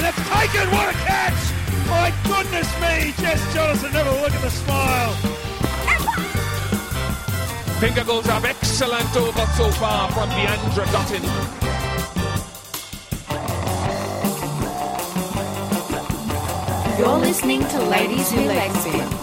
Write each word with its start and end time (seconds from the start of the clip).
And 0.00 0.06
they've 0.06 0.26
taken, 0.28 0.70
what 0.70 0.88
a 0.88 0.96
catch! 1.04 1.52
My 1.86 2.10
goodness 2.24 2.72
me, 2.80 3.12
Jess 3.20 3.38
Jonassen, 3.52 3.92
never 3.92 4.10
look 4.22 4.32
at 4.32 4.40
the 4.40 4.48
smile. 4.48 5.12
Finger 7.80 8.04
goes 8.04 8.26
up, 8.28 8.44
excellent 8.44 9.14
over 9.14 9.46
so 9.58 9.70
far 9.72 10.10
from 10.12 10.30
Deandra 10.30 10.86
Dottin. 10.86 11.22
You're 16.98 17.18
listening 17.18 17.60
to 17.60 17.82
Ladies 17.82 18.32
Who 18.32 18.38
Legspin. 18.38 19.19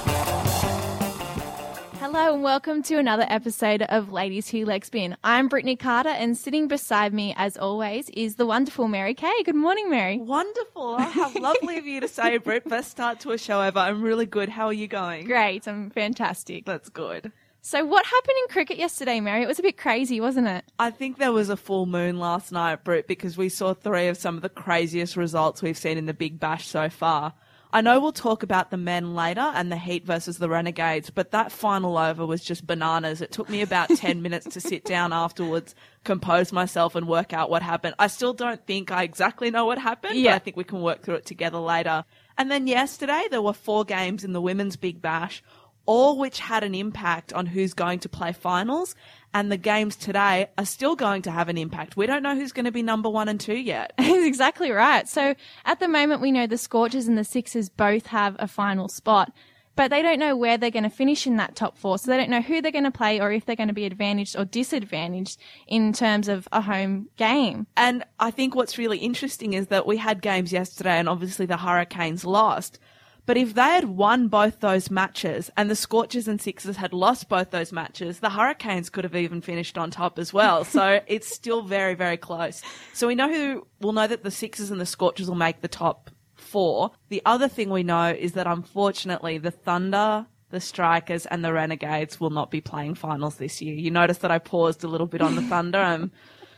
Hello 2.18 2.34
and 2.34 2.42
welcome 2.42 2.82
to 2.82 2.98
another 2.98 3.28
episode 3.30 3.84
of 3.84 4.12
Ladies 4.12 4.50
Who 4.50 4.66
Legspin. 4.66 5.16
I'm 5.24 5.48
Brittany 5.48 5.76
Carter 5.76 6.10
and 6.10 6.36
sitting 6.36 6.68
beside 6.68 7.14
me 7.14 7.36
as 7.38 7.58
always 7.58 8.10
is 8.10 8.38
the 8.38 8.46
wonderful 8.48 8.88
Mary 8.88 9.14
K. 9.14 9.32
Good 9.44 9.54
morning, 9.54 9.88
Mary. 9.92 10.18
Wonderful. 10.18 10.98
How 10.98 11.32
lovely 11.40 11.78
of 11.78 11.86
you 11.86 12.00
to 12.00 12.08
say, 12.08 12.38
Britt. 12.44 12.68
Best 12.68 12.90
start 12.90 13.20
to 13.20 13.34
a 13.34 13.38
show 13.38 13.62
ever. 13.62 13.78
I'm 13.78 14.02
really 14.02 14.26
good. 14.26 14.50
How 14.50 14.66
are 14.66 14.74
you 14.74 14.88
going? 14.88 15.28
Great, 15.28 15.68
I'm 15.68 15.92
fantastic. 15.92 16.66
That's 16.66 16.90
good. 16.90 17.32
So 17.62 17.86
what 17.86 18.04
happened 18.04 18.36
in 18.42 18.52
cricket 18.52 18.78
yesterday, 18.78 19.20
Mary? 19.20 19.44
It 19.44 19.48
was 19.48 19.60
a 19.60 19.62
bit 19.62 19.78
crazy, 19.78 20.20
wasn't 20.20 20.48
it? 20.48 20.66
I 20.80 20.90
think 20.90 21.20
there 21.20 21.32
was 21.32 21.52
a 21.52 21.56
full 21.56 21.86
moon 21.86 22.18
last 22.18 22.52
night, 22.52 22.84
Britt, 22.84 23.08
because 23.08 23.38
we 23.38 23.48
saw 23.48 23.76
three 23.76 24.08
of 24.08 24.18
some 24.18 24.38
of 24.38 24.42
the 24.42 24.50
craziest 24.50 25.18
results 25.18 25.62
we've 25.62 25.78
seen 25.78 26.00
in 26.00 26.08
the 26.08 26.16
Big 26.16 26.40
Bash 26.40 26.66
so 26.66 26.90
far. 26.90 27.36
I 27.74 27.82
know 27.82 28.00
we'll 28.00 28.14
talk 28.14 28.44
about 28.44 28.72
the 28.72 28.78
men 28.78 29.14
later 29.14 29.42
and 29.42 29.70
the 29.72 29.78
Heat 29.78 30.06
versus 30.06 30.38
the 30.38 30.48
Renegades, 30.48 31.10
but 31.10 31.32
that 31.32 31.52
final 31.52 31.98
over 31.98 32.26
was 32.26 32.44
just 32.44 32.66
bananas. 32.66 33.22
It 33.22 33.32
took 33.32 33.50
me 33.50 33.62
about 33.62 33.90
10 33.96 34.22
minutes 34.22 34.48
to 34.54 34.62
sit 34.62 34.86
down 34.86 35.12
afterwards, 35.12 35.76
compose 36.06 36.54
myself, 36.54 36.96
and 36.96 37.08
work 37.08 37.34
out 37.34 37.50
what 37.50 37.62
happened. 37.62 37.96
I 38.00 38.08
still 38.08 38.34
don't 38.34 38.66
think 38.66 38.90
I 38.92 39.04
exactly 39.04 39.52
know 39.52 39.66
what 39.66 39.78
happened, 39.80 40.16
Yeah. 40.18 40.32
but 40.32 40.36
I 40.36 40.40
think 40.40 40.56
we 40.58 40.64
can 40.64 40.82
work 40.82 41.04
through 41.04 41.16
it 41.16 41.26
together 41.26 41.60
later. 41.60 42.06
And 42.38 42.50
then 42.50 42.68
yesterday, 42.68 43.24
there 43.30 43.42
were 43.42 43.54
four 43.54 43.84
games 43.84 44.24
in 44.24 44.32
the 44.32 44.42
Women's 44.42 44.78
Big 44.78 45.02
Bash, 45.02 45.44
all 45.86 46.18
which 46.18 46.40
had 46.40 46.64
an 46.64 46.76
impact 46.76 47.34
on 47.34 47.46
who's 47.48 47.74
going 47.74 48.00
to 48.00 48.10
play 48.10 48.32
finals. 48.34 48.96
And 49.34 49.52
the 49.52 49.58
games 49.58 49.96
today 49.96 50.48
are 50.58 50.66
still 50.66 50.96
going 50.96 51.22
to 51.24 51.32
have 51.32 51.50
an 51.50 51.58
impact. 51.58 51.96
We 51.96 52.08
don't 52.08 52.24
know 52.24 52.36
who's 52.36 52.52
going 52.52 52.66
to 52.66 52.72
be 52.72 52.82
number 52.82 53.10
one 53.10 53.28
and 53.28 53.40
two 53.40 53.58
yet. 53.58 53.94
Exactly 54.28 54.72
right. 54.72 55.08
So 55.08 55.36
at 55.64 55.80
the 55.80 55.88
moment, 55.88 56.22
we 56.22 56.32
know 56.32 56.48
the 56.48 56.58
Scorchers 56.58 57.08
and 57.08 57.18
the 57.18 57.24
Sixers 57.24 57.70
both 57.70 58.08
have 58.08 58.36
a 58.40 58.48
final 58.48 58.90
spot, 58.90 59.32
but 59.78 59.90
they 59.90 60.02
don't 60.02 60.20
know 60.20 60.36
where 60.36 60.58
they're 60.58 60.72
going 60.72 60.84
to 60.84 60.90
finish 60.90 61.26
in 61.26 61.38
that 61.38 61.56
top 61.56 61.78
four. 61.78 61.98
So 61.98 62.12
they 62.12 62.18
don't 62.18 62.30
know 62.30 62.42
who 62.42 62.62
they're 62.62 62.72
going 62.72 62.84
to 62.84 62.92
play 62.92 63.22
or 63.22 63.32
if 63.32 63.46
they're 63.46 63.56
going 63.56 63.70
to 63.70 63.74
be 63.74 63.86
advantaged 63.86 64.36
or 64.38 64.44
disadvantaged 64.44 65.40
in 65.68 65.94
terms 65.94 66.28
of 66.28 66.48
a 66.52 66.62
home 66.62 67.08
game. 67.16 67.68
And 67.78 68.04
I 68.20 68.32
think 68.32 68.56
what's 68.56 68.78
really 68.78 68.98
interesting 68.98 69.54
is 69.54 69.68
that 69.68 69.86
we 69.86 69.98
had 69.98 70.22
games 70.22 70.52
yesterday 70.52 70.98
and 70.98 71.08
obviously 71.08 71.46
the 71.46 71.58
Hurricanes 71.58 72.26
lost. 72.26 72.80
But 73.28 73.36
if 73.36 73.56
they 73.56 73.62
had 73.62 73.84
won 73.84 74.30
both 74.30 74.62
those 74.62 74.90
matches 74.90 75.52
and 75.58 75.70
the 75.70 75.76
Scorchers 75.76 76.30
and 76.30 76.42
Sixers 76.42 76.78
had 76.78 76.94
lost 76.94 77.28
both 77.28 77.52
those 77.52 77.74
matches, 77.74 78.20
the 78.20 78.30
Hurricanes 78.30 78.90
could 78.90 79.04
have 79.04 79.18
even 79.18 79.42
finished 79.42 79.78
on 79.78 79.92
top 79.92 80.18
as 80.18 80.32
well. 80.32 80.64
So 80.64 81.02
it's 81.08 81.28
still 81.28 81.62
very, 81.62 81.94
very 81.94 82.16
close. 82.16 82.64
So 82.94 83.06
we 83.06 83.16
know 83.16 83.30
who, 83.32 83.68
we'll 83.82 83.92
know 83.92 84.08
that 84.08 84.24
the 84.24 84.32
Sixers 84.32 84.72
and 84.72 84.80
the 84.80 84.86
Scorchers 84.86 85.28
will 85.28 85.36
make 85.36 85.60
the 85.60 85.68
top 85.68 86.10
four. 86.36 86.92
The 87.10 87.22
other 87.26 87.50
thing 87.50 87.70
we 87.70 87.84
know 87.84 88.10
is 88.10 88.32
that 88.32 88.48
unfortunately 88.48 89.40
the 89.40 89.52
Thunder, 89.52 90.26
the 90.50 90.62
Strikers 90.62 91.26
and 91.26 91.44
the 91.44 91.52
Renegades 91.52 92.22
will 92.22 92.30
not 92.30 92.50
be 92.50 92.62
playing 92.62 92.96
finals 92.96 93.36
this 93.36 93.62
year. 93.62 93.76
You 93.76 93.92
notice 93.92 94.20
that 94.20 94.32
I 94.32 94.40
paused 94.40 94.86
a 94.86 94.88
little 94.88 95.06
bit 95.06 95.22
on 95.22 95.36
the 95.36 95.42
Thunder. 95.42 95.80
I'm 95.80 96.14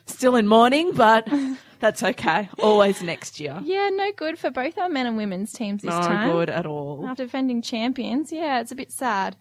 still 0.10 0.36
in 0.36 0.48
mourning, 0.48 0.92
but 0.94 1.28
that's 1.80 2.04
okay. 2.04 2.50
Always 2.62 3.02
next 3.02 3.40
year. 3.40 3.60
Yeah, 3.64 3.90
no 3.94 4.12
good 4.12 4.38
for 4.38 4.50
both 4.52 4.78
our 4.78 4.90
men 4.90 5.06
and 5.08 5.16
women's 5.18 5.54
teams 5.54 5.82
this 5.82 5.94
No 5.94 6.02
time. 6.02 6.32
good 6.32 6.50
at 6.50 6.66
all. 6.66 7.06
After 7.08 7.24
defending 7.26 7.62
champions, 7.62 8.32
yeah, 8.32 8.60
it's 8.60 8.72
a 8.72 8.76
bit 8.76 8.92
sad. 8.92 9.36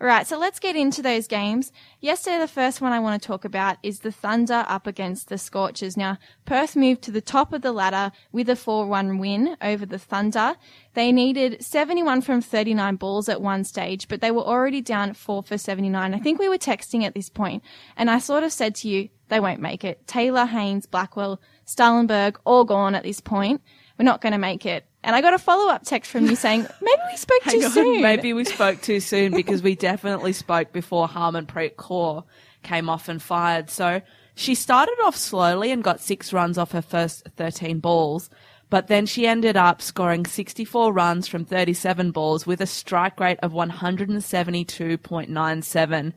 All 0.00 0.06
right, 0.06 0.26
so 0.26 0.38
let's 0.38 0.58
get 0.58 0.76
into 0.76 1.02
those 1.02 1.26
games. 1.26 1.72
Yesterday, 2.00 2.38
the 2.38 2.48
first 2.48 2.80
one 2.80 2.92
I 2.92 3.00
want 3.00 3.20
to 3.20 3.26
talk 3.26 3.44
about 3.44 3.76
is 3.82 3.98
the 4.00 4.10
Thunder 4.10 4.64
up 4.66 4.86
against 4.86 5.28
the 5.28 5.36
Scorchers. 5.36 5.94
Now, 5.94 6.16
Perth 6.46 6.74
moved 6.74 7.02
to 7.02 7.10
the 7.10 7.20
top 7.20 7.52
of 7.52 7.60
the 7.60 7.70
ladder 7.72 8.10
with 8.32 8.48
a 8.48 8.54
4-1 8.54 9.18
win 9.20 9.58
over 9.60 9.84
the 9.84 9.98
Thunder. 9.98 10.54
They 10.94 11.12
needed 11.12 11.62
71 11.62 12.22
from 12.22 12.40
39 12.40 12.96
balls 12.96 13.28
at 13.28 13.42
one 13.42 13.62
stage, 13.64 14.08
but 14.08 14.22
they 14.22 14.30
were 14.30 14.40
already 14.40 14.80
down 14.80 15.12
4 15.12 15.42
for 15.42 15.58
79. 15.58 16.14
I 16.14 16.18
think 16.18 16.38
we 16.38 16.48
were 16.48 16.56
texting 16.56 17.02
at 17.04 17.12
this 17.12 17.28
point, 17.28 17.62
and 17.94 18.10
I 18.10 18.20
sort 18.20 18.42
of 18.42 18.52
said 18.54 18.74
to 18.76 18.88
you, 18.88 19.10
they 19.30 19.40
won't 19.40 19.60
make 19.60 19.84
it. 19.84 20.06
Taylor, 20.06 20.44
Haynes, 20.44 20.86
Blackwell, 20.86 21.40
Stalenberg, 21.66 22.36
all 22.44 22.64
gone 22.64 22.94
at 22.94 23.02
this 23.02 23.20
point. 23.20 23.62
We're 23.98 24.04
not 24.04 24.20
going 24.20 24.32
to 24.32 24.38
make 24.38 24.66
it. 24.66 24.84
And 25.02 25.16
I 25.16 25.22
got 25.22 25.32
a 25.32 25.38
follow-up 25.38 25.84
text 25.84 26.10
from 26.10 26.26
you 26.26 26.36
saying, 26.36 26.66
maybe 26.82 27.00
we 27.10 27.16
spoke 27.16 27.42
too 27.44 27.62
on, 27.64 27.70
soon. 27.70 28.02
maybe 28.02 28.34
we 28.34 28.44
spoke 28.44 28.82
too 28.82 29.00
soon 29.00 29.32
because 29.32 29.62
we 29.62 29.74
definitely 29.74 30.34
spoke 30.34 30.72
before 30.72 31.08
Harmanpreet 31.08 31.76
Kaur 31.76 32.24
came 32.62 32.90
off 32.90 33.08
and 33.08 33.22
fired. 33.22 33.70
So 33.70 34.02
she 34.34 34.54
started 34.54 34.96
off 35.04 35.16
slowly 35.16 35.72
and 35.72 35.82
got 35.82 36.00
six 36.00 36.32
runs 36.32 36.56
off 36.58 36.72
her 36.72 36.82
first 36.82 37.26
13 37.36 37.80
balls, 37.80 38.28
but 38.68 38.88
then 38.88 39.06
she 39.06 39.26
ended 39.26 39.56
up 39.56 39.80
scoring 39.82 40.26
64 40.26 40.92
runs 40.92 41.26
from 41.26 41.44
37 41.44 42.10
balls 42.10 42.46
with 42.46 42.60
a 42.60 42.66
strike 42.66 43.18
rate 43.18 43.38
of 43.42 43.52
172.97. 43.52 46.12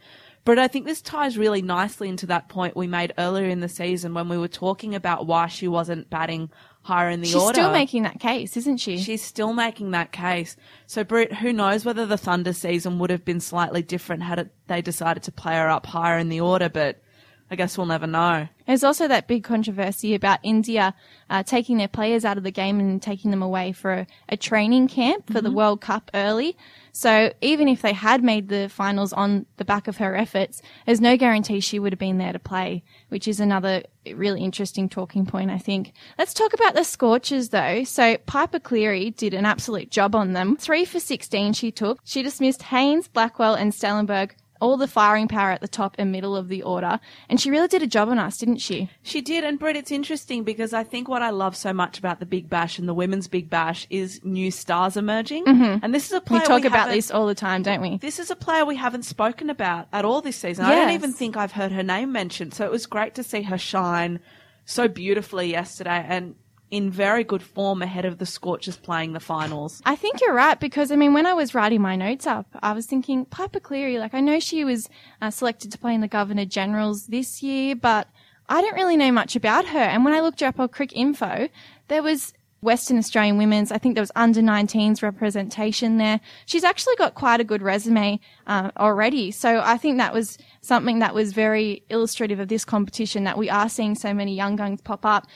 But 0.45 0.59
I 0.59 0.67
think 0.67 0.85
this 0.85 1.01
ties 1.01 1.37
really 1.37 1.61
nicely 1.61 2.09
into 2.09 2.25
that 2.27 2.49
point 2.49 2.75
we 2.75 2.85
made 2.85 3.13
earlier 3.17 3.47
in 3.47 3.61
the 3.61 3.69
season 3.69 4.13
when 4.13 4.27
we 4.27 4.37
were 4.37 4.49
talking 4.49 4.93
about 4.93 5.25
why 5.25 5.47
she 5.47 5.69
wasn't 5.69 6.09
batting 6.09 6.49
higher 6.81 7.09
in 7.09 7.21
the 7.21 7.27
She's 7.27 7.35
order. 7.35 7.55
She's 7.55 7.63
still 7.63 7.71
making 7.71 8.03
that 8.03 8.19
case, 8.19 8.57
isn't 8.57 8.77
she? 8.77 8.97
She's 8.97 9.23
still 9.23 9.53
making 9.53 9.91
that 9.91 10.11
case. 10.11 10.57
So, 10.85 11.05
Britt, 11.05 11.33
who 11.33 11.53
knows 11.53 11.85
whether 11.85 12.05
the 12.05 12.17
Thunder 12.17 12.51
season 12.51 12.99
would 12.99 13.09
have 13.09 13.23
been 13.23 13.39
slightly 13.39 13.81
different 13.81 14.23
had 14.23 14.39
it, 14.39 14.53
they 14.67 14.81
decided 14.81 15.23
to 15.23 15.31
play 15.31 15.55
her 15.55 15.69
up 15.69 15.85
higher 15.85 16.17
in 16.17 16.27
the 16.27 16.41
order, 16.41 16.67
but 16.67 17.01
I 17.49 17.55
guess 17.55 17.77
we'll 17.77 17.87
never 17.87 18.07
know. 18.07 18.47
There's 18.65 18.83
also 18.83 19.07
that 19.07 19.27
big 19.27 19.43
controversy 19.43 20.15
about 20.15 20.39
India 20.43 20.93
uh, 21.29 21.43
taking 21.43 21.77
their 21.77 21.87
players 21.87 22.25
out 22.25 22.37
of 22.37 22.43
the 22.43 22.51
game 22.51 22.79
and 22.79 23.01
taking 23.01 23.31
them 23.31 23.43
away 23.43 23.71
for 23.71 23.93
a, 23.93 24.07
a 24.29 24.37
training 24.37 24.87
camp 24.87 25.31
for 25.31 25.39
the 25.39 25.51
World 25.51 25.79
Cup 25.79 26.09
early. 26.13 26.57
So 26.93 27.33
even 27.41 27.67
if 27.67 27.81
they 27.81 27.91
had 27.91 28.23
made 28.23 28.49
the 28.49 28.69
finals 28.69 29.13
on 29.13 29.47
the 29.57 29.65
back 29.65 29.87
of 29.87 29.97
her 29.97 30.15
efforts, 30.15 30.61
there's 30.85 31.01
no 31.01 31.17
guarantee 31.17 31.59
she 31.59 31.79
would 31.79 31.91
have 31.91 31.99
been 31.99 32.19
there 32.19 32.31
to 32.31 32.39
play, 32.39 32.83
which 33.09 33.27
is 33.27 33.39
another 33.39 33.81
really 34.13 34.41
interesting 34.43 34.87
talking 34.87 35.25
point, 35.25 35.49
I 35.49 35.57
think. 35.57 35.91
Let's 36.19 36.35
talk 36.35 36.53
about 36.53 36.75
the 36.75 36.83
Scorchers 36.83 37.49
though. 37.49 37.83
So 37.83 38.17
Piepa 38.17 38.61
Cleary 38.61 39.09
did 39.09 39.33
an 39.33 39.45
absolute 39.45 39.89
job 39.89 40.13
on 40.13 40.33
them. 40.33 40.55
Three 40.55 40.85
for 40.85 40.99
16 40.99 41.53
she 41.53 41.71
took. 41.71 41.99
She 42.03 42.21
dismissed 42.21 42.61
Haynes, 42.63 43.07
Blackwell 43.07 43.55
and 43.55 43.73
Stalenberg 43.73 44.31
all 44.63 44.77
the 44.77 44.87
firing 44.87 45.27
power 45.27 45.51
at 45.51 45.59
the 45.59 45.67
top 45.67 45.93
and 45.99 46.09
middle 46.09 46.37
of 46.37 46.47
the 46.47 46.63
order. 46.63 46.97
And 47.27 47.39
she 47.39 47.51
really 47.51 47.67
did 47.67 47.83
a 47.83 47.87
job 47.87 48.07
on 48.07 48.17
us, 48.17 48.37
didn't 48.37 48.59
she? 48.59 48.89
She 49.01 49.19
did, 49.19 49.43
and 49.43 49.59
Britt, 49.59 49.75
it's 49.75 49.91
interesting 49.91 50.45
because 50.45 50.73
I 50.73 50.85
think 50.85 51.09
what 51.09 51.21
I 51.21 51.31
love 51.31 51.57
so 51.57 51.73
much 51.73 51.99
about 51.99 52.21
the 52.21 52.25
Big 52.25 52.49
Bash 52.49 52.79
and 52.79 52.87
the 52.87 52.93
Women's 52.93 53.27
Big 53.27 53.49
Bash 53.49 53.85
is 53.89 54.21
new 54.23 54.51
stars 54.51 54.95
emerging. 54.95 55.43
Mm-hmm. 55.43 55.83
And 55.83 55.93
this 55.93 56.05
is 56.05 56.13
a 56.13 56.21
player 56.21 56.39
We 56.39 56.47
talk 56.47 56.63
about 56.63 56.89
this 56.89 57.11
all 57.11 57.27
the 57.27 57.35
time, 57.35 57.61
don't 57.61 57.81
we? 57.81 57.97
This 57.97 58.19
is 58.19 58.31
a 58.31 58.37
player 58.37 58.65
we 58.65 58.77
haven't 58.77 59.03
spoken 59.03 59.49
about 59.49 59.89
at 59.91 60.05
all 60.05 60.21
this 60.21 60.37
season. 60.37 60.63
I 60.63 60.75
don't 60.75 60.91
even 60.91 61.11
think 61.11 61.35
I've 61.35 61.51
heard 61.51 61.73
her 61.73 61.83
name 61.83 62.13
mentioned. 62.13 62.53
So 62.53 62.63
it 62.63 62.71
was 62.71 62.85
great 62.85 63.15
to 63.15 63.23
see 63.23 63.41
her 63.41 63.57
shine 63.57 64.21
so 64.63 64.87
beautifully 64.87 65.51
yesterday 65.51 66.05
and 66.07 66.35
in 66.73 66.89
very 66.89 67.23
good 67.23 67.43
form 67.43 67.83
ahead 67.83 68.03
of 68.03 68.17
the 68.17 68.25
Scorchers 68.25 68.77
playing 68.77 69.13
the 69.13 69.19
finals. 69.19 69.79
I 69.85 69.95
think 69.95 70.19
you're 70.21 70.33
right 70.33 70.59
because 70.59 70.91
I 70.91 70.95
mean, 70.95 71.13
when 71.13 71.27
I 71.27 71.35
was 71.35 71.53
writing 71.53 71.83
my 71.83 71.95
notes 71.95 72.25
up, 72.25 72.47
I 72.63 72.73
was 72.73 72.87
thinking 72.87 73.27
Piepa 73.27 73.61
Cleary. 73.61 73.99
Like 73.99 74.15
I 74.15 74.21
know 74.21 74.39
she 74.39 74.65
was 74.65 74.89
uh, 75.21 75.29
selected 75.29 75.71
to 75.71 75.77
play 75.77 75.93
in 75.93 76.01
the 76.01 76.07
Governor 76.07 76.45
Generals 76.45 77.05
this 77.05 77.43
year, 77.43 77.75
but 77.75 78.07
I 78.49 78.59
don't 78.59 78.73
really 78.73 78.97
know 78.97 79.11
much 79.11 79.35
about 79.35 79.67
her. 79.67 79.77
And 79.77 80.03
when 80.03 80.15
I 80.15 80.21
looked 80.21 80.41
up 80.41 80.59
on 80.59 80.67
Cricinfo, 80.69 81.47
there 81.89 82.01
was 82.01 82.33
Western 82.63 82.97
Australian 82.97 83.37
women's. 83.37 83.71
I 83.71 83.77
think 83.77 83.95
there 83.95 84.01
was 84.01 84.11
under 84.15 84.41
19s 84.41 85.03
representation 85.03 85.97
there. 85.97 86.19
She's 86.45 86.63
actually 86.63 86.95
got 86.95 87.13
quite 87.13 87.39
a 87.41 87.43
good 87.43 87.61
resume 87.61 88.19
uh, 88.47 88.71
already. 88.77 89.31
So 89.31 89.61
I 89.63 89.77
think 89.77 89.97
that 89.97 90.13
was 90.13 90.37
something 90.61 90.99
that 90.99 91.13
was 91.13 91.33
very 91.33 91.83
illustrative 91.89 92.39
of 92.39 92.47
this 92.47 92.63
competition 92.63 93.25
that 93.25 93.37
we 93.37 93.49
are 93.49 93.69
seeing 93.69 93.95
so 93.95 94.13
many 94.13 94.33
young 94.33 94.55
guns 94.55 94.81
pop 94.81 95.05
up. 95.05 95.27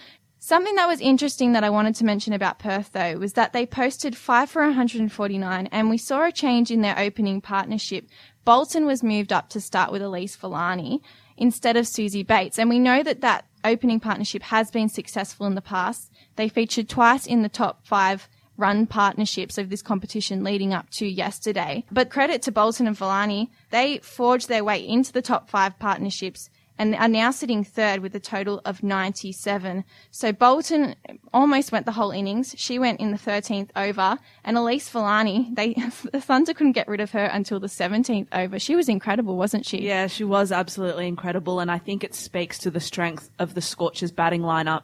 Something 0.48 0.76
that 0.76 0.88
was 0.88 1.02
interesting 1.02 1.52
that 1.52 1.66
I 1.66 1.70
wanted 1.70 1.96
to 1.96 2.06
mention 2.06 2.32
about 2.32 2.58
Perth 2.58 2.94
though 2.94 3.18
was 3.18 3.34
that 3.34 3.52
they 3.52 3.66
posted 3.66 4.16
5 4.16 4.50
for 4.50 4.62
149 4.62 5.68
and 5.74 5.90
we 5.90 5.98
saw 5.98 6.24
a 6.24 6.32
change 6.32 6.72
in 6.72 6.80
their 6.80 6.98
opening 6.98 7.42
partnership. 7.42 8.08
Bolton 8.46 8.86
was 8.86 9.04
moved 9.04 9.34
up 9.34 9.50
to 9.50 9.60
start 9.60 9.92
with 9.92 10.02
Elyse 10.02 10.38
Villani 10.38 11.02
instead 11.36 11.76
of 11.76 11.84
Suzie 11.84 12.26
Bates 12.26 12.58
and 12.58 12.70
we 12.70 12.80
know 12.80 13.04
that 13.04 13.20
that 13.20 13.44
opening 13.66 14.00
partnership 14.00 14.42
has 14.44 14.72
been 14.72 14.88
successful 14.88 15.48
in 15.48 15.56
the 15.56 15.62
past. 15.62 16.14
They 16.38 16.48
featured 16.48 16.88
twice 16.88 17.26
in 17.26 17.42
the 17.42 17.50
top 17.50 17.86
5 17.86 18.30
run 18.56 18.88
partnerships 18.88 19.58
of 19.58 19.70
this 19.70 19.82
competition 19.82 20.46
leading 20.46 20.74
up 20.74 20.90
to 20.92 21.06
yesterday. 21.06 21.84
But 21.92 22.10
credit 22.10 22.42
to 22.44 22.54
Bolton 22.54 22.88
and 22.88 22.98
Villani, 22.98 23.52
they 23.70 23.98
forged 23.98 24.48
their 24.48 24.64
way 24.64 24.80
into 24.80 25.12
the 25.12 25.22
top 25.22 25.50
5 25.50 25.78
partnerships 25.78 26.50
and 26.78 26.96
are 26.96 27.08
now 27.08 27.32
sitting 27.32 27.64
third 27.64 28.02
with 28.02 28.16
a 28.16 28.20
total 28.20 28.62
of 28.66 28.84
97. 28.84 29.84
So 30.12 30.32
Bolton 30.32 30.96
almost 31.34 31.72
went 31.72 31.86
the 31.86 31.92
whole 31.92 32.12
innings. 32.12 32.56
She 32.58 32.80
went 32.80 33.00
in 33.00 33.12
the 33.12 33.18
13th 33.18 33.70
over, 33.76 34.18
and 34.44 34.58
Elyse 34.58 34.90
Villani, 34.90 35.50
they 35.54 35.74
the 36.12 36.22
Thunder 36.22 36.54
couldn't 36.54 36.74
get 36.74 36.88
rid 36.88 37.02
of 37.02 37.12
her 37.12 37.26
until 37.26 37.60
the 37.60 37.68
17th 37.68 38.28
over. 38.32 38.60
She 38.60 38.76
was 38.76 38.90
incredible, 38.90 39.38
wasn't 39.38 39.66
she? 39.66 39.82
Yeah, 39.82 40.08
she 40.08 40.24
was 40.24 40.52
absolutely 40.52 41.08
incredible, 41.08 41.60
and 41.60 41.72
I 41.72 41.78
think 41.78 42.04
it 42.04 42.14
speaks 42.14 42.58
to 42.60 42.72
the 42.72 42.80
strength 42.80 43.30
of 43.40 43.54
the 43.54 43.62
Scorchers 43.62 44.12
batting 44.12 44.42
lineup. 44.42 44.84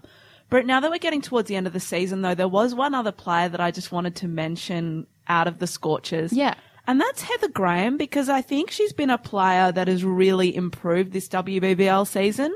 But 0.49 0.65
now 0.65 0.79
that 0.79 0.91
we're 0.91 0.99
getting 0.99 1.21
towards 1.21 1.47
the 1.47 1.55
end 1.55 1.65
of 1.65 1.73
the 1.73 1.79
season, 1.79 2.21
though, 2.21 2.35
there 2.35 2.47
was 2.47 2.75
one 2.75 2.93
other 2.93 3.11
player 3.11 3.49
that 3.49 3.59
I 3.59 3.71
just 3.71 3.91
wanted 3.91 4.15
to 4.17 4.27
mention 4.27 5.07
out 5.27 5.47
of 5.47 5.59
the 5.59 5.67
Scorchers. 5.67 6.31
Yeah. 6.31 6.53
And 6.85 6.99
that's 6.99 7.21
Heather 7.21 7.47
Graham 7.47 7.97
because 7.97 8.27
I 8.27 8.41
think 8.41 8.69
she's 8.69 8.93
been 8.93 9.09
a 9.09 9.17
player 9.17 9.71
that 9.71 9.87
has 9.87 10.03
really 10.03 10.55
improved 10.55 11.13
this 11.13 11.29
WBBL 11.29 12.05
season. 12.07 12.53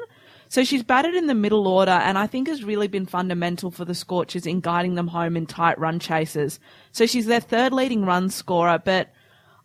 So 0.50 0.64
she's 0.64 0.84
batted 0.84 1.16
in 1.16 1.28
the 1.28 1.34
middle 1.34 1.68
order 1.68 1.92
and 1.92 2.18
I 2.18 2.28
think 2.28 2.48
has 2.48 2.64
really 2.64 2.88
been 2.88 3.06
fundamental 3.06 3.72
for 3.72 3.86
the 3.86 3.96
Scorchers 3.96 4.46
in 4.46 4.60
guiding 4.62 4.96
them 4.96 5.08
home 5.08 5.36
in 5.38 5.46
tight 5.46 5.78
run 5.80 6.00
chases. 6.00 6.60
So 6.92 7.06
she's 7.06 7.26
their 7.26 7.42
third 7.42 7.74
leading 7.74 8.06
run 8.06 8.30
scorer, 8.30 8.82
but 8.84 9.10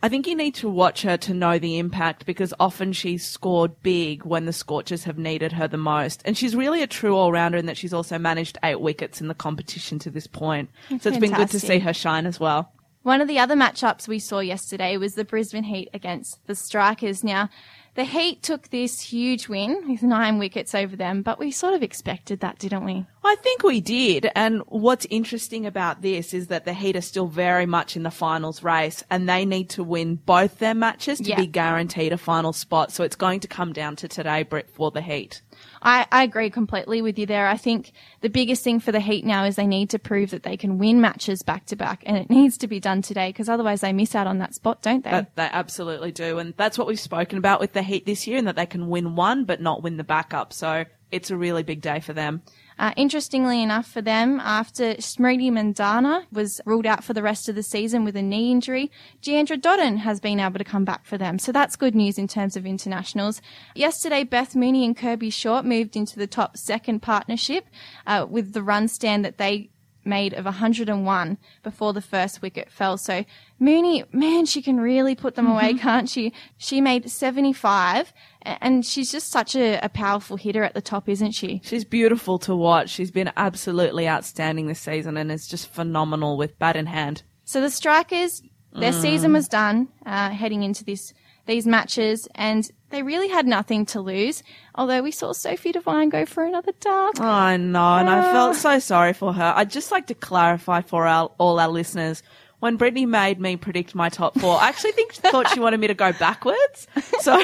I 0.05 0.09
think 0.09 0.27
you 0.27 0.35
need 0.35 0.57
to 0.57 0.69
watch 0.69 1.03
her 1.03 1.17
to 1.19 1.35
know 1.35 1.61
the 1.61 1.79
impact 1.79 2.27
because 2.27 2.53
often 2.59 2.93
she's 2.93 3.25
scored 3.25 3.81
big 3.85 4.25
when 4.25 4.47
the 4.47 4.53
Scorchers 4.53 5.05
have 5.05 5.19
needed 5.19 5.53
her 5.53 5.69
the 5.69 5.77
most. 5.77 6.23
And 6.25 6.37
she's 6.37 6.57
really 6.57 6.83
a 6.83 6.89
true 6.89 7.17
all 7.17 7.31
rounder 7.31 7.59
in 7.59 7.67
that 7.67 7.77
she's 7.77 7.95
also 7.95 8.19
managed 8.19 8.59
eight 8.65 8.81
wickets 8.81 9.21
in 9.21 9.29
the 9.29 9.35
competition 9.35 10.01
to 10.01 10.11
this 10.11 10.27
point. 10.27 10.71
So 11.01 11.11
it's 11.11 11.19
been 11.19 11.33
good 11.33 11.51
to 11.51 11.61
see 11.61 11.79
her 11.79 11.93
shine 11.93 12.27
as 12.27 12.41
well. 12.41 12.73
One 13.03 13.21
of 13.21 13.27
the 13.27 13.39
other 13.41 13.57
matchups 13.57 14.07
we 14.07 14.21
saw 14.21 14.39
yesterday 14.39 14.97
was 14.97 15.17
the 15.17 15.25
Brisbane 15.25 15.65
Heat 15.65 15.89
against 15.93 16.47
the 16.47 16.55
Strikers. 16.55 17.25
Now, 17.25 17.49
the 17.95 18.05
Heat 18.05 18.45
took 18.45 18.69
this 18.69 19.01
huge 19.01 19.49
win 19.49 19.89
with 19.89 20.05
nine 20.05 20.39
wickets 20.39 20.73
over 20.73 20.95
them, 20.95 21.23
but 21.23 21.41
we 21.41 21.51
sort 21.51 21.75
of 21.75 21.83
expected 21.83 22.39
that, 22.41 22.61
didn't 22.61 22.85
we? 22.85 23.07
I 23.25 23.37
think 23.37 23.63
we 23.63 23.81
did. 23.81 24.29
And 24.35 24.63
what's 24.67 25.07
interesting 25.09 25.65
about 25.65 26.03
this 26.03 26.35
is 26.35 26.49
that 26.49 26.65
the 26.65 26.75
Heat 26.75 26.97
are 26.97 27.01
still 27.01 27.29
very 27.29 27.67
much 27.67 27.97
in 27.97 28.03
the 28.03 28.11
finals 28.11 28.65
race 28.65 29.05
and 29.11 29.29
they 29.29 29.45
need 29.45 29.71
to 29.71 29.85
win 29.85 30.17
both 30.17 30.59
their 30.59 30.75
matches 30.75 31.19
to 31.19 31.29
Yeah. 31.31 31.37
be 31.37 31.47
guaranteed 31.47 32.13
a 32.13 32.19
final 32.19 32.53
spot. 32.53 32.91
So 32.91 33.05
it's 33.05 33.15
going 33.15 33.39
to 33.41 33.49
come 33.49 33.73
down 33.73 33.95
to 33.97 34.09
today, 34.09 34.43
Britt, 34.43 34.69
for 34.71 34.91
the 34.91 35.01
Heat. 35.01 35.41
I, 35.83 36.07
I 36.11 36.25
agree 36.25 36.51
completely 36.51 37.01
with 37.01 37.17
you 37.17 37.27
there. 37.27 37.47
I 37.47 37.57
think 37.57 37.93
the 38.23 38.29
biggest 38.29 38.65
thing 38.65 38.81
for 38.81 38.91
the 38.91 38.99
Heat 39.01 39.25
now 39.25 39.45
is 39.45 39.55
they 39.55 39.67
need 39.69 39.91
to 39.91 40.01
prove 40.01 40.31
that 40.31 40.43
they 40.43 40.57
can 40.57 40.79
win 40.79 41.01
matches 41.01 41.43
back 41.43 41.67
to 41.67 41.77
back, 41.77 42.03
and 42.05 42.17
it 42.17 42.29
needs 42.31 42.59
to 42.59 42.67
be 42.67 42.81
done 42.81 43.03
today 43.03 43.29
because 43.29 43.49
otherwise 43.49 43.83
they 43.83 43.93
miss 43.93 44.15
out 44.17 44.27
on 44.27 44.39
that 44.39 44.55
spot, 44.55 44.83
don't 44.83 45.05
they? 45.05 45.11
That 45.11 45.37
they 45.37 45.49
absolutely 45.53 46.11
do. 46.11 46.39
And 46.39 46.55
that's 46.57 46.77
what 46.77 46.89
we've 46.89 46.99
spoken 46.99 47.39
about 47.39 47.61
with 47.61 47.73
the 47.73 47.83
Heat 47.83 48.05
this 48.05 48.27
year 48.27 48.39
and 48.39 48.49
that 48.49 48.57
they 48.57 48.67
can 48.67 48.89
win 48.89 49.15
one 49.15 49.45
but 49.45 49.61
not 49.61 49.83
win 49.83 49.97
the 49.97 50.05
backup. 50.05 50.53
So 50.53 50.87
it's 51.13 51.31
a 51.31 51.37
really 51.37 51.63
big 51.63 51.81
day 51.81 52.01
for 52.01 52.13
them. 52.13 52.43
Uh, 52.83 52.93
interestingly 52.97 53.63
enough 53.63 53.87
for 53.87 54.03
them, 54.03 54.41
after 54.41 54.95
Smriti 54.95 55.53
Mandhana 55.53 56.25
was 56.33 56.61
ruled 56.67 56.85
out 56.85 57.05
for 57.05 57.13
the 57.15 57.23
rest 57.23 57.49
of 57.49 57.55
the 57.55 57.63
season 57.63 58.03
with 58.05 58.17
a 58.17 58.23
knee 58.23 58.51
injury, 58.51 58.91
Deandra 59.23 59.57
Dottin 59.57 59.99
has 59.99 60.19
been 60.19 60.41
able 60.41 60.59
to 60.59 60.65
come 60.65 60.85
back 60.85 61.07
for 61.07 61.17
them. 61.17 61.39
So 61.39 61.53
that's 61.53 61.77
good 61.77 61.95
news 61.95 62.19
in 62.19 62.27
terms 62.27 62.57
of 62.57 62.67
internationals. 62.67 63.41
Yesterday, 63.77 64.25
Beth 64.25 64.57
Mooney 64.57 64.85
and 64.85 64.97
Kirby 64.97 65.31
Short 65.31 65.65
moved 65.65 65.95
into 65.95 66.19
the 66.19 66.27
top 66.27 66.57
second 66.57 67.03
partnership 67.03 67.67
uh, 68.05 68.27
with 68.29 68.53
the 68.53 68.65
run 68.65 68.89
stand 68.89 69.25
that 69.25 69.39
they 69.39 69.71
made 70.05 70.35
of 70.35 70.45
101 70.45 71.39
before 71.63 71.93
the 71.93 72.01
first 72.01 72.43
wicket 72.43 72.71
fell. 72.71 72.97
So 72.97 73.25
Mooney, 73.59 74.05
man, 74.13 74.47
she 74.47 74.63
can 74.63 74.81
really 74.81 75.15
put 75.15 75.35
them 75.35 75.47
away, 75.47 75.75
can't 75.75 76.09
she? 76.09 76.33
She 76.57 76.81
made 76.81 77.11
75 77.11 78.13
and 78.43 78.85
she's 78.85 79.13
just 79.13 79.31
such 79.31 79.55
a, 79.55 79.79
a 79.81 79.89
powerful 79.89 80.37
hitter 80.37 80.65
at 80.65 80.75
the 80.75 80.83
top, 80.83 81.09
isn't 81.09 81.33
she? 81.33 81.61
She's 81.65 81.85
beautiful 81.85 82.39
to 82.41 82.55
watch. 82.55 82.91
She's 82.91 83.11
been 83.11 83.33
absolutely 83.37 84.09
outstanding 84.09 84.67
this 84.67 84.81
season 84.81 85.17
and 85.17 85.31
is 85.31 85.47
just 85.47 85.69
phenomenal 85.69 86.37
with 86.37 86.59
bat 86.59 86.77
in 86.77 86.87
hand. 86.87 87.23
So 87.45 87.61
the 87.61 87.71
strikers, 87.71 88.43
their 88.73 88.93
season 88.93 89.33
was 89.33 89.49
done 89.49 89.89
uh, 90.07 90.31
heading 90.31 90.63
into 90.63 90.85
this 90.85 91.13
these 91.47 91.67
matches, 91.67 92.29
and 92.35 92.71
they 92.91 93.03
really 93.03 93.29
had 93.29 93.47
nothing 93.47 93.87
to 93.87 94.01
lose. 94.01 94.43
Although 94.75 95.03
we 95.03 95.11
saw 95.11 95.33
Sophie 95.33 95.73
Devine 95.73 96.09
go 96.09 96.25
for 96.25 96.45
another 96.45 96.73
duck. 96.81 97.15
Oh, 97.19 97.25
I 97.25 97.57
know, 97.57 97.97
and 97.97 98.09
I 98.09 98.19
ah. 98.19 98.33
felt 98.33 98.57
so 98.57 98.79
sorry 98.79 99.13
for 99.13 99.33
her. 99.33 99.53
I'd 99.57 99.71
just 99.71 99.91
like 99.91 100.07
to 100.09 100.15
clarify 100.15 100.83
for 100.83 101.07
our, 101.07 101.31
all 101.39 101.59
our 101.59 101.69
listeners. 101.69 102.23
When 102.61 102.77
Brittany 102.77 103.07
made 103.07 103.41
me 103.41 103.57
predict 103.57 103.93
my 103.97 104.09
top 104.09 104.39
four, 104.39 104.57
I 104.57 104.69
actually 104.69 104.93
think 104.93 105.13
thought 105.15 105.49
she 105.49 105.59
wanted 105.59 105.81
me 105.81 105.89
to 105.89 105.95
go 105.95 106.13
backwards. 106.13 106.87
So 107.19 107.33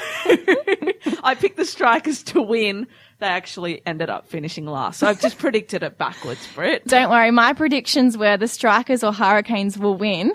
I 1.24 1.36
picked 1.36 1.56
the 1.56 1.64
strikers 1.64 2.22
to 2.24 2.40
win. 2.40 2.86
They 3.18 3.26
actually 3.26 3.82
ended 3.84 4.10
up 4.10 4.28
finishing 4.28 4.64
last. 4.66 5.00
So 5.00 5.08
I've 5.08 5.20
just 5.20 5.38
predicted 5.40 5.82
it 5.82 5.98
backwards, 5.98 6.46
Britt. 6.54 6.86
Don't 6.86 7.10
worry, 7.10 7.32
my 7.32 7.52
predictions 7.52 8.16
were 8.16 8.36
the 8.36 8.46
strikers 8.46 9.02
or 9.02 9.12
hurricanes 9.12 9.76
will 9.76 9.96
win, 9.96 10.34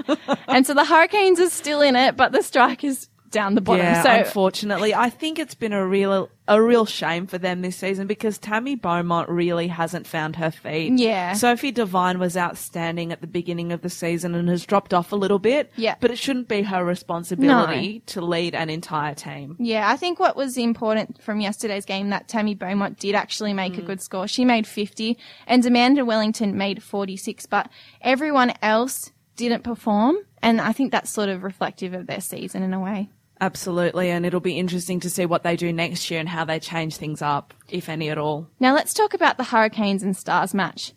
and 0.50 0.68
so 0.68 0.74
the 0.74 0.84
hurricanes 0.84 1.40
are 1.40 1.50
still 1.50 1.80
in 1.80 1.96
it, 1.96 2.18
but 2.18 2.34
the 2.34 2.42
strikers 2.42 3.08
down 3.34 3.56
the 3.56 3.62
bottom. 3.62 3.86
Yeah, 3.86 4.04
so 4.04 4.12
unfortunately, 4.12 4.96
I 4.96 5.10
think 5.10 5.40
it's 5.40 5.56
been 5.56 5.74
a 5.74 5.86
real 5.86 6.30
a 6.48 6.62
real 6.62 6.86
shame 6.86 7.26
for 7.26 7.38
them 7.38 7.62
this 7.62 7.78
season 7.78 8.06
because 8.06 8.38
Tammy 8.38 8.76
Beaumont 8.76 9.30
really 9.30 9.68
hasn't 9.68 10.06
found 10.06 10.36
her 10.36 10.52
feet. 10.52 10.94
Yeah. 10.98 11.34
Sophie 11.34 11.72
Devine 11.72 12.20
was 12.20 12.36
outstanding 12.36 13.14
at 13.14 13.22
the 13.22 13.28
beginning 13.28 13.72
of 13.72 13.82
the 13.82 13.90
season 13.90 14.36
and 14.36 14.50
has 14.50 14.66
dropped 14.66 14.94
off 14.94 15.14
a 15.14 15.16
little 15.16 15.40
bit. 15.40 15.72
Yeah. 15.78 15.96
But 16.02 16.12
it 16.12 16.18
shouldn't 16.18 16.50
be 16.50 16.62
her 16.64 16.84
responsibility 16.84 18.02
to 18.08 18.22
lead 18.22 18.56
an 18.56 18.70
entire 18.70 19.16
team. 19.16 19.56
Yeah, 19.58 19.90
I 19.90 19.96
think 19.96 20.20
what 20.20 20.36
was 20.36 20.58
important 20.58 21.22
from 21.22 21.40
yesterday's 21.40 21.86
game 21.86 22.10
that 22.10 22.28
Tammy 22.28 22.56
Beaumont 22.56 23.00
did 23.00 23.16
actually 23.16 23.54
make 23.54 23.78
a 23.78 23.82
mm. 23.82 23.86
good 23.86 24.02
score. 24.02 24.28
She 24.28 24.44
made 24.44 24.68
50 24.68 25.18
and 25.48 25.66
Amanda 25.66 26.04
Wellington 26.04 26.58
made 26.58 26.84
46, 26.84 27.46
but 27.46 27.70
everyone 28.02 28.54
else 28.62 29.12
didn't 29.38 29.64
perform. 29.64 30.18
And 30.42 30.60
I 30.60 30.74
think 30.74 30.92
that's 30.92 31.10
sort 31.10 31.30
of 31.30 31.44
reflective 31.44 31.94
of 31.94 32.06
their 32.06 32.20
season 32.20 32.64
in 32.64 32.74
a 32.74 32.80
way. 32.80 33.10
Absolutely, 33.44 34.10
and 34.10 34.26
it'll 34.26 34.40
be 34.40 34.58
interesting 34.58 35.02
to 35.02 35.10
see 35.10 35.26
what 35.26 35.44
they 35.44 35.58
do 35.58 35.74
next 35.74 36.10
year 36.10 36.22
and 36.22 36.30
how 36.30 36.46
they 36.46 36.62
change 36.62 36.96
things 36.96 37.22
up, 37.22 37.54
if 37.68 37.90
any 37.90 38.10
at 38.10 38.18
all. 38.18 38.48
Now 38.62 38.74
let's 38.74 38.94
talk 38.94 39.14
about 39.14 39.36
the 39.36 39.44
Hurricanes 39.44 40.02
and 40.02 40.16
Stars 40.16 40.54
match. 40.54 40.94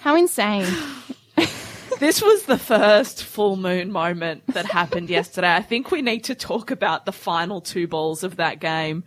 How 0.00 0.16
insane. 0.16 0.66
This 1.98 2.20
was 2.20 2.42
the 2.42 2.58
first 2.58 3.24
full 3.24 3.56
moon 3.56 3.90
moment 3.90 4.46
that 4.48 4.66
happened 4.66 5.08
yesterday. 5.08 5.54
I 5.54 5.62
think 5.62 5.90
we 5.90 6.02
need 6.02 6.24
to 6.24 6.34
talk 6.34 6.70
about 6.70 7.06
the 7.06 7.12
final 7.12 7.62
two 7.62 7.88
balls 7.88 8.22
of 8.22 8.36
that 8.36 8.60
game. 8.60 9.04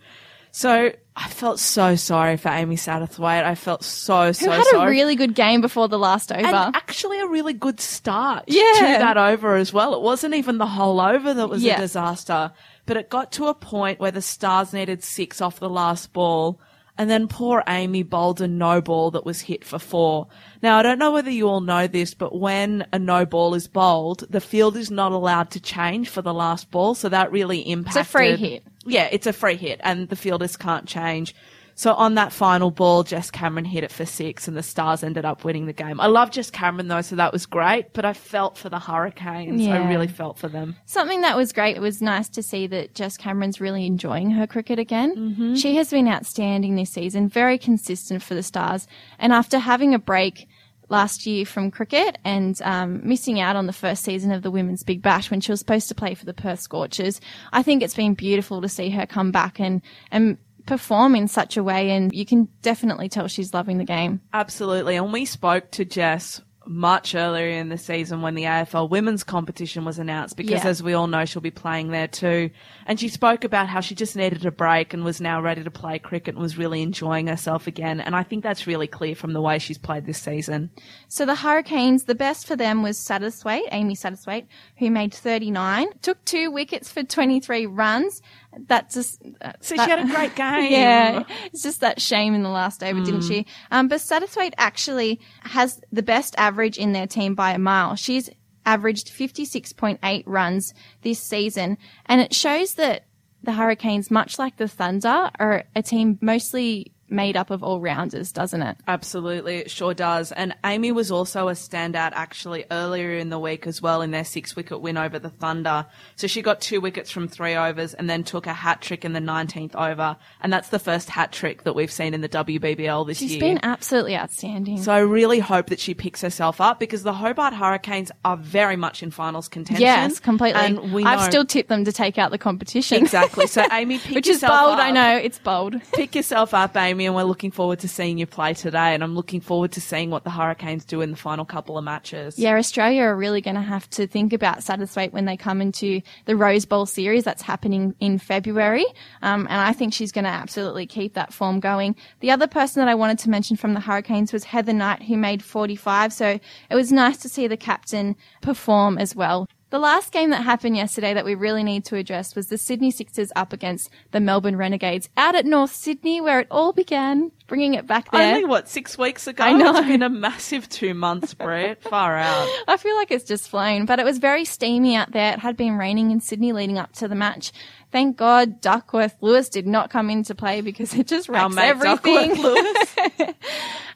So 0.50 0.90
I 1.22 1.28
felt 1.28 1.58
so 1.58 1.96
sorry 1.96 2.36
for 2.38 2.48
Amy 2.48 2.76
Satterthwaite. 2.76 3.44
I 3.44 3.54
felt 3.54 3.84
so, 3.84 4.32
so 4.32 4.46
Who 4.46 4.50
had 4.52 4.64
sorry. 4.66 4.86
a 4.86 4.90
really 4.90 5.16
good 5.16 5.34
game 5.34 5.60
before 5.60 5.86
the 5.86 5.98
last 5.98 6.32
over. 6.32 6.40
and 6.46 6.74
actually 6.74 7.20
a 7.20 7.26
really 7.26 7.52
good 7.52 7.78
start 7.78 8.44
Yeah. 8.46 8.62
to 8.76 8.80
that 9.00 9.18
over 9.18 9.56
as 9.56 9.72
well. 9.72 9.94
It 9.94 10.00
wasn't 10.00 10.34
even 10.34 10.56
the 10.58 10.66
whole 10.66 10.98
over 11.00 11.34
that 11.34 11.48
was 11.48 11.62
Yeah. 11.62 11.76
a 11.76 11.80
disaster, 11.80 12.52
but 12.86 12.96
it 12.96 13.10
got 13.10 13.32
to 13.32 13.48
a 13.48 13.54
point 13.54 14.00
where 14.00 14.10
the 14.10 14.22
Stars 14.22 14.72
needed 14.72 15.04
six 15.04 15.42
off 15.42 15.60
the 15.60 15.68
last 15.68 16.12
ball. 16.14 16.58
And 16.98 17.08
then 17.08 17.28
poor 17.28 17.62
Amy 17.66 18.02
bowled 18.02 18.40
a 18.42 18.48
no 18.48 18.80
ball 18.82 19.10
that 19.12 19.24
was 19.24 19.40
hit 19.42 19.64
for 19.64 19.78
four. 19.78 20.26
Now, 20.62 20.78
I 20.78 20.82
don't 20.82 20.98
know 20.98 21.10
whether 21.12 21.30
you 21.30 21.48
all 21.48 21.60
know 21.62 21.86
this, 21.86 22.12
but 22.12 22.38
when 22.38 22.86
a 22.92 22.98
no 22.98 23.24
ball 23.24 23.54
is 23.54 23.68
bowled, 23.68 24.24
the 24.28 24.40
field 24.40 24.76
is 24.76 24.90
not 24.90 25.12
allowed 25.12 25.50
to 25.52 25.60
change 25.60 26.10
for 26.10 26.20
the 26.20 26.34
last 26.34 26.70
ball. 26.70 26.94
So 26.94 27.08
that 27.08 27.32
really 27.32 27.60
impacted. 27.60 28.00
It's 28.00 28.08
a 28.08 28.10
free 28.12 28.36
hit. 28.36 28.64
Yeah, 28.86 29.08
it's 29.10 29.26
a 29.26 29.32
free 29.32 29.56
hit 29.56 29.80
and 29.82 30.08
the 30.08 30.16
fielders 30.16 30.56
can't 30.56 30.86
change. 30.86 31.34
So 31.74 31.94
on 31.94 32.14
that 32.16 32.30
final 32.30 32.70
ball, 32.70 33.04
Jess 33.04 33.30
Cameron 33.30 33.64
hit 33.64 33.84
it 33.84 33.90
for 33.90 34.04
six 34.04 34.46
and 34.46 34.54
the 34.54 34.62
Stars 34.62 35.02
ended 35.02 35.24
up 35.24 35.44
winning 35.44 35.64
the 35.64 35.72
game. 35.72 35.98
I 35.98 36.08
love 36.08 36.30
Jess 36.30 36.50
Cameron 36.50 36.88
though, 36.88 37.00
so 37.00 37.16
that 37.16 37.32
was 37.32 37.46
great, 37.46 37.94
but 37.94 38.04
I 38.04 38.12
felt 38.12 38.58
for 38.58 38.68
the 38.68 38.78
Hurricanes. 38.78 39.66
I 39.66 39.88
really 39.88 40.08
felt 40.08 40.36
for 40.36 40.48
them. 40.48 40.76
Something 40.84 41.22
that 41.22 41.38
was 41.38 41.54
great. 41.54 41.76
It 41.76 41.80
was 41.80 42.02
nice 42.02 42.28
to 42.30 42.42
see 42.42 42.66
that 42.66 42.94
Jess 42.94 43.16
Cameron's 43.16 43.62
really 43.62 43.86
enjoying 43.86 44.30
her 44.32 44.46
cricket 44.46 44.78
again. 44.78 45.16
Mm-hmm. 45.16 45.54
She 45.54 45.76
has 45.76 45.90
been 45.90 46.06
outstanding 46.06 46.74
this 46.74 46.90
season, 46.90 47.30
very 47.30 47.56
consistent 47.56 48.22
for 48.22 48.34
the 48.34 48.42
Stars. 48.42 48.86
And 49.18 49.32
after 49.32 49.58
having 49.58 49.94
a 49.94 49.98
break 49.98 50.48
last 50.90 51.24
year 51.24 51.46
from 51.46 51.70
cricket 51.70 52.18
and 52.24 52.60
um, 52.62 53.00
missing 53.02 53.40
out 53.40 53.56
on 53.56 53.66
the 53.66 53.72
first 53.72 54.02
season 54.02 54.32
of 54.32 54.42
the 54.42 54.50
Women's 54.50 54.82
Big 54.82 55.00
Bash 55.00 55.30
when 55.30 55.40
she 55.40 55.52
was 55.52 55.60
supposed 55.60 55.88
to 55.88 55.94
play 55.94 56.14
for 56.14 56.26
the 56.26 56.34
Perth 56.34 56.60
Scorchers, 56.60 57.20
I 57.52 57.62
think 57.62 57.82
it's 57.82 57.94
been 57.94 58.14
beautiful 58.14 58.60
to 58.60 58.68
see 58.68 58.90
her 58.90 59.06
come 59.06 59.30
back 59.30 59.58
and 59.60 59.80
and 60.10 60.36
perform 60.66 61.16
in 61.16 61.26
such 61.26 61.56
a 61.56 61.62
way. 61.62 61.90
And 61.90 62.12
you 62.12 62.26
can 62.26 62.48
definitely 62.62 63.08
tell 63.08 63.28
she's 63.28 63.54
loving 63.54 63.78
the 63.78 63.84
game. 63.84 64.20
Absolutely. 64.32 64.96
And 64.96 65.12
we 65.12 65.24
spoke 65.24 65.70
to 65.72 65.84
Jess 65.84 66.42
much 66.70 67.16
earlier 67.16 67.48
in 67.48 67.68
the 67.68 67.76
season 67.76 68.22
when 68.22 68.36
the 68.36 68.44
AFL 68.44 68.88
women's 68.88 69.24
competition 69.24 69.84
was 69.84 69.98
announced 69.98 70.36
because 70.36 70.62
Yeah. 70.62 70.70
as 70.70 70.82
we 70.84 70.92
all 70.94 71.08
know 71.08 71.24
she'll 71.24 71.42
be 71.42 71.50
playing 71.50 71.88
there 71.90 72.06
too. 72.06 72.48
And 72.86 73.00
she 73.00 73.08
spoke 73.08 73.42
about 73.42 73.66
how 73.68 73.80
she 73.80 73.96
just 73.96 74.14
needed 74.14 74.46
a 74.46 74.52
break 74.52 74.94
and 74.94 75.02
was 75.04 75.20
now 75.20 75.42
ready 75.42 75.64
to 75.64 75.70
play 75.70 75.98
cricket 75.98 76.34
and 76.36 76.42
was 76.42 76.56
really 76.56 76.80
enjoying 76.82 77.26
herself 77.26 77.66
again. 77.66 78.00
And 78.00 78.14
I 78.14 78.22
think 78.22 78.44
that's 78.44 78.68
really 78.68 78.86
clear 78.86 79.16
from 79.16 79.32
the 79.32 79.40
way 79.40 79.58
she's 79.58 79.78
played 79.78 80.06
this 80.06 80.22
season. 80.22 80.70
So 81.08 81.26
the 81.26 81.34
Hurricanes, 81.34 82.04
the 82.04 82.14
best 82.14 82.46
for 82.46 82.54
them 82.54 82.82
was 82.84 82.96
Satterthwaite, 82.98 83.66
Amy 83.72 83.96
Satterthwaite, 83.96 84.46
who 84.78 84.90
made 84.92 85.12
39, 85.12 85.88
took 86.02 86.24
two 86.24 86.52
wickets 86.52 86.92
for 86.92 87.02
23 87.02 87.66
runs. 87.66 88.22
That's 88.66 88.94
just. 88.94 89.22
uh, 89.40 89.52
So 89.60 89.76
that- 89.76 89.84
she 89.84 89.90
had 89.90 90.00
a 90.00 90.12
great 90.14 90.34
game. 90.36 90.72
Yeah, 90.72 91.24
it's 91.46 91.62
just 91.62 91.80
that 91.80 92.00
shame 92.00 92.34
in 92.34 92.42
the 92.42 92.48
last 92.48 92.82
over, 92.82 93.00
didn't 93.00 93.22
she? 93.22 93.46
Um, 93.70 93.88
but 93.88 94.00
Satterthwaite 94.00 94.54
actually 94.58 95.20
has 95.42 95.80
the 95.92 96.02
best 96.02 96.34
average 96.38 96.76
in 96.78 96.92
their 96.92 97.06
team 97.06 97.34
by 97.34 97.52
a 97.52 97.58
mile. 97.58 97.94
She's 97.96 98.28
averaged 98.66 99.08
56.8 99.10 100.22
runs 100.26 100.74
this 101.02 101.20
season, 101.20 101.78
and 102.06 102.20
it 102.20 102.34
shows 102.34 102.74
that 102.74 103.04
the 103.42 103.52
Hurricanes, 103.52 104.10
much 104.10 104.38
like 104.38 104.56
the 104.56 104.68
Thunder, 104.68 105.30
are 105.38 105.64
a 105.74 105.82
team 105.82 106.18
mostly 106.20 106.92
made 107.10 107.36
up 107.36 107.50
of 107.50 107.62
all 107.62 107.80
rounders, 107.80 108.32
doesn't 108.32 108.62
it? 108.62 108.76
Absolutely, 108.88 109.56
it 109.56 109.70
sure 109.70 109.94
does. 109.94 110.32
And 110.32 110.54
Amy 110.64 110.92
was 110.92 111.10
also 111.10 111.48
a 111.48 111.52
standout 111.52 112.12
actually 112.12 112.64
earlier 112.70 113.12
in 113.16 113.30
the 113.30 113.38
week 113.38 113.66
as 113.66 113.80
well 113.82 114.02
in 114.02 114.10
their 114.10 114.24
six 114.24 114.54
wicket 114.56 114.80
win 114.80 114.96
over 114.96 115.18
the 115.18 115.30
Thunder. 115.30 115.86
So 116.16 116.26
she 116.26 116.42
got 116.42 116.60
two 116.60 116.80
wickets 116.80 117.10
from 117.10 117.28
three 117.28 117.54
overs 117.54 117.94
and 117.94 118.08
then 118.08 118.24
took 118.24 118.46
a 118.46 118.52
hat 118.52 118.80
trick 118.80 119.04
in 119.04 119.12
the 119.12 119.20
19th 119.20 119.74
over. 119.74 120.16
And 120.40 120.52
that's 120.52 120.68
the 120.68 120.78
first 120.78 121.08
hat 121.08 121.32
trick 121.32 121.64
that 121.64 121.74
we've 121.74 121.90
seen 121.92 122.14
in 122.14 122.20
the 122.20 122.28
WBBL 122.28 123.06
this 123.06 123.18
She's 123.18 123.30
year. 123.32 123.40
She's 123.40 123.40
been 123.40 123.60
absolutely 123.62 124.16
outstanding. 124.16 124.82
so 124.82 124.92
I 124.92 124.98
really 125.00 125.38
hope 125.40 125.66
that 125.68 125.80
she 125.80 125.94
picks 125.94 126.20
herself 126.20 126.60
up 126.60 126.78
because 126.80 127.02
the 127.02 127.12
Hobart 127.12 127.54
Hurricanes 127.54 128.10
are 128.24 128.36
very 128.36 128.76
much 128.76 129.02
in 129.02 129.10
finals 129.10 129.48
contention. 129.48 129.82
yes, 129.82 130.20
completely. 130.20 130.60
And 130.60 130.92
we 130.92 131.04
I've 131.04 131.20
know- 131.20 131.24
still 131.28 131.44
tipped 131.44 131.68
them 131.68 131.84
to 131.84 131.92
take 131.92 132.18
out 132.18 132.30
the 132.30 132.38
competition. 132.38 132.98
Exactly. 133.02 133.46
So 133.46 133.64
Amy, 133.72 133.98
pick 133.98 134.14
yourself 134.14 134.14
up. 134.14 134.16
Which 134.16 134.28
is 134.28 134.40
bold, 134.40 134.80
I 134.80 134.90
know. 134.90 135.16
It's 135.16 135.38
bold. 135.38 135.80
pick 135.92 136.14
yourself 136.14 136.54
up, 136.54 136.76
Amy, 136.76 136.99
and 137.06 137.14
we're 137.14 137.22
looking 137.22 137.50
forward 137.50 137.80
to 137.80 137.88
seeing 137.88 138.18
you 138.18 138.26
play 138.26 138.54
today. 138.54 138.94
And 138.94 139.02
I'm 139.02 139.14
looking 139.14 139.40
forward 139.40 139.72
to 139.72 139.80
seeing 139.80 140.10
what 140.10 140.24
the 140.24 140.30
Hurricanes 140.30 140.84
do 140.84 141.00
in 141.00 141.10
the 141.10 141.16
final 141.16 141.44
couple 141.44 141.78
of 141.78 141.84
matches. 141.84 142.38
Yeah, 142.38 142.56
Australia 142.56 143.02
are 143.02 143.16
really 143.16 143.40
going 143.40 143.56
to 143.56 143.62
have 143.62 143.88
to 143.90 144.06
think 144.06 144.32
about 144.32 144.58
Satterthwaite 144.58 145.12
when 145.12 145.24
they 145.24 145.36
come 145.36 145.60
into 145.60 146.00
the 146.26 146.36
Rose 146.36 146.64
Bowl 146.64 146.86
series 146.86 147.24
that's 147.24 147.42
happening 147.42 147.94
in 148.00 148.18
February. 148.18 148.86
Um, 149.22 149.46
and 149.50 149.60
I 149.60 149.72
think 149.72 149.94
she's 149.94 150.12
going 150.12 150.24
to 150.24 150.30
absolutely 150.30 150.86
keep 150.86 151.14
that 151.14 151.32
form 151.32 151.60
going. 151.60 151.96
The 152.20 152.30
other 152.30 152.46
person 152.46 152.80
that 152.80 152.88
I 152.88 152.94
wanted 152.94 153.18
to 153.20 153.30
mention 153.30 153.56
from 153.56 153.74
the 153.74 153.80
Hurricanes 153.80 154.32
was 154.32 154.44
Heather 154.44 154.72
Knight, 154.72 155.02
who 155.02 155.16
made 155.16 155.42
45. 155.42 156.12
So 156.12 156.38
it 156.70 156.74
was 156.74 156.92
nice 156.92 157.18
to 157.18 157.28
see 157.28 157.46
the 157.46 157.56
captain 157.56 158.16
perform 158.42 158.98
as 158.98 159.14
well. 159.14 159.46
The 159.70 159.78
last 159.78 160.12
game 160.12 160.30
that 160.30 160.42
happened 160.42 160.76
yesterday 160.76 161.14
that 161.14 161.24
we 161.24 161.36
really 161.36 161.62
need 161.62 161.84
to 161.86 161.96
address 161.96 162.34
was 162.34 162.48
the 162.48 162.58
Sydney 162.58 162.90
Sixers 162.90 163.30
up 163.36 163.52
against 163.52 163.88
the 164.10 164.18
Melbourne 164.18 164.56
Renegades 164.56 165.08
out 165.16 165.36
at 165.36 165.46
North 165.46 165.72
Sydney, 165.72 166.20
where 166.20 166.40
it 166.40 166.48
all 166.50 166.72
began, 166.72 167.30
bringing 167.46 167.74
it 167.74 167.86
back 167.86 168.10
there. 168.10 168.34
Only 168.34 168.44
what 168.46 168.68
six 168.68 168.98
weeks 168.98 169.28
ago? 169.28 169.44
I 169.44 169.52
know. 169.52 169.76
It's 169.76 169.86
been 169.86 170.02
a 170.02 170.08
massive 170.08 170.68
two 170.68 170.92
months, 170.92 171.34
Britt. 171.34 171.84
Far 171.84 172.18
out. 172.18 172.48
I 172.68 172.76
feel 172.78 172.96
like 172.96 173.12
it's 173.12 173.24
just 173.24 173.48
flown, 173.48 173.86
but 173.86 174.00
it 174.00 174.04
was 174.04 174.18
very 174.18 174.44
steamy 174.44 174.96
out 174.96 175.12
there. 175.12 175.34
It 175.34 175.38
had 175.38 175.56
been 175.56 175.78
raining 175.78 176.10
in 176.10 176.20
Sydney 176.20 176.52
leading 176.52 176.76
up 176.76 176.92
to 176.94 177.06
the 177.06 177.14
match. 177.14 177.52
Thank 177.92 178.16
God 178.16 178.60
Duckworth 178.60 179.14
Lewis 179.20 179.48
did 179.48 179.68
not 179.68 179.88
come 179.88 180.10
into 180.10 180.34
play 180.34 180.62
because 180.62 180.94
it 180.94 181.06
just 181.06 181.28
wrecks 181.28 181.54
mate 181.54 181.68
everything. 181.68 182.34
Duckworth 182.34 182.96
Lewis. 183.18 183.34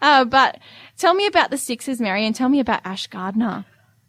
Uh, 0.02 0.22
but 0.22 0.58
tell 0.98 1.14
me 1.14 1.26
about 1.26 1.50
the 1.50 1.56
Sixers, 1.56 1.98
Mary, 1.98 2.26
and 2.26 2.34
tell 2.34 2.50
me 2.50 2.60
about 2.60 2.82
Ash 2.84 3.06
Gardner. 3.06 3.64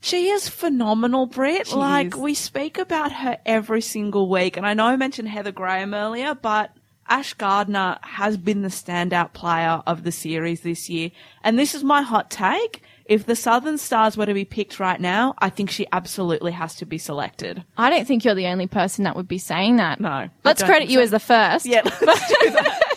She 0.05 0.29
is 0.29 0.47
phenomenal, 0.47 1.25
Britt. 1.25 1.65
She 1.65 1.75
like 1.75 2.13
is. 2.13 2.15
we 2.15 2.35
speak 2.35 2.77
about 2.77 3.11
her 3.11 3.39
every 3.43 3.81
single 3.81 4.29
week, 4.29 4.55
and 4.55 4.63
I 4.63 4.75
know 4.75 4.85
I 4.85 4.97
mentioned 4.97 5.29
Heather 5.29 5.51
Graham 5.51 5.95
earlier, 5.95 6.35
but 6.35 6.69
Ash 7.09 7.33
Gardner 7.33 7.97
has 8.03 8.37
been 8.37 8.61
the 8.61 8.67
standout 8.67 9.33
player 9.33 9.81
of 9.87 10.03
the 10.03 10.11
series 10.11 10.61
this 10.61 10.91
year. 10.91 11.09
And 11.43 11.57
this 11.57 11.73
is 11.73 11.83
my 11.83 12.03
hot 12.03 12.29
take. 12.29 12.83
If 13.05 13.25
the 13.25 13.35
Southern 13.35 13.79
Stars 13.79 14.15
were 14.15 14.27
to 14.27 14.33
be 14.35 14.45
picked 14.45 14.79
right 14.79 15.01
now, 15.01 15.33
I 15.39 15.49
think 15.49 15.71
she 15.71 15.87
absolutely 15.91 16.51
has 16.51 16.75
to 16.75 16.85
be 16.85 16.99
selected. 16.99 17.63
I 17.75 17.89
don't 17.89 18.07
think 18.07 18.23
you're 18.23 18.35
the 18.35 18.45
only 18.45 18.67
person 18.67 19.05
that 19.05 19.15
would 19.15 19.27
be 19.27 19.39
saying 19.39 19.77
that. 19.77 19.99
No, 19.99 20.29
Let's 20.43 20.61
credit 20.61 20.87
you 20.87 20.99
so. 20.99 21.01
as 21.01 21.09
the 21.09 21.19
first. 21.19 21.65
Yeah, 21.65 21.81
let's 22.01 22.27
do 22.27 22.51
that. 22.51 22.91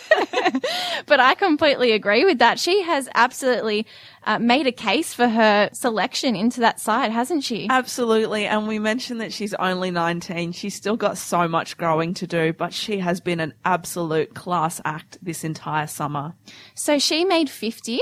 But 1.05 1.19
I 1.19 1.33
completely 1.33 1.93
agree 1.93 2.25
with 2.25 2.39
that. 2.39 2.59
She 2.59 2.83
has 2.83 3.09
absolutely 3.15 3.87
uh, 4.25 4.37
made 4.37 4.67
a 4.67 4.71
case 4.71 5.13
for 5.13 5.27
her 5.27 5.69
selection 5.73 6.35
into 6.35 6.59
that 6.59 6.79
side, 6.79 7.11
hasn't 7.11 7.43
she? 7.43 7.67
Absolutely. 7.69 8.45
And 8.45 8.67
we 8.67 8.79
mentioned 8.79 9.21
that 9.21 9.33
she's 9.33 9.53
only 9.55 9.91
19. 9.91 10.51
She's 10.51 10.75
still 10.75 10.97
got 10.97 11.17
so 11.17 11.47
much 11.47 11.77
growing 11.77 12.13
to 12.15 12.27
do, 12.27 12.53
but 12.53 12.73
she 12.73 12.99
has 12.99 13.21
been 13.21 13.39
an 13.39 13.53
absolute 13.65 14.35
class 14.35 14.81
act 14.85 15.17
this 15.21 15.43
entire 15.43 15.87
summer. 15.87 16.33
So 16.75 16.99
she 16.99 17.25
made 17.25 17.49
50, 17.49 18.01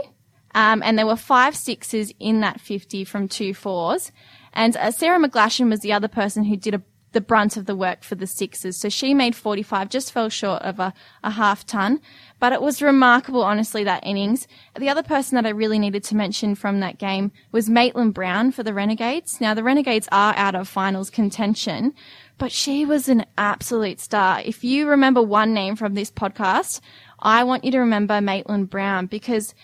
um, 0.56 0.82
and 0.84 0.98
there 0.98 1.06
were 1.06 1.16
five 1.16 1.56
sixes 1.56 2.14
in 2.20 2.42
that 2.42 2.60
50 2.60 3.04
from 3.06 3.28
two 3.28 3.54
fours. 3.54 4.12
And 4.54 4.76
uh, 4.76 4.92
Sara 4.92 5.20
McGlashan 5.20 5.70
was 5.70 5.82
the 5.82 5.94
other 5.94 6.08
person 6.08 6.44
who 6.44 6.58
did 6.58 6.74
a, 6.74 6.82
the 7.18 7.22
brunt 7.22 7.58
of 7.58 7.66
the 7.66 7.76
work 7.76 8.04
for 8.04 8.14
the 8.14 8.28
sixes. 8.28 8.78
So 8.78 8.90
she 8.90 9.16
made 9.16 9.36
45, 9.36 9.90
just 9.90 10.12
fell 10.12 10.30
short 10.30 10.62
of 10.62 10.80
a, 10.80 10.94
a 11.24 11.32
half 11.32 11.66
ton. 11.66 12.00
But 12.40 12.54
it 12.54 12.62
was 12.62 12.80
remarkable, 12.80 13.42
honestly, 13.42 13.84
that 13.86 14.06
innings. 14.06 14.48
The 14.78 14.90
other 14.90 15.02
person 15.02 15.36
that 15.36 15.48
I 15.48 15.50
really 15.50 15.80
needed 15.80 16.04
to 16.04 16.16
mention 16.16 16.54
from 16.54 16.80
that 16.80 17.00
game 17.00 17.32
was 17.52 17.72
Maitland 17.72 18.14
Brown 18.14 18.52
for 18.52 18.62
the 18.62 18.72
Renegades. 18.72 19.42
Now, 19.42 19.56
the 19.56 19.64
Renegades 19.64 20.08
are 20.12 20.36
out 20.38 20.54
of 20.54 20.68
finals 20.68 21.10
contention, 21.10 21.96
but 22.38 22.52
she 22.52 22.86
was 22.86 23.10
an 23.10 23.26
absolute 23.36 24.00
star. 24.00 24.40
If 24.46 24.64
you 24.64 24.88
remember 24.88 25.24
one 25.24 25.56
name 25.56 25.76
from 25.76 25.96
this 25.96 26.12
podcast, 26.12 26.82
I 27.18 27.44
want 27.46 27.64
you 27.64 27.72
to 27.72 27.80
remember 27.80 28.22
Maitland 28.22 28.70
Brown 28.70 29.08
because 29.08 29.56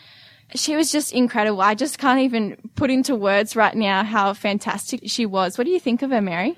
she 0.55 0.75
was 0.75 0.91
just 0.91 1.13
incredible. 1.13 1.61
I 1.61 1.75
just 1.75 1.99
can't 1.99 2.21
even 2.21 2.71
put 2.73 2.89
into 2.89 3.15
words 3.15 3.55
right 3.55 3.75
now 3.75 4.03
how 4.03 4.33
fantastic 4.33 5.01
she 5.05 5.27
was. 5.27 5.59
What 5.59 5.65
do 5.65 5.69
you 5.69 5.79
think 5.79 6.01
of 6.01 6.09
her, 6.09 6.19
Mary? 6.19 6.57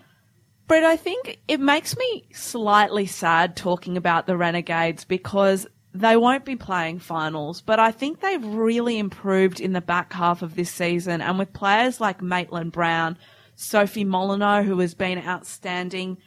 Britt, 0.67 0.83
I 0.83 0.97
think 0.97 1.39
it 1.47 1.59
makes 1.59 1.95
me 1.95 2.25
slightly 2.33 3.05
sad 3.05 3.55
talking 3.55 3.97
about 3.97 4.25
the 4.25 4.35
Renegades 4.35 5.05
because 5.05 5.67
they 5.93 6.17
won't 6.17 6.43
be 6.43 6.55
playing 6.55 6.99
finals, 6.99 7.61
but 7.61 7.79
I 7.79 7.91
think 7.91 8.19
they've 8.19 8.43
really 8.43 8.97
improved 8.97 9.61
in 9.61 9.73
the 9.73 9.81
back 9.81 10.11
half 10.11 10.41
of 10.41 10.55
this 10.55 10.71
season. 10.71 11.21
And 11.21 11.37
with 11.37 11.53
players 11.53 12.01
like 12.01 12.21
Maitland 12.21 12.71
Brown, 12.71 13.17
Sophie 13.55 14.03
Molineux, 14.03 14.63
who 14.63 14.79
has 14.79 14.93
been 14.93 15.19
outstanding, 15.19 16.17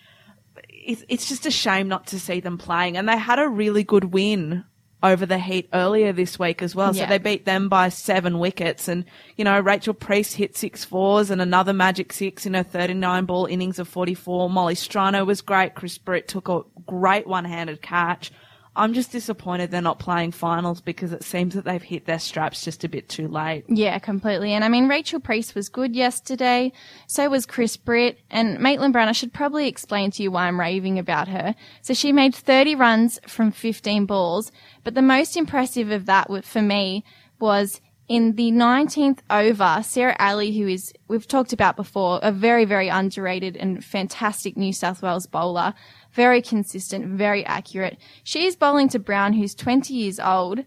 it's, 0.68 1.04
it's 1.08 1.28
just 1.28 1.44
a 1.44 1.50
shame 1.50 1.88
not 1.88 2.06
to 2.08 2.20
see 2.20 2.40
them 2.40 2.58
playing. 2.58 2.96
And 2.96 3.08
they 3.08 3.18
had 3.18 3.38
a 3.38 3.48
really 3.48 3.82
good 3.82 4.04
win 4.04 4.64
over 5.02 5.26
the 5.26 5.38
Heat 5.38 5.68
earlier 5.72 6.12
this 6.12 6.38
week 6.38 6.62
as 6.62 6.74
well. 6.74 6.94
Yeah. 6.94 7.04
So 7.04 7.08
they 7.08 7.18
beat 7.18 7.44
them 7.44 7.68
by 7.68 7.88
seven 7.88 8.38
wickets. 8.38 8.88
And, 8.88 9.04
you 9.36 9.44
know, 9.44 9.60
Rachel 9.60 9.94
Priest 9.94 10.34
hit 10.34 10.56
six 10.56 10.84
fours 10.84 11.30
and 11.30 11.40
another 11.40 11.72
magic 11.72 12.12
six 12.12 12.46
in 12.46 12.54
her 12.54 12.62
39 12.62 13.24
ball 13.24 13.46
innings 13.46 13.78
of 13.78 13.88
44. 13.88 14.50
Molly 14.50 14.74
Strano 14.74 15.24
was 15.24 15.40
great. 15.40 15.74
Kris 15.74 15.98
Britt 15.98 16.26
took 16.28 16.48
a 16.48 16.62
great 16.86 17.26
one 17.26 17.44
handed 17.44 17.80
catch. 17.80 18.32
I'm 18.78 18.94
just 18.94 19.10
disappointed 19.10 19.70
they're 19.70 19.82
not 19.82 19.98
playing 19.98 20.32
finals 20.32 20.80
because 20.80 21.12
it 21.12 21.24
seems 21.24 21.54
that 21.54 21.64
they've 21.64 21.82
hit 21.82 22.06
their 22.06 22.20
straps 22.20 22.64
just 22.64 22.84
a 22.84 22.88
bit 22.88 23.08
too 23.08 23.26
late. 23.26 23.64
Yeah, 23.68 23.98
completely. 23.98 24.52
And 24.52 24.64
I 24.64 24.68
mean, 24.68 24.88
Rachel 24.88 25.18
Priest 25.18 25.56
was 25.56 25.68
good 25.68 25.96
yesterday. 25.96 26.72
So 27.08 27.28
was 27.28 27.44
Kris 27.44 27.76
Britt 27.76 28.20
and 28.30 28.60
Maitland 28.60 28.92
Brown. 28.92 29.08
I 29.08 29.12
should 29.12 29.32
probably 29.32 29.66
explain 29.66 30.12
to 30.12 30.22
you 30.22 30.30
why 30.30 30.46
I'm 30.46 30.60
raving 30.60 30.98
about 30.98 31.26
her. 31.26 31.56
So 31.82 31.92
she 31.92 32.12
made 32.12 32.34
30 32.34 32.76
runs 32.76 33.18
from 33.26 33.50
15 33.50 34.06
balls. 34.06 34.52
But 34.84 34.94
the 34.94 35.02
most 35.02 35.36
impressive 35.36 35.90
of 35.90 36.06
that 36.06 36.28
for 36.44 36.62
me 36.62 37.04
was 37.40 37.80
in 38.08 38.36
the 38.36 38.50
19th 38.50 39.18
over, 39.28 39.82
Sarah 39.84 40.16
Aley, 40.18 40.56
who 40.56 40.66
is, 40.66 40.92
we've 41.08 41.28
talked 41.28 41.52
about 41.52 41.76
before, 41.76 42.18
a 42.22 42.32
very, 42.32 42.64
very 42.64 42.88
underrated 42.88 43.56
and 43.56 43.84
fantastic 43.84 44.56
New 44.56 44.72
South 44.72 45.02
Wales 45.02 45.26
bowler. 45.26 45.74
Very 46.12 46.40
consistent, 46.40 47.06
very 47.06 47.44
accurate. 47.44 47.98
She 48.24 48.46
is 48.46 48.56
bowling 48.56 48.88
to 48.90 48.98
Brown, 48.98 49.34
who's 49.34 49.54
20 49.54 49.92
years 49.92 50.18
old. 50.18 50.64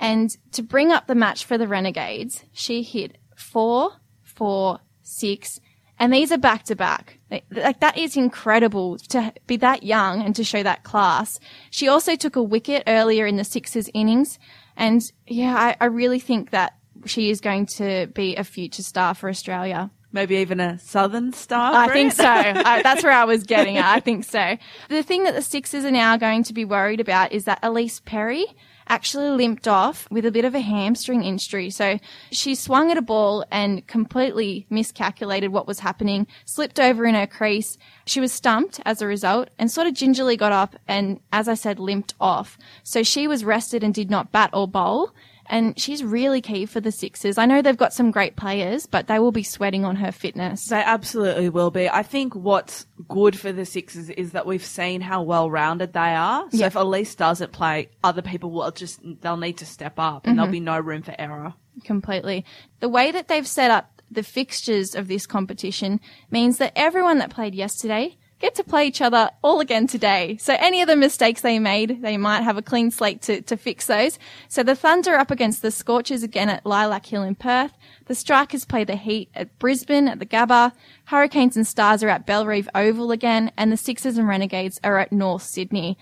And 0.00 0.30
to 0.52 0.62
bring 0.62 0.90
up 0.90 1.06
the 1.06 1.14
match 1.14 1.44
for 1.44 1.56
the 1.56 1.68
Renegades, 1.68 2.42
she 2.52 2.82
hit 2.82 3.18
four, 3.36 3.92
four, 4.24 4.80
six, 5.02 5.60
and 6.00 6.12
these 6.12 6.32
are 6.32 6.38
back 6.38 6.64
to 6.64 6.74
back. 6.74 7.18
Like 7.50 7.80
that 7.80 7.98
is 7.98 8.16
incredible 8.16 8.96
to 9.10 9.34
be 9.46 9.58
that 9.58 9.82
young 9.82 10.22
and 10.22 10.34
to 10.34 10.42
show 10.42 10.62
that 10.62 10.82
class. 10.82 11.38
She 11.68 11.88
also 11.88 12.16
took 12.16 12.36
a 12.36 12.42
wicket 12.42 12.84
earlier 12.86 13.26
in 13.26 13.36
the 13.36 13.44
Sixers 13.44 13.90
innings. 13.92 14.38
And 14.78 15.02
yeah, 15.26 15.54
I, 15.54 15.76
I 15.78 15.84
really 15.84 16.18
think 16.18 16.50
that 16.50 16.79
she 17.06 17.30
is 17.30 17.40
going 17.40 17.66
to 17.76 18.08
be 18.08 18.36
a 18.36 18.44
future 18.44 18.82
star 18.82 19.14
for 19.14 19.28
Australia. 19.28 19.90
Maybe 20.12 20.36
even 20.36 20.58
a 20.58 20.78
Southern 20.78 21.32
star. 21.32 21.72
I 21.72 21.92
think 21.92 22.12
so. 22.12 22.24
I, 22.26 22.82
that's 22.82 23.04
where 23.04 23.12
I 23.12 23.24
was 23.24 23.44
getting 23.44 23.76
at. 23.76 23.86
I 23.86 24.00
think 24.00 24.24
so. 24.24 24.56
The 24.88 25.04
thing 25.04 25.22
that 25.24 25.34
the 25.34 25.42
Sixers 25.42 25.84
are 25.84 25.90
now 25.90 26.16
going 26.16 26.42
to 26.44 26.52
be 26.52 26.64
worried 26.64 27.00
about 27.00 27.32
is 27.32 27.44
that 27.44 27.62
Ellyse 27.62 28.04
Perry 28.04 28.44
actually 28.90 29.30
limped 29.30 29.68
off 29.68 30.08
with 30.10 30.26
a 30.26 30.32
bit 30.32 30.44
of 30.44 30.54
a 30.54 30.60
hamstring 30.60 31.22
injury. 31.22 31.70
So 31.70 32.00
she 32.32 32.56
swung 32.56 32.90
at 32.90 32.98
a 32.98 33.02
ball 33.02 33.44
and 33.50 33.86
completely 33.86 34.66
miscalculated 34.68 35.52
what 35.52 35.68
was 35.68 35.78
happening, 35.78 36.26
slipped 36.44 36.80
over 36.80 37.06
in 37.06 37.14
her 37.14 37.28
crease. 37.28 37.78
She 38.04 38.20
was 38.20 38.32
stumped 38.32 38.80
as 38.84 39.00
a 39.00 39.06
result 39.06 39.48
and 39.60 39.70
sort 39.70 39.86
of 39.86 39.94
gingerly 39.94 40.36
got 40.36 40.50
up 40.50 40.74
and, 40.88 41.20
as 41.32 41.48
I 41.48 41.54
said, 41.54 41.78
limped 41.78 42.14
off. 42.20 42.58
So 42.82 43.04
she 43.04 43.28
was 43.28 43.44
rested 43.44 43.84
and 43.84 43.94
did 43.94 44.10
not 44.10 44.32
bat 44.32 44.50
or 44.52 44.66
bowl. 44.66 45.12
And 45.50 45.78
she's 45.78 46.02
really 46.04 46.40
key 46.40 46.64
for 46.64 46.80
the 46.80 46.92
Sixers. 46.92 47.36
I 47.36 47.44
know 47.44 47.60
they've 47.60 47.76
got 47.76 47.92
some 47.92 48.12
great 48.12 48.36
players, 48.36 48.86
but 48.86 49.08
they 49.08 49.18
will 49.18 49.32
be 49.32 49.42
sweating 49.42 49.84
on 49.84 49.96
her 49.96 50.12
fitness. 50.12 50.66
They 50.68 50.80
absolutely 50.80 51.48
will 51.48 51.72
be. 51.72 51.88
I 51.88 52.04
think 52.04 52.36
what's 52.36 52.86
good 53.08 53.36
for 53.38 53.50
the 53.52 53.66
Sixers 53.66 54.10
is 54.10 54.30
that 54.30 54.46
we've 54.46 54.64
seen 54.64 55.00
how 55.00 55.22
well 55.22 55.50
rounded 55.50 55.92
they 55.92 56.14
are. 56.14 56.48
So 56.52 56.58
Yeah. 56.58 56.66
if 56.66 56.74
Ellyse 56.74 57.16
doesn't 57.16 57.50
play, 57.50 57.88
other 58.04 58.22
people 58.22 58.52
will 58.52 58.70
just 58.70 59.00
they'll 59.20 59.36
need 59.36 59.58
to 59.58 59.66
step 59.66 59.94
up, 59.98 60.26
and 60.26 60.38
there'll 60.38 60.46
mm-hmm. 60.46 60.52
be 60.52 60.60
no 60.60 60.78
room 60.78 61.02
for 61.02 61.14
error. 61.18 61.54
completely. 61.84 62.44
The 62.80 62.88
way 62.88 63.10
that 63.10 63.28
they've 63.28 63.46
set 63.46 63.70
up 63.70 64.02
the 64.10 64.22
fixtures 64.22 64.94
of 64.94 65.08
this 65.08 65.26
competition 65.26 66.00
means 66.30 66.58
that 66.58 66.72
everyone 66.76 67.18
that 67.18 67.30
played 67.30 67.54
yesterday 67.54 68.16
get 68.40 68.54
to 68.56 68.64
play 68.64 68.86
each 68.86 69.00
other 69.00 69.30
all 69.42 69.60
again 69.60 69.86
today. 69.86 70.36
So 70.40 70.56
any 70.58 70.82
of 70.82 70.88
the 70.88 70.96
mistakes 70.96 71.42
they 71.42 71.58
made, 71.58 72.02
they 72.02 72.16
might 72.16 72.42
have 72.42 72.56
a 72.56 72.62
clean 72.62 72.90
slate 72.90 73.22
to, 73.22 73.42
to 73.42 73.56
fix 73.56 73.86
those. 73.86 74.18
So 74.48 74.62
the 74.62 74.74
Thunder 74.74 75.14
up 75.14 75.30
against 75.30 75.62
the 75.62 75.70
Scorchers 75.70 76.22
again 76.22 76.48
at 76.48 76.66
Lilac 76.66 77.06
Hill 77.06 77.22
in 77.22 77.34
Perth. 77.34 77.72
The 78.06 78.14
Strikers 78.14 78.64
play 78.64 78.84
the 78.84 78.96
Heat 78.96 79.30
at 79.34 79.56
Brisbane 79.58 80.08
at 80.08 80.18
the 80.18 80.26
Gabba. 80.26 80.72
Hurricanes 81.04 81.56
and 81.56 81.66
Stars 81.66 82.02
are 82.02 82.08
at 82.08 82.26
Bellerive 82.26 82.68
Oval 82.74 83.12
again. 83.12 83.52
And 83.56 83.70
the 83.70 83.76
Sixers 83.76 84.16
and 84.16 84.26
Renegades 84.26 84.80
are 84.82 84.98
at 84.98 85.12
North 85.12 85.42
Sydney. 85.42 85.98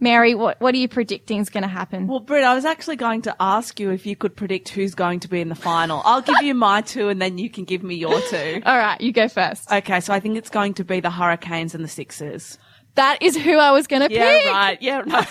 Mary, 0.00 0.34
what, 0.34 0.60
what 0.60 0.74
are 0.74 0.78
you 0.78 0.88
predicting 0.88 1.40
is 1.40 1.50
going 1.50 1.62
to 1.62 1.68
happen? 1.68 2.06
Well, 2.06 2.20
Britt, 2.20 2.44
I 2.44 2.54
was 2.54 2.64
actually 2.64 2.96
going 2.96 3.22
to 3.22 3.34
ask 3.40 3.80
you 3.80 3.90
if 3.90 4.06
you 4.06 4.14
could 4.14 4.36
predict 4.36 4.68
who's 4.68 4.94
going 4.94 5.20
to 5.20 5.28
be 5.28 5.40
in 5.40 5.48
the 5.48 5.56
final. 5.56 6.02
I'll 6.04 6.22
give 6.22 6.40
you 6.42 6.54
my 6.54 6.82
two, 6.82 7.08
and 7.08 7.20
then 7.20 7.38
you 7.38 7.50
can 7.50 7.64
give 7.64 7.82
me 7.82 7.96
your 7.96 8.20
two. 8.20 8.62
all 8.66 8.78
right, 8.78 9.00
you 9.00 9.12
go 9.12 9.28
first. 9.28 9.70
Okay, 9.70 10.00
so 10.00 10.12
I 10.12 10.20
think 10.20 10.36
it's 10.36 10.50
going 10.50 10.74
to 10.74 10.84
be 10.84 11.00
the 11.00 11.10
Hurricanes 11.10 11.74
and 11.74 11.82
the 11.82 11.88
Sixers. 11.88 12.58
That 12.98 13.22
is 13.22 13.36
who 13.36 13.56
I 13.58 13.70
was 13.70 13.86
going 13.86 14.08
to 14.08 14.12
Yeah, 14.12 14.38
pick. 14.38 14.46
right. 14.52 14.82
Yeah, 14.82 15.02
no. 15.06 15.22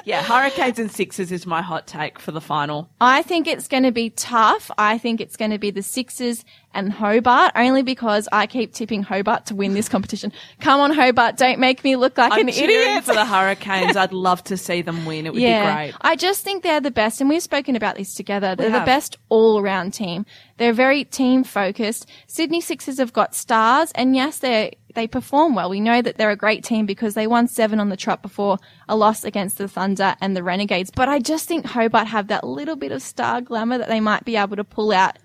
yeah, 0.04 0.22
Hurricanes 0.22 0.78
and 0.78 0.90
Sixers 0.90 1.32
is 1.32 1.44
my 1.44 1.60
hot 1.60 1.86
take 1.88 2.18
for 2.20 2.30
the 2.30 2.40
final. 2.40 2.88
I 3.00 3.22
think 3.22 3.46
it's 3.48 3.66
going 3.66 3.82
to 3.82 3.90
be 3.90 4.10
tough. 4.10 4.70
I 4.78 4.96
think 4.96 5.20
it's 5.20 5.36
going 5.36 5.50
to 5.50 5.58
be 5.58 5.70
the 5.72 5.82
Sixers 5.82 6.44
and 6.74 6.92
Hobart, 6.92 7.52
only 7.56 7.82
because 7.82 8.28
I 8.30 8.46
keep 8.46 8.72
tipping 8.74 9.02
Hobart 9.02 9.46
to 9.46 9.54
win 9.54 9.74
this 9.74 9.88
competition. 9.88 10.32
Come 10.60 10.80
on, 10.80 10.92
Hobart, 10.94 11.36
don't 11.36 11.58
make 11.58 11.82
me 11.82 11.96
look 11.96 12.16
like 12.16 12.30
I'm 12.32 12.40
an 12.42 12.48
idiot. 12.50 13.02
for 13.04 13.14
the 13.14 13.24
Hurricanes. 13.34 13.96
I'd 13.96 14.12
love 14.12 14.44
to 14.44 14.56
see 14.56 14.82
them 14.82 15.04
win. 15.04 15.26
It 15.26 15.32
would 15.32 15.42
yeah, 15.42 15.70
be 15.70 15.90
great. 15.92 15.94
I 16.02 16.14
just 16.14 16.44
think 16.44 16.62
they're 16.62 16.80
the 16.80 16.90
best, 16.92 17.20
and 17.20 17.28
we've 17.28 17.42
spoken 17.42 17.74
about 17.74 17.96
this 17.96 18.14
together. 18.14 18.54
They're 18.54 18.70
the 18.70 18.84
best 18.84 19.16
all-around 19.30 19.94
team. 19.94 20.26
They're 20.58 20.72
very 20.74 21.04
team 21.04 21.42
focused. 21.42 22.06
Sydney 22.26 22.60
Sixers 22.60 22.98
have 22.98 23.12
got 23.12 23.34
stars, 23.34 23.90
and 23.94 24.14
yes, 24.14 24.38
they 24.38 24.76
they 24.98 25.06
perform 25.06 25.54
well. 25.54 25.70
We 25.70 25.80
know 25.80 26.02
that 26.02 26.16
they're 26.16 26.30
a 26.30 26.36
great 26.36 26.64
team 26.64 26.84
because 26.84 27.14
they 27.14 27.26
won 27.26 27.46
seven 27.48 27.78
on 27.80 27.88
the 27.88 27.96
trot 27.96 28.20
before 28.20 28.58
a 28.88 28.96
loss 28.96 29.22
against 29.24 29.56
the 29.58 29.68
Thunder 29.68 30.16
and 30.20 30.36
the 30.36 30.42
Renegades. 30.42 30.90
But 30.90 31.08
I 31.08 31.20
just 31.20 31.46
think 31.46 31.64
Hobart 31.66 32.08
have 32.08 32.26
that 32.28 32.42
little 32.44 32.76
bit 32.76 32.90
of 32.92 33.00
star 33.00 33.40
glamour 33.40 33.78
that 33.78 33.88
they 33.88 34.00
might 34.00 34.24
be 34.24 34.36
able 34.36 34.56
to 34.56 34.64
pull 34.64 34.92
out 34.92 35.16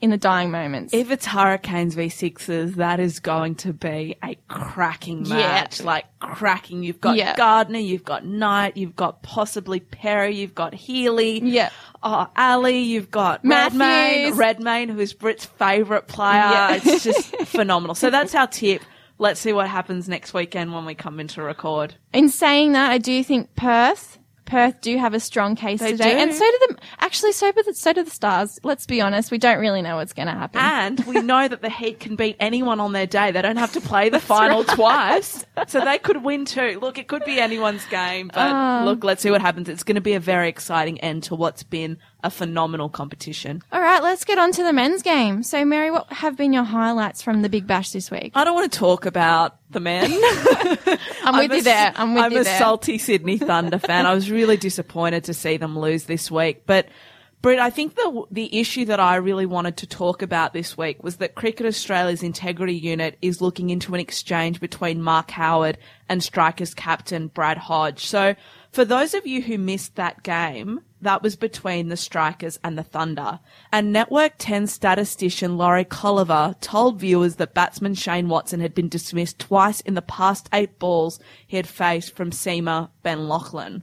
in 0.00 0.08
the 0.08 0.16
dying 0.16 0.50
moments. 0.50 0.94
If 0.94 1.10
it's 1.10 1.26
Hurricanes 1.26 1.94
v 1.94 2.08
Sixers, 2.08 2.76
that 2.76 2.98
is 3.00 3.20
going 3.20 3.54
to 3.56 3.74
be 3.74 4.16
a 4.24 4.34
cracking 4.48 5.26
Yeah. 5.26 5.36
match. 5.36 5.82
Like 5.82 6.06
cracking. 6.20 6.82
You've 6.82 7.02
got 7.02 7.16
Yeah. 7.16 7.36
Gardner, 7.36 7.78
you've 7.78 8.04
got 8.04 8.24
Knight, 8.24 8.78
you've 8.78 8.96
got 8.96 9.22
possibly 9.22 9.78
Perry, 9.78 10.34
you've 10.36 10.54
got 10.54 10.72
Healy. 10.74 11.40
Yeah. 11.44 11.68
Oh, 12.02 12.26
Ali, 12.34 12.78
you've 12.78 13.10
got 13.10 13.40
Redmayne, 13.44 13.76
Matthews. 13.76 14.38
Redmayne, 14.38 14.88
who 14.88 14.98
is 15.00 15.12
Brit's 15.12 15.44
favourite 15.44 16.08
player. 16.08 16.30
Yeah. 16.50 16.74
It's 16.82 17.04
just 17.04 17.36
phenomenal. 17.46 17.94
So 17.94 18.08
that's 18.08 18.34
our 18.34 18.46
tip. 18.46 18.80
Let's 19.20 19.38
see 19.38 19.52
what 19.52 19.68
happens 19.68 20.08
next 20.08 20.32
weekend 20.34 20.72
when 20.72 20.86
we 20.86 20.94
come 20.94 21.20
in 21.20 21.28
to 21.28 21.42
record. 21.42 21.94
In 22.12 22.28
saying 22.30 22.72
that, 22.72 22.90
I 22.90 22.96
do 22.98 23.22
think 23.22 23.54
Perth, 23.54 24.18
Perth 24.46 24.80
do 24.80 24.96
have 24.96 25.12
a 25.14 25.20
strong 25.20 25.54
case 25.56 25.78
They 25.78 25.92
today, 25.92 26.12
do. 26.14 26.18
and 26.18 26.32
so 26.34 26.40
do 26.44 26.58
the 26.70 26.76
actually 26.98 27.32
so 27.32 27.52
do 27.52 27.62
the 27.62 27.74
so 27.74 27.92
do 27.92 28.02
the 28.02 28.10
Stars. 28.10 28.58
Let's 28.64 28.86
be 28.86 29.00
honest, 29.00 29.30
we 29.30 29.36
don't 29.38 29.60
really 29.60 29.82
know 29.82 29.96
what's 29.96 30.12
going 30.14 30.26
to 30.26 30.32
happen. 30.34 30.58
And 30.60 31.00
we 31.04 31.20
know 31.22 31.46
that 31.46 31.60
the 31.62 31.68
Heat 31.70 32.00
can 32.00 32.16
beat 32.16 32.36
anyone 32.40 32.80
on 32.80 32.92
their 32.92 33.06
day. 33.06 33.30
They 33.30 33.42
don't 33.42 33.58
have 33.58 33.72
to 33.74 33.80
play 33.82 34.08
the 34.08 34.18
final 34.20 34.64
twice. 34.64 35.44
So 35.68 35.84
they 35.84 35.98
could 35.98 36.24
win 36.24 36.46
too. 36.46 36.78
Look, 36.80 36.96
it 36.98 37.06
could 37.06 37.22
be 37.26 37.38
anyone's 37.38 37.84
game, 37.86 38.28
but 38.28 38.38
Ah. 38.50 38.82
look, 38.86 39.04
let's 39.04 39.22
see 39.22 39.30
what 39.30 39.42
happens. 39.42 39.68
It's 39.68 39.82
going 39.84 39.96
to 39.96 40.00
be 40.00 40.14
a 40.14 40.20
very 40.20 40.48
exciting 40.48 40.98
end 41.00 41.24
to 41.24 41.34
what's 41.34 41.62
been 41.62 41.98
a 42.22 42.30
phenomenal 42.30 42.88
competition. 42.88 43.62
All 43.72 43.80
right, 43.80 44.02
let's 44.02 44.24
get 44.24 44.38
on 44.38 44.52
to 44.52 44.62
the 44.62 44.72
men's 44.72 45.02
game. 45.02 45.42
So, 45.42 45.64
Mary, 45.64 45.90
what 45.90 46.12
have 46.12 46.36
been 46.36 46.52
your 46.52 46.64
highlights 46.64 47.22
from 47.22 47.42
the 47.42 47.48
Big 47.48 47.66
Bash 47.66 47.90
this 47.90 48.10
week? 48.10 48.32
I 48.34 48.44
don't 48.44 48.54
want 48.54 48.72
to 48.72 48.78
talk 48.78 49.06
about 49.06 49.58
the 49.70 49.80
men. 49.80 50.10
I'm 51.24 51.36
with 51.36 51.52
a 51.52 51.56
you 51.56 51.62
there. 51.62 51.92
I'm 51.96 52.14
with 52.14 52.32
you. 52.32 52.38
I'm 52.40 52.46
a 52.46 52.58
salty 52.58 52.98
Sydney 52.98 53.38
Thunder 53.38 53.78
fan. 53.78 54.06
I 54.06 54.14
was 54.14 54.30
really 54.30 54.56
disappointed 54.56 55.24
to 55.24 55.34
see 55.34 55.56
them 55.56 55.78
lose 55.78 56.04
this 56.04 56.30
week, 56.30 56.66
but. 56.66 56.88
Britt, 57.42 57.58
I 57.58 57.70
think 57.70 57.94
the 57.94 58.24
the 58.30 58.60
issue 58.60 58.84
that 58.84 59.00
I 59.00 59.16
really 59.16 59.46
wanted 59.46 59.78
to 59.78 59.86
talk 59.86 60.20
about 60.20 60.52
this 60.52 60.76
week 60.76 61.02
was 61.02 61.16
that 61.16 61.34
Cricket 61.34 61.64
Australia's 61.64 62.22
integrity 62.22 62.74
unit 62.74 63.16
is 63.22 63.40
looking 63.40 63.70
into 63.70 63.94
an 63.94 64.00
exchange 64.00 64.60
between 64.60 65.00
Mark 65.00 65.30
Howard 65.30 65.78
and 66.06 66.22
Strikers 66.22 66.74
captain 66.74 67.28
Brad 67.28 67.56
Hodge. 67.56 68.04
So, 68.04 68.34
for 68.72 68.84
those 68.84 69.14
of 69.14 69.26
you 69.26 69.40
who 69.40 69.56
missed 69.56 69.96
that 69.96 70.22
game, 70.22 70.82
that 71.02 71.22
was 71.22 71.36
between 71.36 71.88
the 71.88 71.96
Strikers 71.96 72.58
and 72.62 72.76
the 72.76 72.82
Thunder. 72.82 73.40
And 73.72 73.92
Network 73.92 74.34
10 74.38 74.66
statistician 74.66 75.56
Laurie 75.56 75.84
Colliver 75.84 76.54
told 76.60 77.00
viewers 77.00 77.36
that 77.36 77.54
batsman 77.54 77.94
Shane 77.94 78.28
Watson 78.28 78.60
had 78.60 78.74
been 78.74 78.88
dismissed 78.88 79.38
twice 79.38 79.80
in 79.80 79.94
the 79.94 80.02
past 80.02 80.48
eight 80.52 80.78
balls 80.78 81.18
he 81.46 81.56
had 81.56 81.66
faced 81.66 82.14
from 82.14 82.30
seamer 82.30 82.90
Ben 83.02 83.28
Laughlin. 83.28 83.82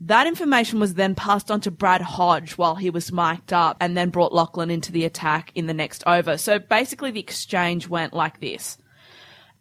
That 0.00 0.28
information 0.28 0.78
was 0.78 0.94
then 0.94 1.16
passed 1.16 1.50
on 1.50 1.60
to 1.62 1.72
Brad 1.72 2.02
Hodge 2.02 2.52
while 2.52 2.76
he 2.76 2.88
was 2.88 3.10
mic'd 3.10 3.52
up 3.52 3.76
and 3.80 3.96
then 3.96 4.10
brought 4.10 4.32
Laughlin 4.32 4.70
into 4.70 4.92
the 4.92 5.04
attack 5.04 5.50
in 5.56 5.66
the 5.66 5.74
next 5.74 6.04
over. 6.06 6.38
So 6.38 6.60
basically 6.60 7.10
the 7.10 7.20
exchange 7.20 7.88
went 7.88 8.14
like 8.14 8.40
this. 8.40 8.78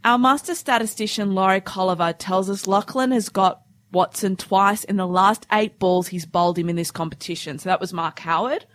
Our 0.03 0.19
master 0.19 0.53
statistician 0.53 1.33
Laurie 1.33 1.59
Colliver 1.59 2.13
tells 2.17 2.51
us 2.51 2.67
Laughlin 2.67 3.11
has 3.11 3.29
got 3.29 3.61
Watson 3.91 4.35
twice 4.35 4.83
in 4.83 4.97
the 4.97 5.07
last 5.07 5.45
eight 5.51 5.79
balls 5.79 6.07
he's 6.07 6.25
bowled 6.25 6.57
him 6.57 6.69
in 6.69 6.75
this 6.75 6.91
competition. 6.91 7.59
So 7.59 7.69
that 7.69 7.79
was 7.79 7.93
Mark 7.93 8.19
Howard. 8.19 8.65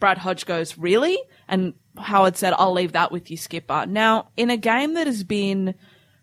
Brad 0.00 0.18
Hodge 0.18 0.46
goes, 0.46 0.76
really? 0.76 1.18
And 1.48 1.74
Howard 1.96 2.36
said, 2.36 2.54
I'll 2.58 2.72
leave 2.72 2.92
that 2.92 3.12
with 3.12 3.30
you, 3.30 3.36
skipper. 3.36 3.86
Now, 3.86 4.30
in 4.36 4.50
a 4.50 4.56
game 4.56 4.94
that 4.94 5.06
has 5.06 5.22
been 5.22 5.74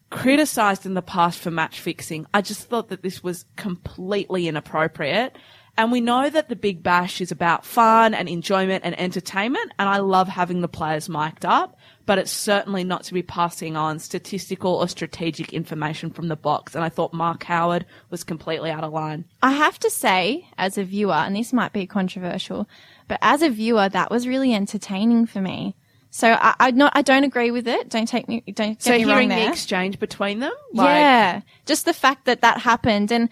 criticised 0.09 0.85
in 0.85 0.95
the 0.95 1.01
past 1.01 1.39
for 1.39 1.51
match 1.51 1.79
fixing, 1.79 2.25
I 2.33 2.41
just 2.41 2.67
thought 2.67 2.89
that 2.89 3.03
this 3.03 3.23
was 3.23 3.45
completely 3.55 4.47
inappropriate. 4.47 5.37
And 5.77 5.93
we 5.93 6.01
know 6.01 6.29
that 6.29 6.49
the 6.49 6.57
Big 6.57 6.83
Bash 6.83 7.21
is 7.21 7.31
about 7.31 7.63
fun 7.63 8.13
and 8.13 8.27
enjoyment 8.27 8.83
and 8.83 8.99
entertainment, 8.99 9.71
and 9.79 9.87
I 9.87 9.99
love 9.99 10.27
having 10.27 10.59
the 10.59 10.67
players 10.67 11.07
mic'd 11.07 11.45
up, 11.45 11.78
but 12.09 12.17
it's 12.17 12.31
certainly 12.31 12.83
not 12.83 13.03
to 13.03 13.13
be 13.13 13.21
passing 13.21 13.77
on 13.77 13.99
statistical 13.99 14.73
or 14.73 14.87
strategic 14.87 15.53
information 15.53 16.09
from 16.09 16.27
the 16.27 16.35
box. 16.35 16.73
And 16.73 16.83
I 16.83 16.89
thought 16.89 17.13
Mark 17.13 17.43
Howard 17.43 17.85
was 18.09 18.23
completely 18.23 18.71
out 18.71 18.83
of 18.83 18.91
line. 18.91 19.25
I 19.43 19.51
have 19.51 19.77
to 19.77 19.91
say, 19.91 20.47
as 20.57 20.79
a 20.79 20.83
viewer, 20.83 21.13
and 21.13 21.35
this 21.35 21.53
might 21.53 21.71
be 21.71 21.85
controversial, 21.85 22.67
but 23.07 23.19
as 23.21 23.43
a 23.43 23.49
viewer, 23.51 23.89
that 23.89 24.09
was 24.09 24.27
really 24.27 24.55
entertaining 24.55 25.27
for 25.27 25.39
me. 25.39 25.75
So 26.09 26.31
I, 26.31 26.55
I 26.59 26.71
not, 26.71 26.93
I 26.95 27.03
don't 27.03 27.25
agree 27.25 27.51
with 27.51 27.67
it. 27.67 27.89
Don't 27.89 28.07
take 28.07 28.27
me, 28.27 28.41
don't 28.53 28.69
get 28.69 28.81
So 28.81 28.93
me 28.93 29.05
wrong 29.05 29.09
hearing 29.09 29.29
the 29.29 29.47
exchange 29.47 29.99
between 29.99 30.39
them, 30.39 30.53
yeah, 30.73 31.41
just 31.67 31.85
the 31.85 31.93
fact 31.93 32.25
that 32.25 32.41
that 32.41 32.57
happened, 32.57 33.11
and 33.11 33.29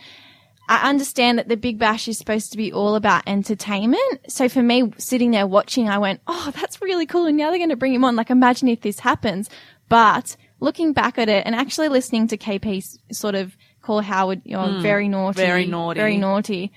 I 0.70 0.90
understand 0.90 1.40
that 1.40 1.48
the 1.48 1.56
Big 1.56 1.80
Bash 1.80 2.08
is 2.08 2.18
supposed 2.18 2.52
to 2.52 2.58
be 2.58 2.74
all 2.74 2.96
about 2.96 3.24
entertainment. 3.26 4.20
So 4.30 4.50
for 4.50 4.62
me, 4.62 4.92
sitting 4.98 5.32
there 5.32 5.48
watching, 5.48 5.88
I 5.88 5.98
went, 5.98 6.22
"Oh, 6.28 6.52
that's 6.54 6.82
really 6.82 7.06
cool!" 7.06 7.26
And 7.26 7.38
now 7.38 7.50
they're 7.50 7.60
going 7.60 7.70
to 7.70 7.76
bring 7.78 7.94
him 7.94 8.04
on. 8.04 8.16
Like, 8.16 8.30
imagine 8.30 8.68
if 8.68 8.82
this 8.82 9.00
happens. 9.00 9.50
But 9.90 10.36
looking 10.60 10.94
back 10.94 11.18
at 11.18 11.30
it, 11.30 11.46
and 11.46 11.56
actually 11.56 11.88
listening 11.88 12.28
to 12.28 12.38
KP 12.38 13.00
sort 13.12 13.36
of 13.36 13.56
call 13.82 14.02
Howard, 14.02 14.42
you 14.44 14.58
know, 14.58 14.74
hmm. 14.74 14.82
very 14.82 15.08
naughty, 15.08 15.38
very 15.38 15.66
naughty. 15.66 16.00
very 16.00 16.18
naughty. 16.18 16.72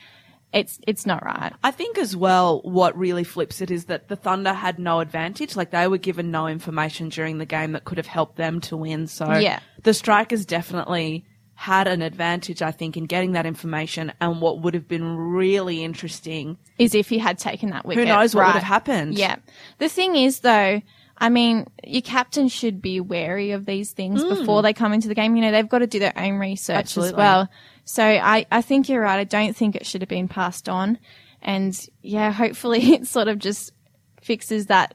It's 0.52 0.80
it's 0.86 1.06
not 1.06 1.24
right. 1.24 1.52
I 1.62 1.70
think 1.70 1.96
as 1.98 2.16
well, 2.16 2.60
what 2.62 2.96
really 2.96 3.24
flips 3.24 3.60
it 3.60 3.70
is 3.70 3.84
that 3.86 4.08
the 4.08 4.16
Thunder 4.16 4.52
had 4.52 4.78
no 4.78 5.00
advantage. 5.00 5.56
Like 5.56 5.70
they 5.70 5.86
were 5.86 5.98
given 5.98 6.30
no 6.30 6.48
information 6.48 7.08
during 7.08 7.38
the 7.38 7.46
game 7.46 7.72
that 7.72 7.84
could 7.84 7.98
have 7.98 8.06
helped 8.06 8.36
them 8.36 8.60
to 8.62 8.76
win. 8.76 9.06
So 9.06 9.32
Yeah. 9.38 9.60
the 9.82 9.94
Strikers 9.94 10.44
definitely 10.44 11.24
had 11.60 11.86
an 11.86 12.00
advantage, 12.00 12.62
I 12.62 12.70
think, 12.70 12.96
in 12.96 13.04
getting 13.04 13.32
that 13.32 13.44
information. 13.44 14.14
And 14.18 14.40
what 14.40 14.62
would 14.62 14.72
have 14.72 14.88
been 14.88 15.18
really 15.18 15.84
interesting, 15.84 16.56
Is 16.78 16.94
if 16.94 17.10
he 17.10 17.18
had 17.18 17.38
taken 17.38 17.68
that 17.68 17.84
wicket. 17.84 18.08
who 18.08 18.14
knows 18.14 18.34
what 18.34 18.46
would 18.46 18.54
have 18.54 18.62
happened? 18.62 19.18
Yeah. 19.18 19.36
The 19.76 19.90
thing 19.90 20.16
is, 20.16 20.40
though, 20.40 20.80
I 21.18 21.28
mean, 21.28 21.66
your 21.84 22.00
captain 22.00 22.48
should 22.48 22.80
be 22.80 22.98
wary 22.98 23.50
of 23.50 23.66
these 23.66 23.92
things 23.92 24.22
hmm. 24.22 24.30
before 24.30 24.62
they 24.62 24.72
come 24.72 24.94
into 24.94 25.06
the 25.06 25.14
game. 25.14 25.36
You 25.36 25.42
know, 25.42 25.50
they've 25.50 25.68
got 25.68 25.80
to 25.80 25.86
do 25.86 25.98
their 25.98 26.16
own 26.16 26.38
research 26.38 26.96
as 26.96 27.12
well. 27.12 27.46
So 27.84 28.04
I, 28.04 28.46
I 28.50 28.62
think 28.62 28.88
you're 28.88 29.02
right. 29.02 29.20
I 29.20 29.24
don't 29.24 29.54
think 29.54 29.76
it 29.76 29.84
should 29.84 30.00
have 30.00 30.08
been 30.08 30.28
passed 30.28 30.66
on. 30.66 30.98
And 31.42 31.78
yeah, 32.00 32.32
hopefully 32.32 32.80
it 32.94 33.06
sort 33.06 33.28
of 33.28 33.38
just 33.38 33.74
fixes 34.22 34.68
that 34.68 34.94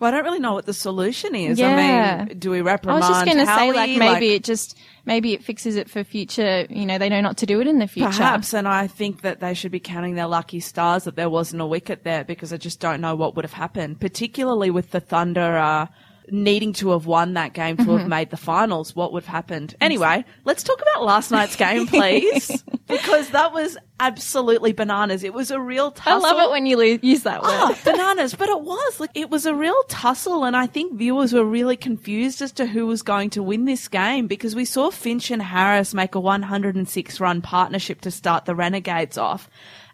Well, 0.00 0.12
I 0.12 0.16
don't 0.16 0.24
really 0.24 0.40
know 0.40 0.54
what 0.54 0.66
the 0.66 0.74
solution 0.74 1.36
is. 1.36 1.60
Yeah. 1.60 1.68
I 1.68 2.24
mean, 2.24 2.38
do 2.40 2.50
we 2.50 2.60
reprimand? 2.60 3.04
I 3.04 3.08
was 3.08 3.16
just 3.18 3.24
going 3.24 3.38
to 3.38 3.46
say, 3.46 3.70
like, 3.70 3.96
maybe 3.96 4.34
it 4.34 4.42
just, 4.42 4.76
maybe 5.06 5.32
it 5.32 5.42
fixes 5.42 5.76
it 5.76 5.88
for 5.88 6.04
future, 6.04 6.66
you 6.68 6.84
know, 6.84 6.98
they 6.98 7.08
know 7.08 7.20
not 7.20 7.38
to 7.38 7.46
do 7.46 7.60
it 7.60 7.66
in 7.66 7.78
the 7.78 7.86
future. 7.86 8.10
Perhaps, 8.10 8.52
and 8.52 8.68
I 8.68 8.86
think 8.86 9.22
that 9.22 9.40
they 9.40 9.54
should 9.54 9.72
be 9.72 9.80
counting 9.80 10.16
their 10.16 10.26
lucky 10.26 10.60
stars 10.60 11.04
that 11.04 11.16
there 11.16 11.30
wasn't 11.30 11.62
a 11.62 11.66
wicket 11.66 12.04
there 12.04 12.24
because 12.24 12.52
I 12.52 12.56
just 12.56 12.80
don't 12.80 13.00
know 13.00 13.14
what 13.14 13.36
would 13.36 13.44
have 13.44 13.54
happened, 13.54 14.00
particularly 14.00 14.70
with 14.70 14.90
the 14.90 15.00
Thunder 15.00 15.56
uh, 15.56 15.86
needing 16.30 16.72
to 16.74 16.90
have 16.90 17.06
won 17.06 17.34
that 17.34 17.52
game 17.52 17.76
to 17.76 17.82
Mm-hmm. 17.84 17.98
have 17.98 18.08
made 18.08 18.30
the 18.30 18.36
finals. 18.36 18.96
What 18.96 19.12
would 19.12 19.22
have 19.24 19.32
happened? 19.32 19.74
Anyway, 19.80 20.24
let's 20.44 20.62
talk 20.62 20.80
about 20.82 21.04
last 21.04 21.30
night's 21.30 21.56
game, 21.56 21.86
please, 21.86 22.62
because 22.88 23.30
that 23.30 23.52
was 23.52 23.76
absolutely 24.00 24.72
bananas. 24.72 25.22
It 25.24 25.32
was 25.34 25.50
a 25.50 25.60
real 25.60 25.90
tussle. 25.92 26.24
I 26.26 26.30
love 26.32 26.48
it 26.48 26.50
when 26.50 26.66
you 26.66 26.76
lo- 26.76 26.98
use 27.02 27.22
that 27.22 27.42
word. 27.42 27.50
Oh, 27.52 27.78
bananas. 27.84 28.34
But 28.34 28.48
it 28.48 28.60
was 28.60 29.00
like 29.00 29.10
it 29.14 29.30
was 29.30 29.46
a 29.46 29.54
real 29.54 29.80
tussle, 29.88 30.44
and 30.44 30.56
I 30.56 30.66
think 30.66 30.98
viewers 30.98 31.32
were 31.32 31.44
really 31.44 31.76
confused 31.76 32.42
as 32.42 32.52
to 32.52 32.66
who 32.66 32.86
was 32.86 33.02
going 33.02 33.30
to 33.30 33.42
win 33.42 33.64
this 33.64 33.86
game 33.88 34.26
because 34.26 34.54
we 34.54 34.64
saw 34.64 34.90
Finch 34.90 35.30
and 35.30 35.42
Harris 35.42 35.94
make 35.94 36.14
a 36.14 36.20
106 36.20 37.20
run 37.20 37.40
partnership 37.42 38.00
to 38.02 38.10
start 38.10 38.44
the 38.44 38.54
Renegades 38.54 39.16
off, 39.18 39.48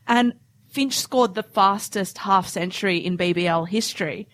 and 0.06 0.32
Finch 0.70 0.98
scored 0.98 1.34
the 1.34 1.42
fastest 1.42 2.16
half 2.18 2.48
century 2.48 2.96
in 2.96 3.18
BBL 3.18 3.68
history. 3.68 4.26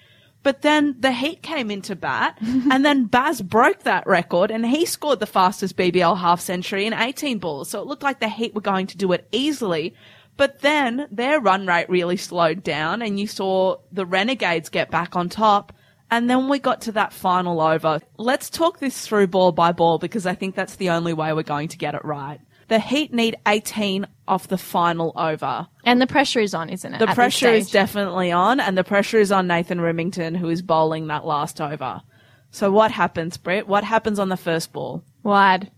But 0.49 0.63
then 0.63 0.97
the 0.99 1.13
Heat 1.13 1.43
came 1.43 1.71
into 1.71 1.95
bat, 1.95 2.39
and 2.41 2.83
then 2.83 3.05
Baz 3.05 3.43
broke 3.43 3.83
that 3.83 4.07
record, 4.07 4.51
and 4.51 4.65
he 4.65 4.87
scored 4.87 5.21
the 5.21 5.27
fastest 5.27 5.77
BBL 5.77 6.17
half 6.17 6.41
century 6.41 6.87
in 6.87 6.95
18 6.95 7.39
balls. 7.39 7.69
So 7.69 7.83
it 7.83 7.87
looked 7.87 8.03
like 8.03 8.21
the 8.21 8.31
Heat 8.31 8.55
were 8.55 8.63
going 8.63 8.87
to 8.87 8.97
do 8.97 9.13
it 9.13 9.29
easily. 9.31 9.95
But 10.39 10.61
then 10.61 11.07
their 11.11 11.39
run 11.39 11.67
rate 11.67 11.91
really 11.91 12.17
slowed 12.17 12.63
down, 12.63 13.03
and 13.03 13.21
you 13.21 13.27
saw 13.27 13.77
the 13.93 14.07
Renegades 14.07 14.71
get 14.71 14.91
back 14.91 15.17
on 15.17 15.29
top. 15.29 15.75
And 16.11 16.31
then 16.31 16.49
we 16.49 16.59
got 16.59 16.81
to 16.83 16.93
that 16.93 17.13
final 17.13 17.61
over. 17.61 18.01
Let's 18.17 18.49
talk 18.49 18.79
this 18.79 19.07
through 19.07 19.27
ball 19.27 19.53
by 19.53 19.73
ball 19.73 19.99
because 19.99 20.25
I 20.25 20.35
think 20.35 20.55
that's 20.55 20.77
the 20.77 20.89
only 20.89 21.13
way 21.13 21.35
we're 21.35 21.43
going 21.43 21.69
to 21.69 21.77
get 21.77 21.95
it 21.95 22.07
right. 22.07 22.41
The 22.69 22.79
Heat 22.79 23.13
need 23.13 23.37
18 23.47 24.07
off 24.27 24.49
the 24.49 24.59
final 24.59 25.13
over. 25.17 25.67
And 25.85 26.01
the 26.01 26.07
pressure 26.07 26.41
is 26.41 26.55
on, 26.55 26.69
isn't 26.69 26.95
it? 26.95 26.99
The 26.99 27.07
pressure 27.09 27.49
is 27.49 27.71
definitely 27.71 28.31
on, 28.31 28.61
and 28.61 28.77
the 28.77 28.85
pressure 28.85 29.19
is 29.19 29.33
on 29.33 29.47
Nathan 29.47 29.79
Rimmington, 29.79 30.37
who 30.37 30.51
is 30.51 30.61
bowling 30.63 31.07
that 31.07 31.25
last 31.25 31.61
over. 31.61 32.03
So 32.51 32.71
what 32.71 32.91
happens, 32.91 33.37
Britt? 33.37 33.67
What 33.67 33.85
happens 33.85 34.19
on 34.19 34.29
the 34.29 34.37
first 34.37 34.73
ball? 34.73 35.03
wide. 35.23 35.71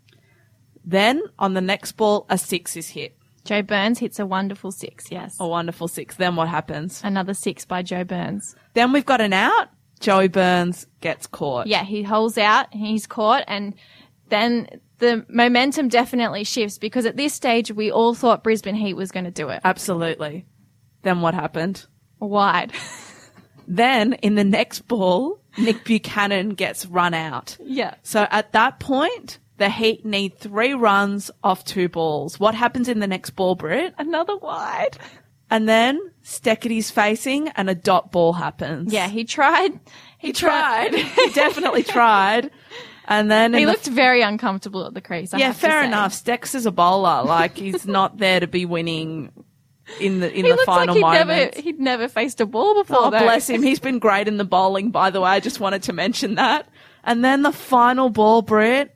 Then 0.84 1.22
on 1.38 1.54
the 1.54 1.60
next 1.60 1.92
ball, 1.92 2.26
a 2.30 2.38
six 2.38 2.76
is 2.76 2.88
hit. 2.88 3.16
Joe 3.44 3.62
Burns 3.62 3.98
hits 3.98 4.18
a 4.18 4.26
wonderful 4.26 4.70
six, 4.70 5.10
yes. 5.10 5.36
A 5.40 5.46
wonderful 5.46 5.88
six. 5.88 6.14
Then 6.16 6.36
what 6.36 6.48
happens? 6.48 7.00
Another 7.02 7.34
six 7.34 7.64
by 7.64 7.82
Joe 7.82 8.04
Burns. 8.04 8.54
Then 8.74 8.92
we've 8.92 9.06
got 9.06 9.20
an 9.20 9.32
out. 9.32 9.68
Joey 10.00 10.28
Burns 10.28 10.86
gets 11.00 11.26
caught. 11.26 11.66
Yeah, 11.66 11.84
he 11.84 12.02
holds 12.02 12.38
out, 12.38 12.72
he's 12.72 13.06
caught, 13.06 13.44
and 13.46 13.74
then 14.28 14.68
the 15.00 15.26
momentum 15.28 15.88
definitely 15.88 16.44
shifts 16.44 16.78
because 16.78 17.04
at 17.06 17.16
this 17.16 17.34
stage 17.34 17.72
we 17.72 17.90
all 17.90 18.14
thought 18.14 18.44
Brisbane 18.44 18.74
Heat 18.76 18.94
was 18.94 19.10
going 19.10 19.24
to 19.24 19.30
do 19.30 19.48
it. 19.48 19.60
Absolutely. 19.64 20.46
Then 21.02 21.20
what 21.20 21.34
happened? 21.34 21.86
Wide. 22.20 22.72
Then 23.72 24.14
in 24.14 24.34
the 24.34 24.42
next 24.42 24.88
ball, 24.88 25.40
Nick 25.56 25.84
Buchanan 25.84 26.50
gets 26.50 26.86
run 26.86 27.14
out. 27.14 27.56
yeah. 27.62 27.94
So 28.02 28.26
at 28.28 28.50
that 28.52 28.80
point, 28.80 29.38
the 29.58 29.68
Heat 29.70 30.04
need 30.04 30.36
three 30.38 30.74
runs 30.74 31.30
off 31.44 31.64
two 31.64 31.88
balls. 31.88 32.40
What 32.40 32.56
happens 32.56 32.88
in 32.88 32.98
the 32.98 33.06
next 33.06 33.30
ball, 33.30 33.54
Britt? 33.54 33.94
Another 33.96 34.36
wide. 34.36 34.98
And 35.50 35.68
then 35.68 36.00
Steketee's 36.24 36.90
facing 36.90 37.48
and 37.50 37.70
a 37.70 37.74
dot 37.76 38.10
ball 38.10 38.32
happens. 38.32 38.92
Yeah, 38.92 39.06
he 39.06 39.22
tried. 39.24 39.78
He, 40.18 40.28
He 40.28 40.32
tried. 40.32 40.92
he 40.92 41.30
definitely 41.30 41.82
tried. 41.84 42.50
And 43.06 43.30
then 43.30 43.52
He 43.54 43.60
in 43.62 43.66
the- 43.66 43.72
looked 43.72 43.86
very 43.86 44.22
uncomfortable 44.22 44.86
at 44.86 44.94
the 44.94 45.00
crease. 45.00 45.34
I 45.34 45.38
yeah, 45.38 45.46
have 45.48 45.56
to 45.56 45.60
fair 45.60 45.82
enough. 45.84 46.12
Stex 46.12 46.54
is 46.54 46.66
a 46.66 46.70
bowler. 46.70 47.22
Like 47.24 47.56
he's 47.56 47.86
not 47.86 48.18
there 48.18 48.40
to 48.40 48.46
be 48.46 48.64
winning 48.66 49.32
in 50.00 50.20
the 50.20 50.30
in 50.32 50.44
He 50.44 50.50
the 50.50 50.58
final 50.64 50.94
like 51.00 51.18
he'd 51.18 51.24
moments. 51.26 51.56
never, 51.56 51.62
he'd 51.62 51.80
never 51.80 52.08
faced 52.08 52.40
a 52.40 52.46
ball 52.46 52.74
before. 52.74 52.96
Oh, 53.06 53.10
though. 53.10 53.18
bless 53.18 53.48
him. 53.50 53.62
He's 53.62 53.80
been 53.80 53.98
great 53.98 54.28
in 54.28 54.36
the 54.36 54.44
bowling, 54.44 54.90
by 54.90 55.10
the 55.10 55.20
way. 55.20 55.30
I 55.30 55.40
just 55.40 55.58
wanted 55.60 55.82
to 55.84 55.92
mention 55.92 56.36
that. 56.36 56.68
And 57.02 57.24
then 57.24 57.42
the 57.42 57.52
final 57.52 58.10
ball, 58.10 58.42
Britt. 58.42 58.94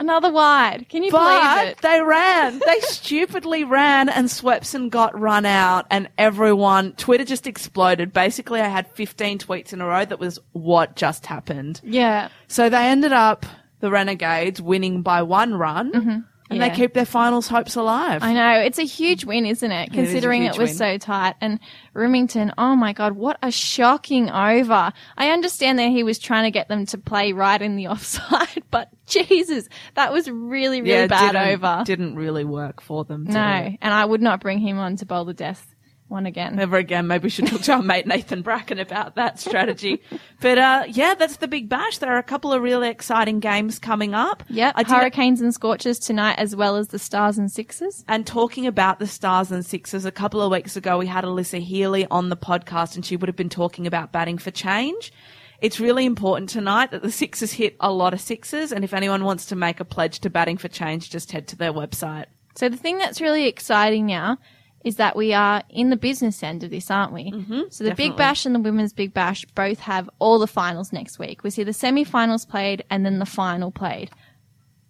Another 0.00 0.32
wide. 0.32 0.86
Can 0.88 1.02
you 1.04 1.10
believe 1.10 1.26
But 1.26 1.66
it? 1.66 1.78
they 1.82 2.00
ran. 2.00 2.58
They 2.58 2.80
stupidly 2.80 3.64
ran 3.64 4.08
and 4.08 4.28
Swepson 4.28 4.88
got 4.88 5.18
run 5.18 5.44
out 5.44 5.86
and 5.90 6.08
everyone, 6.16 6.92
Twitter 6.94 7.24
just 7.24 7.46
exploded. 7.46 8.10
Basically, 8.10 8.62
I 8.62 8.68
had 8.68 8.90
15 8.92 9.38
tweets 9.40 9.74
in 9.74 9.82
a 9.82 9.86
row 9.86 10.06
that 10.06 10.18
was 10.18 10.38
what 10.52 10.96
just 10.96 11.26
happened. 11.26 11.82
Yeah. 11.84 12.30
So 12.48 12.70
they 12.70 12.86
ended 12.86 13.12
up, 13.12 13.44
the 13.80 13.90
Renegades, 13.90 14.60
winning 14.62 15.02
by 15.02 15.20
one 15.22 15.54
run 15.54 15.92
mm-hmm. 15.92 16.18
And 16.50 16.58
Yeah. 16.58 16.68
they 16.68 16.74
keep 16.74 16.94
their 16.94 17.04
finals 17.06 17.46
hopes 17.46 17.76
alive. 17.76 18.22
I 18.24 18.32
know. 18.32 18.60
It's 18.60 18.78
a 18.78 18.84
huge 18.84 19.24
win, 19.24 19.46
isn't 19.46 19.70
it? 19.70 19.92
Considering 19.92 20.42
huge 20.42 20.56
it 20.56 20.58
was 20.60 20.70
win. 20.70 20.76
so 20.76 20.98
tight. 20.98 21.36
And 21.40 21.60
Rimmington, 21.94 22.52
oh 22.58 22.74
my 22.74 22.92
God, 22.92 23.12
what 23.12 23.38
a 23.40 23.50
shocking 23.52 24.28
over. 24.30 24.92
I 25.16 25.30
understand 25.30 25.78
that 25.78 25.90
he 25.90 26.02
was 26.02 26.18
trying 26.18 26.44
to 26.44 26.50
get 26.50 26.68
them 26.68 26.86
to 26.86 26.98
play 26.98 27.32
right 27.32 27.60
in 27.62 27.76
the 27.76 27.86
offside, 27.88 28.64
but 28.70 28.88
Jesus, 29.06 29.68
that 29.94 30.12
was 30.12 30.28
really, 30.28 30.80
really 30.82 30.92
yeah, 30.92 31.06
bad 31.06 31.32
didn't, 31.32 31.48
over. 31.64 31.82
Didn't 31.84 32.16
really 32.16 32.44
work 32.44 32.80
for 32.82 33.04
them. 33.04 33.24
no. 33.28 33.54
it? 33.56 33.78
And 33.80 33.94
I 33.94 34.04
would 34.04 34.20
not 34.22 34.40
bring 34.40 34.58
him 34.58 34.78
on 34.78 34.96
to 34.96 35.06
bowl 35.06 35.24
the 35.24 35.34
death 35.34 35.69
one 36.10 36.26
again. 36.26 36.56
Never 36.56 36.76
again. 36.76 37.06
Maybe 37.06 37.24
we 37.24 37.30
should 37.30 37.46
talk 37.46 37.62
to 37.62 37.72
our 37.74 37.82
mate 37.82 38.06
Nathan 38.06 38.42
Bracken 38.42 38.78
about 38.78 39.14
that 39.14 39.38
strategy. 39.38 40.02
But 40.40 40.58
uh, 40.58 40.84
yeah, 40.88 41.14
that's 41.14 41.36
the 41.36 41.48
big 41.48 41.68
bash. 41.68 41.98
There 41.98 42.12
are 42.12 42.18
a 42.18 42.22
couple 42.22 42.52
of 42.52 42.62
really 42.62 42.88
exciting 42.88 43.40
games 43.40 43.78
coming 43.78 44.14
up. 44.14 44.42
Did- 44.84 44.96
Hurricanes 45.00 45.40
and 45.40 45.54
Scorchers 45.54 45.98
tonight, 45.98 46.34
as 46.38 46.54
well 46.56 46.76
as 46.76 46.88
the 46.88 46.98
Stars 46.98 47.38
and 47.38 47.50
Sixes. 47.50 48.04
And 48.08 48.26
talking 48.26 48.66
about 48.66 48.98
the 48.98 49.06
Stars 49.06 49.50
and 49.52 49.64
Sixes, 49.64 50.04
a 50.04 50.12
couple 50.12 50.42
of 50.42 50.50
weeks 50.50 50.76
ago 50.76 50.98
we 50.98 51.06
had 51.06 51.24
Alyssa 51.24 51.60
Healy 51.60 52.06
on 52.10 52.28
the 52.28 52.36
podcast 52.36 52.96
and 52.96 53.04
she 53.04 53.16
would 53.16 53.28
have 53.28 53.36
been 53.36 53.48
talking 53.48 53.86
about 53.86 54.12
batting 54.12 54.38
for 54.38 54.50
change. 54.50 55.12
It's 55.60 55.78
really 55.78 56.06
important 56.06 56.48
tonight 56.48 56.90
that 56.90 57.02
the 57.02 57.10
Sixers 57.12 57.52
hit 57.52 57.76
a 57.80 57.92
lot 57.92 58.14
of 58.14 58.20
sixes 58.20 58.72
and 58.72 58.82
if 58.82 58.94
anyone 58.94 59.24
wants 59.24 59.44
to 59.46 59.56
make 59.56 59.78
a 59.78 59.84
pledge 59.84 60.20
to 60.20 60.30
batting 60.30 60.56
for 60.56 60.68
change, 60.68 61.10
just 61.10 61.32
head 61.32 61.46
to 61.48 61.56
their 61.56 61.72
website. 61.72 62.26
So 62.56 62.68
the 62.68 62.78
thing 62.78 62.96
that's 62.98 63.20
really 63.20 63.46
exciting 63.46 64.06
now 64.06 64.38
is 64.84 64.96
that 64.96 65.14
we 65.14 65.34
are 65.34 65.62
in 65.68 65.90
the 65.90 65.96
business 65.96 66.42
end 66.42 66.64
of 66.64 66.70
this, 66.70 66.90
aren't 66.90 67.12
we? 67.12 67.30
Mm-hmm, 67.30 67.62
so 67.70 67.84
the 67.84 67.90
definitely. 67.90 68.10
Big 68.10 68.16
Bash 68.16 68.46
and 68.46 68.54
the 68.54 68.60
Women's 68.60 68.92
Big 68.92 69.12
Bash 69.12 69.44
both 69.54 69.80
have 69.80 70.08
all 70.18 70.38
the 70.38 70.46
finals 70.46 70.92
next 70.92 71.18
week. 71.18 71.42
We 71.42 71.50
see 71.50 71.64
the 71.64 71.72
semi-finals 71.72 72.46
played 72.46 72.84
and 72.88 73.04
then 73.04 73.18
the 73.18 73.26
final 73.26 73.70
played. 73.70 74.10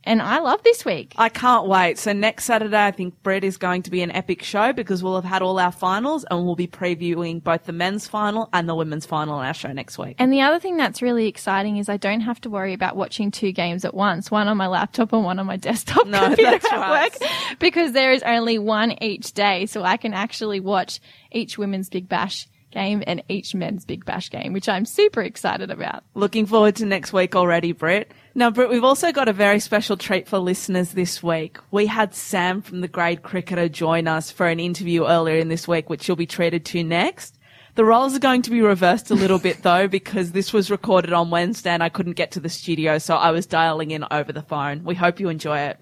And 0.04 0.22
I 0.22 0.38
love 0.38 0.62
this 0.62 0.84
week. 0.84 1.14
I 1.18 1.28
can't 1.28 1.66
wait. 1.66 1.98
So 1.98 2.12
next 2.12 2.44
Saturday, 2.44 2.86
I 2.86 2.90
think 2.90 3.22
Britt 3.22 3.44
is 3.44 3.56
going 3.56 3.82
to 3.82 3.90
be 3.90 4.00
an 4.02 4.10
epic 4.10 4.42
show 4.42 4.72
because 4.72 5.02
we'll 5.02 5.16
have 5.16 5.24
had 5.24 5.42
all 5.42 5.58
our 5.58 5.72
finals 5.72 6.24
and 6.30 6.44
we'll 6.44 6.56
be 6.56 6.66
previewing 6.66 7.42
both 7.42 7.64
the 7.64 7.72
men's 7.72 8.08
final 8.08 8.48
and 8.52 8.68
the 8.68 8.74
women's 8.74 9.04
final 9.04 9.34
on 9.34 9.44
our 9.44 9.52
show 9.52 9.72
next 9.72 9.98
week. 9.98 10.16
And 10.18 10.32
the 10.32 10.40
other 10.40 10.58
thing 10.58 10.76
that's 10.78 11.02
really 11.02 11.26
exciting 11.26 11.76
is 11.76 11.88
I 11.88 11.98
don't 11.98 12.20
have 12.20 12.40
to 12.42 12.50
worry 12.50 12.72
about 12.72 12.96
watching 12.96 13.30
two 13.30 13.52
games 13.52 13.84
at 13.84 13.92
once, 13.92 14.30
one 14.30 14.48
on 14.48 14.56
my 14.56 14.68
laptop 14.68 15.12
and 15.12 15.22
one 15.22 15.38
on 15.38 15.46
my 15.46 15.56
desktop 15.56 16.06
No, 16.06 16.28
computer 16.28 16.54
at 16.54 16.62
right. 16.72 17.20
work, 17.20 17.30
because 17.58 17.92
there 17.92 18.12
is 18.12 18.22
only 18.22 18.58
one 18.58 18.92
each 19.02 19.32
day, 19.32 19.66
so 19.66 19.82
I 19.82 19.98
can 19.98 20.14
actually 20.14 20.60
watch 20.60 21.00
each 21.30 21.58
women's 21.58 21.90
Big 21.90 22.08
Bash 22.08 22.48
game 22.70 23.02
and 23.06 23.22
each 23.28 23.54
men's 23.54 23.84
Big 23.84 24.04
Bash 24.04 24.30
game, 24.30 24.52
which 24.52 24.68
I'm 24.68 24.84
super 24.84 25.22
excited 25.22 25.70
about. 25.70 26.04
Looking 26.14 26.46
forward 26.46 26.76
to 26.76 26.86
next 26.86 27.12
week 27.12 27.34
already, 27.36 27.72
Britt. 27.72 28.12
Now, 28.34 28.50
Britt, 28.50 28.70
we've 28.70 28.84
also 28.84 29.12
got 29.12 29.28
a 29.28 29.32
very 29.32 29.60
special 29.60 29.96
treat 29.96 30.28
for 30.28 30.38
listeners 30.38 30.92
this 30.92 31.22
week. 31.22 31.58
We 31.70 31.86
had 31.86 32.14
Sam 32.14 32.62
from 32.62 32.80
the 32.80 32.88
Grade 32.88 33.22
Cricketer 33.22 33.68
join 33.68 34.06
us 34.06 34.30
for 34.30 34.46
an 34.46 34.60
interview 34.60 35.06
earlier 35.06 35.36
in 35.36 35.48
this 35.48 35.66
week, 35.66 35.90
which 35.90 36.06
you'll 36.06 36.16
be 36.16 36.26
treated 36.26 36.64
to 36.66 36.84
next. 36.84 37.36
The 37.76 37.84
roles 37.84 38.16
are 38.16 38.20
going 38.20 38.42
to 38.42 38.50
be 38.50 38.62
reversed 38.62 39.10
a 39.10 39.14
little 39.14 39.38
bit 39.38 39.62
though, 39.62 39.88
because 40.00 40.32
this 40.32 40.52
was 40.52 40.70
recorded 40.70 41.12
on 41.12 41.30
Wednesday 41.30 41.70
and 41.70 41.82
I 41.82 41.88
couldn't 41.88 42.14
get 42.14 42.32
to 42.32 42.40
the 42.40 42.48
studio, 42.48 42.98
so 42.98 43.16
I 43.16 43.30
was 43.30 43.46
dialing 43.46 43.90
in 43.90 44.04
over 44.10 44.32
the 44.32 44.42
phone. 44.42 44.84
We 44.84 44.94
hope 44.94 45.20
you 45.20 45.28
enjoy 45.28 45.58
it. 45.58 45.78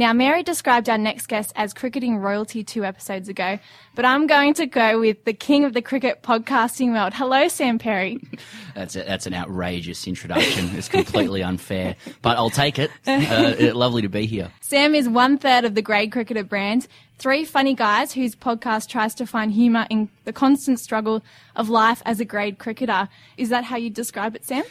Now, 0.00 0.14
Mary 0.14 0.42
described 0.42 0.88
our 0.88 0.96
next 0.96 1.26
guest 1.26 1.52
as 1.56 1.74
cricketing 1.74 2.16
royalty 2.16 2.64
two 2.64 2.86
episodes 2.86 3.28
ago, 3.28 3.58
but 3.94 4.06
I'm 4.06 4.26
going 4.26 4.54
to 4.54 4.64
go 4.64 4.98
with 4.98 5.26
the 5.26 5.34
king 5.34 5.66
of 5.66 5.74
the 5.74 5.82
cricket 5.82 6.22
podcasting 6.22 6.94
world. 6.94 7.12
Hello, 7.12 7.48
Sam 7.48 7.78
Perry. 7.78 8.18
That's 8.74 8.96
a, 8.96 9.02
that's 9.02 9.26
an 9.26 9.34
outrageous 9.34 10.06
introduction. 10.06 10.74
It's 10.76 10.88
completely 10.88 11.42
unfair, 11.42 11.96
but 12.22 12.38
I'll 12.38 12.48
take 12.48 12.78
it. 12.78 12.90
Uh, 13.06 13.74
lovely 13.74 14.00
to 14.00 14.08
be 14.08 14.24
here. 14.24 14.50
Sam 14.60 14.94
is 14.94 15.08
one 15.08 15.36
third 15.36 15.64
of 15.64 15.74
the 15.74 15.82
grade 15.82 16.12
cricketer 16.12 16.44
brand, 16.44 16.86
three 17.18 17.44
funny 17.44 17.74
guys 17.74 18.12
whose 18.12 18.34
podcast 18.34 18.88
tries 18.88 19.14
to 19.16 19.26
find 19.26 19.52
humour 19.52 19.86
in 19.90 20.08
the 20.24 20.32
constant 20.32 20.80
struggle 20.80 21.22
of 21.56 21.68
life 21.68 22.00
as 22.06 22.20
a 22.20 22.24
grade 22.24 22.58
cricketer. 22.58 23.08
Is 23.36 23.50
that 23.50 23.64
how 23.64 23.76
you 23.76 23.90
describe 23.90 24.34
it, 24.36 24.46
Sam? 24.46 24.62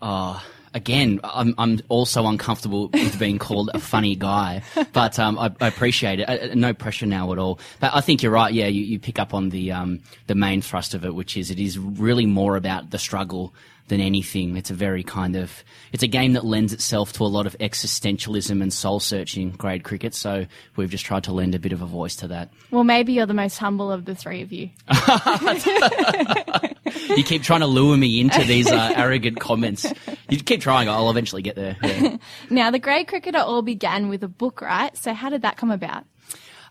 Oh, 0.00 0.42
again, 0.74 1.20
I'm, 1.24 1.54
I'm 1.58 1.80
also 1.88 2.26
uncomfortable 2.26 2.88
with 2.88 3.18
being 3.18 3.38
called 3.38 3.70
a 3.74 3.78
funny 3.78 4.16
guy, 4.16 4.62
but 4.92 5.18
um, 5.18 5.38
I, 5.38 5.50
I 5.60 5.68
appreciate 5.68 6.20
it. 6.20 6.28
Uh, 6.28 6.54
no 6.54 6.72
pressure 6.72 7.06
now 7.06 7.32
at 7.32 7.38
all. 7.38 7.60
But 7.80 7.94
I 7.94 8.00
think 8.00 8.22
you're 8.22 8.32
right. 8.32 8.52
Yeah, 8.52 8.66
you, 8.66 8.82
you 8.84 8.98
pick 8.98 9.18
up 9.18 9.34
on 9.34 9.50
the 9.50 9.72
um, 9.72 10.00
the 10.26 10.34
main 10.34 10.62
thrust 10.62 10.94
of 10.94 11.04
it, 11.04 11.14
which 11.14 11.36
is 11.36 11.50
it 11.50 11.58
is 11.58 11.78
really 11.78 12.26
more 12.26 12.56
about 12.56 12.90
the 12.90 12.98
struggle 12.98 13.54
than 13.88 14.00
anything. 14.00 14.56
It's 14.56 14.70
a 14.70 14.74
very 14.74 15.02
kind 15.02 15.36
of 15.36 15.64
it's 15.92 16.02
a 16.02 16.08
game 16.08 16.34
that 16.34 16.44
lends 16.44 16.72
itself 16.72 17.12
to 17.14 17.24
a 17.24 17.26
lot 17.26 17.46
of 17.46 17.56
existentialism 17.58 18.62
and 18.62 18.72
soul 18.72 19.00
searching. 19.00 19.50
Grade 19.50 19.84
cricket, 19.84 20.14
so 20.14 20.46
we've 20.76 20.90
just 20.90 21.04
tried 21.04 21.24
to 21.24 21.32
lend 21.32 21.54
a 21.54 21.58
bit 21.58 21.72
of 21.72 21.82
a 21.82 21.86
voice 21.86 22.16
to 22.16 22.28
that. 22.28 22.50
Well, 22.70 22.84
maybe 22.84 23.14
you're 23.14 23.26
the 23.26 23.34
most 23.34 23.58
humble 23.58 23.90
of 23.90 24.04
the 24.04 24.14
three 24.14 24.42
of 24.42 24.52
you. 24.52 24.70
You 27.16 27.24
keep 27.24 27.42
trying 27.42 27.60
to 27.60 27.66
lure 27.66 27.96
me 27.96 28.20
into 28.20 28.44
these 28.44 28.70
uh, 28.70 28.92
arrogant 28.96 29.40
comments. 29.40 29.86
You 30.28 30.38
keep 30.38 30.60
trying. 30.60 30.88
I'll 30.88 31.10
eventually 31.10 31.42
get 31.42 31.56
there. 31.56 31.76
Yeah. 31.82 32.16
Now, 32.50 32.70
the 32.70 32.78
grade 32.78 33.08
cricketer 33.08 33.38
all 33.38 33.62
began 33.62 34.08
with 34.08 34.22
a 34.22 34.28
book, 34.28 34.60
right? 34.60 34.96
So, 34.96 35.12
how 35.14 35.30
did 35.30 35.42
that 35.42 35.56
come 35.56 35.70
about? 35.70 36.04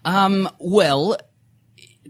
Um, 0.05 0.49
well, 0.59 1.17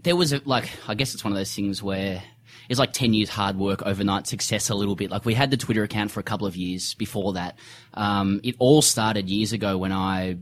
there 0.02 0.16
was 0.16 0.32
a, 0.32 0.40
like, 0.44 0.70
I 0.86 0.94
guess 0.94 1.14
it's 1.14 1.24
one 1.24 1.32
of 1.32 1.38
those 1.38 1.54
things 1.54 1.82
where 1.82 2.22
it's 2.68 2.78
like 2.78 2.92
10 2.92 3.14
years 3.14 3.28
hard 3.28 3.56
work, 3.56 3.82
overnight 3.82 4.26
success 4.26 4.68
a 4.68 4.74
little 4.74 4.94
bit. 4.94 5.10
Like 5.10 5.24
we 5.24 5.34
had 5.34 5.50
the 5.50 5.56
Twitter 5.56 5.82
account 5.82 6.10
for 6.10 6.20
a 6.20 6.22
couple 6.22 6.46
of 6.46 6.56
years 6.56 6.94
before 6.94 7.32
that. 7.34 7.58
Um, 7.94 8.40
it 8.44 8.56
all 8.58 8.82
started 8.82 9.28
years 9.28 9.52
ago 9.52 9.78
when 9.78 9.92
I 9.92 10.36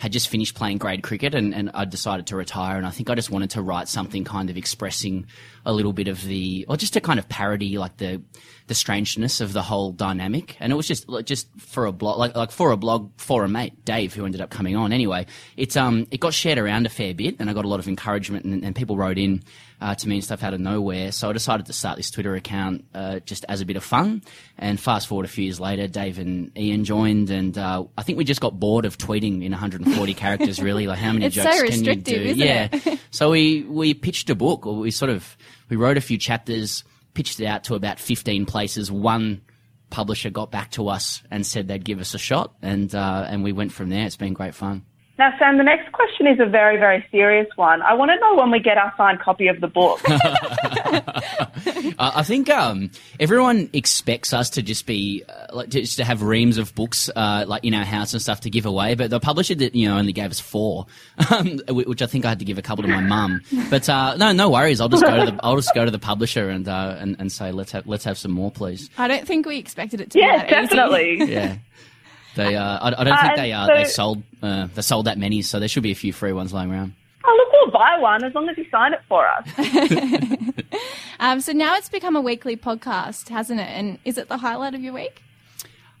had 0.00 0.12
just 0.12 0.28
finished 0.28 0.54
playing 0.54 0.78
grade 0.78 1.02
cricket 1.02 1.34
and, 1.34 1.54
and 1.54 1.70
I 1.74 1.84
decided 1.84 2.28
to 2.28 2.36
retire. 2.36 2.78
And 2.78 2.86
I 2.86 2.90
think 2.90 3.10
I 3.10 3.14
just 3.14 3.30
wanted 3.30 3.50
to 3.50 3.60
write 3.60 3.86
something 3.86 4.24
kind 4.24 4.48
of 4.48 4.56
expressing 4.56 5.26
a 5.66 5.74
little 5.74 5.92
bit 5.92 6.08
of 6.08 6.24
the, 6.24 6.64
or 6.70 6.78
just 6.78 6.94
to 6.94 7.02
kind 7.02 7.18
of 7.18 7.28
parody 7.28 7.76
like 7.76 7.98
the, 7.98 8.22
the 8.70 8.74
strangeness 8.76 9.40
of 9.40 9.52
the 9.52 9.62
whole 9.62 9.90
dynamic. 9.90 10.56
And 10.60 10.72
it 10.72 10.76
was 10.76 10.86
just, 10.86 11.10
just 11.24 11.48
for 11.58 11.86
a 11.86 11.92
blog, 11.92 12.18
like, 12.20 12.36
like 12.36 12.52
for 12.52 12.70
a 12.70 12.76
blog 12.76 13.10
for 13.16 13.42
a 13.42 13.48
mate, 13.48 13.84
Dave, 13.84 14.14
who 14.14 14.24
ended 14.24 14.40
up 14.40 14.50
coming 14.50 14.76
on 14.76 14.92
anyway. 14.92 15.26
It's, 15.56 15.76
um, 15.76 16.06
it 16.12 16.20
got 16.20 16.34
shared 16.34 16.56
around 16.56 16.86
a 16.86 16.88
fair 16.88 17.12
bit 17.12 17.34
and 17.40 17.50
I 17.50 17.52
got 17.52 17.64
a 17.64 17.68
lot 17.68 17.80
of 17.80 17.88
encouragement 17.88 18.44
and, 18.44 18.64
and 18.64 18.76
people 18.76 18.96
wrote 18.96 19.18
in, 19.18 19.42
uh, 19.80 19.96
to 19.96 20.08
me 20.08 20.14
and 20.14 20.24
stuff 20.24 20.44
out 20.44 20.54
of 20.54 20.60
nowhere. 20.60 21.10
So 21.10 21.28
I 21.28 21.32
decided 21.32 21.66
to 21.66 21.72
start 21.72 21.96
this 21.96 22.12
Twitter 22.12 22.36
account, 22.36 22.84
uh, 22.94 23.18
just 23.18 23.44
as 23.48 23.60
a 23.60 23.66
bit 23.66 23.76
of 23.76 23.82
fun. 23.82 24.22
And 24.56 24.78
fast 24.78 25.08
forward 25.08 25.24
a 25.24 25.28
few 25.28 25.42
years 25.42 25.58
later, 25.58 25.88
Dave 25.88 26.20
and 26.20 26.56
Ian 26.56 26.84
joined 26.84 27.30
and, 27.30 27.58
uh, 27.58 27.86
I 27.98 28.04
think 28.04 28.18
we 28.18 28.24
just 28.24 28.40
got 28.40 28.60
bored 28.60 28.84
of 28.84 28.98
tweeting 28.98 29.42
in 29.42 29.50
140 29.50 30.14
characters 30.14 30.62
really. 30.62 30.86
Like 30.86 31.00
how 31.00 31.12
many 31.12 31.26
It's 31.26 31.34
so 31.34 31.42
jokes 31.42 31.70
can 31.70 31.82
you 31.82 31.96
do? 31.96 32.14
isn't 32.14 32.38
yeah. 32.38 32.68
it? 32.70 33.00
so 33.10 33.32
we, 33.32 33.62
we 33.64 33.94
pitched 33.94 34.30
a 34.30 34.36
book 34.36 34.64
or 34.64 34.76
we 34.76 34.92
sort 34.92 35.10
of, 35.10 35.36
we 35.68 35.76
wrote 35.76 35.96
a 35.96 36.00
few 36.00 36.18
chapters, 36.18 36.84
pitched 37.14 37.40
it 37.40 37.46
out 37.46 37.64
to 37.64 37.74
about 37.74 37.98
15 37.98 38.46
places. 38.46 38.90
One 38.90 39.42
publisher 39.90 40.30
got 40.30 40.50
back 40.50 40.70
to 40.72 40.88
us 40.88 41.22
and 41.30 41.44
said 41.44 41.68
they'd 41.68 41.84
give 41.84 42.00
us 42.00 42.14
a 42.14 42.18
shot 42.18 42.54
and, 42.62 42.94
uh, 42.94 43.26
and 43.28 43.42
we 43.42 43.52
went 43.52 43.72
from 43.72 43.88
there. 43.88 44.06
It's 44.06 44.16
been 44.16 44.34
great 44.34 44.54
fun. 44.54 44.84
Now, 45.20 45.34
Sam, 45.38 45.58
the 45.58 45.64
next 45.64 45.92
question 45.92 46.26
is 46.26 46.40
a 46.40 46.46
very, 46.46 46.78
very 46.78 47.04
serious 47.10 47.46
one. 47.56 47.82
I 47.82 47.92
want 47.92 48.10
to 48.10 48.18
know 48.18 48.36
when 48.36 48.50
we 48.50 48.58
get 48.58 48.78
our 48.78 48.90
signed 48.96 49.20
copy 49.20 49.48
of 49.48 49.60
the 49.60 49.68
book. 49.68 50.00
Uh, 51.98 52.12
I 52.14 52.22
think 52.22 52.48
um, 52.48 52.90
everyone 53.18 53.68
expects 53.74 54.32
us 54.32 54.48
to 54.50 54.62
just 54.62 54.86
be 54.86 55.22
uh, 55.28 55.54
like 55.54 55.68
just 55.68 55.98
to 55.98 56.04
have 56.04 56.22
reams 56.22 56.56
of 56.56 56.74
books 56.74 57.10
uh, 57.14 57.44
like 57.46 57.62
in 57.62 57.74
our 57.74 57.84
house 57.84 58.14
and 58.14 58.22
stuff 58.22 58.40
to 58.42 58.50
give 58.50 58.64
away, 58.64 58.94
but 58.94 59.10
the 59.10 59.20
publisher 59.20 59.54
did, 59.54 59.74
you 59.74 59.86
know 59.86 59.98
only 59.98 60.14
gave 60.14 60.30
us 60.30 60.40
four, 60.40 60.86
um, 61.30 61.60
which 61.68 62.00
I 62.00 62.06
think 62.06 62.24
I 62.24 62.30
had 62.30 62.38
to 62.38 62.46
give 62.46 62.56
a 62.56 62.62
couple 62.62 62.84
to 62.84 62.88
my 62.88 63.02
mum. 63.02 63.42
But 63.68 63.86
uh, 63.90 64.16
no, 64.16 64.32
no 64.32 64.48
worries. 64.48 64.80
I'll 64.80 64.88
just 64.88 65.04
go 65.04 65.26
to 65.26 65.30
the 65.30 65.40
I'll 65.42 65.56
just 65.56 65.74
go 65.74 65.84
to 65.84 65.90
the 65.90 65.98
publisher 65.98 66.48
and 66.48 66.66
uh, 66.66 66.96
and, 66.98 67.16
and 67.18 67.30
say 67.30 67.52
let's 67.52 67.72
have 67.72 67.86
let's 67.86 68.04
have 68.04 68.16
some 68.16 68.30
more, 68.30 68.50
please. 68.50 68.88
I 68.96 69.06
don't 69.06 69.26
think 69.26 69.44
we 69.44 69.58
expected 69.58 70.00
it 70.00 70.12
to 70.12 70.18
yes, 70.18 70.44
be 70.44 70.50
that 70.50 70.62
easy. 70.62 70.68
definitely. 70.68 71.32
Yeah. 71.32 71.56
They, 72.36 72.54
uh, 72.56 72.78
I, 72.78 72.88
I 73.00 73.04
don't 73.04 73.18
think 73.18 73.32
Uh, 73.32 73.36
they, 73.36 73.52
are. 73.52 73.66
so- 73.66 73.74
they 73.74 73.84
sold, 73.84 74.22
uh, 74.42 74.68
they 74.74 74.82
sold 74.82 75.06
that 75.06 75.18
many, 75.18 75.42
so 75.42 75.58
there 75.58 75.68
should 75.68 75.82
be 75.82 75.90
a 75.92 75.96
few 75.96 76.12
free 76.12 76.32
ones 76.32 76.52
lying 76.52 76.70
around. 76.70 76.94
Oh, 77.24 77.34
look, 77.36 77.52
we'll 77.52 77.70
buy 77.72 77.98
one 77.98 78.24
as 78.24 78.34
long 78.34 78.48
as 78.48 78.56
you 78.56 78.66
sign 78.70 78.92
it 78.94 79.00
for 79.08 79.26
us. 79.28 79.46
Um, 81.22 81.42
so 81.42 81.52
now 81.52 81.76
it's 81.76 81.90
become 81.90 82.16
a 82.16 82.20
weekly 82.22 82.56
podcast, 82.56 83.28
hasn't 83.28 83.60
it? 83.60 83.68
And 83.68 83.98
is 84.06 84.16
it 84.16 84.28
the 84.28 84.38
highlight 84.38 84.74
of 84.74 84.80
your 84.80 84.94
week? 84.94 85.20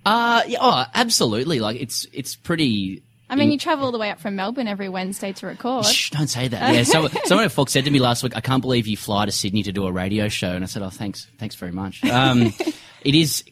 Uh, 0.06 0.42
yeah, 0.46 0.56
oh, 0.62 0.86
absolutely. 0.94 1.60
Like 1.60 1.78
it's, 1.78 2.06
it's 2.14 2.34
pretty, 2.36 3.02
I 3.28 3.36
mean, 3.36 3.52
you 3.52 3.58
travel 3.58 3.84
all 3.84 3.92
the 3.92 3.98
way 3.98 4.08
up 4.10 4.18
from 4.18 4.34
Melbourne 4.36 4.66
every 4.66 4.88
Wednesday 4.88 5.34
to 5.34 5.46
record. 5.46 5.84
Shh, 5.84 6.08
don't 6.08 6.26
say 6.28 6.48
that. 6.48 6.74
Yeah, 6.74 6.84
so, 6.84 7.06
someone 7.26 7.44
at 7.44 7.52
Fox 7.52 7.70
said 7.70 7.84
to 7.84 7.90
me 7.90 7.98
last 7.98 8.22
week, 8.22 8.34
"I 8.34 8.40
can't 8.40 8.62
believe 8.62 8.86
you 8.86 8.96
fly 8.96 9.26
to 9.26 9.30
Sydney 9.30 9.62
to 9.64 9.72
do 9.72 9.84
a 9.86 9.92
radio 9.92 10.28
show," 10.28 10.52
and 10.52 10.64
I 10.64 10.66
said, 10.66 10.82
"Oh, 10.82 10.88
thanks, 10.88 11.26
thanks 11.38 11.54
very 11.54 11.70
much." 11.70 12.02
Um, 12.02 12.54
it 13.02 13.14
is. 13.14 13.44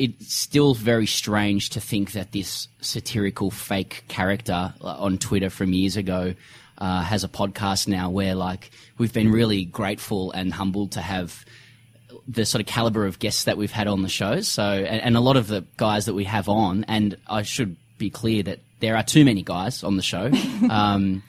It's 0.00 0.34
still 0.34 0.74
very 0.74 1.06
strange 1.06 1.70
to 1.70 1.80
think 1.80 2.12
that 2.12 2.32
this 2.32 2.68
satirical 2.80 3.50
fake 3.50 4.04
character 4.08 4.72
uh, 4.80 4.86
on 4.98 5.18
Twitter 5.18 5.50
from 5.50 5.72
years 5.72 5.96
ago 5.96 6.34
uh, 6.78 7.02
has 7.02 7.22
a 7.24 7.28
podcast 7.28 7.86
now, 7.86 8.08
where 8.08 8.34
like 8.34 8.70
we've 8.96 9.12
been 9.12 9.30
really 9.30 9.64
grateful 9.64 10.32
and 10.32 10.52
humbled 10.52 10.92
to 10.92 11.02
have 11.02 11.44
the 12.26 12.46
sort 12.46 12.60
of 12.60 12.66
caliber 12.66 13.06
of 13.06 13.18
guests 13.18 13.44
that 13.44 13.56
we've 13.56 13.72
had 13.72 13.86
on 13.88 14.02
the 14.02 14.08
show. 14.08 14.40
So, 14.40 14.62
and, 14.62 15.02
and 15.02 15.16
a 15.16 15.20
lot 15.20 15.36
of 15.36 15.48
the 15.48 15.66
guys 15.76 16.06
that 16.06 16.14
we 16.14 16.24
have 16.24 16.48
on, 16.48 16.84
and 16.84 17.16
I 17.26 17.42
should 17.42 17.76
be 17.98 18.08
clear 18.08 18.42
that 18.44 18.60
there 18.80 18.96
are 18.96 19.02
too 19.02 19.24
many 19.24 19.42
guys 19.42 19.84
on 19.84 19.96
the 19.96 20.02
show. 20.02 20.30
Um, 20.70 21.22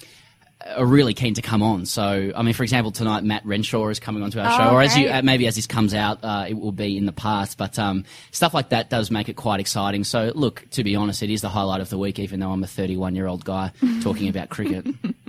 are 0.78 0.86
really 0.86 1.14
keen 1.14 1.34
to 1.36 1.42
come 1.42 1.62
on. 1.64 1.86
So, 1.86 2.32
I 2.36 2.42
mean, 2.42 2.54
for 2.54 2.64
example, 2.64 2.92
tonight 2.92 3.24
Matt 3.24 3.46
Renshaw 3.46 3.88
is 3.90 4.00
coming 4.00 4.24
onto 4.24 4.40
our 4.40 4.48
Oh, 4.52 4.58
show, 4.58 4.76
or 4.76 4.82
as 4.82 4.98
you 4.98 5.10
uh, 5.10 5.22
maybe 5.24 5.48
as 5.48 5.56
this 5.56 5.68
comes 5.68 5.94
out, 5.94 6.24
uh, 6.24 6.46
it 6.48 6.54
will 6.54 6.72
be 6.72 6.98
in 6.98 7.06
the 7.06 7.12
past. 7.12 7.58
But 7.58 7.78
um, 7.80 8.06
stuff 8.32 8.54
like 8.54 8.70
that 8.70 8.90
does 8.90 9.12
make 9.12 9.30
it 9.30 9.36
quite 9.36 9.60
exciting. 9.60 10.04
So, 10.04 10.32
look, 10.36 10.66
to 10.72 10.84
be 10.84 10.96
honest, 10.96 11.24
it 11.24 11.30
is 11.30 11.42
the 11.42 11.50
highlight 11.50 11.82
of 11.82 11.90
the 11.90 11.98
week, 11.98 12.20
even 12.20 12.40
though 12.40 12.52
I'm 12.52 12.64
a 12.64 12.68
31 12.68 13.16
year 13.16 13.28
old 13.28 13.46
guy 13.46 13.72
talking 14.02 14.30
about 14.30 14.50
cricket. 14.50 14.86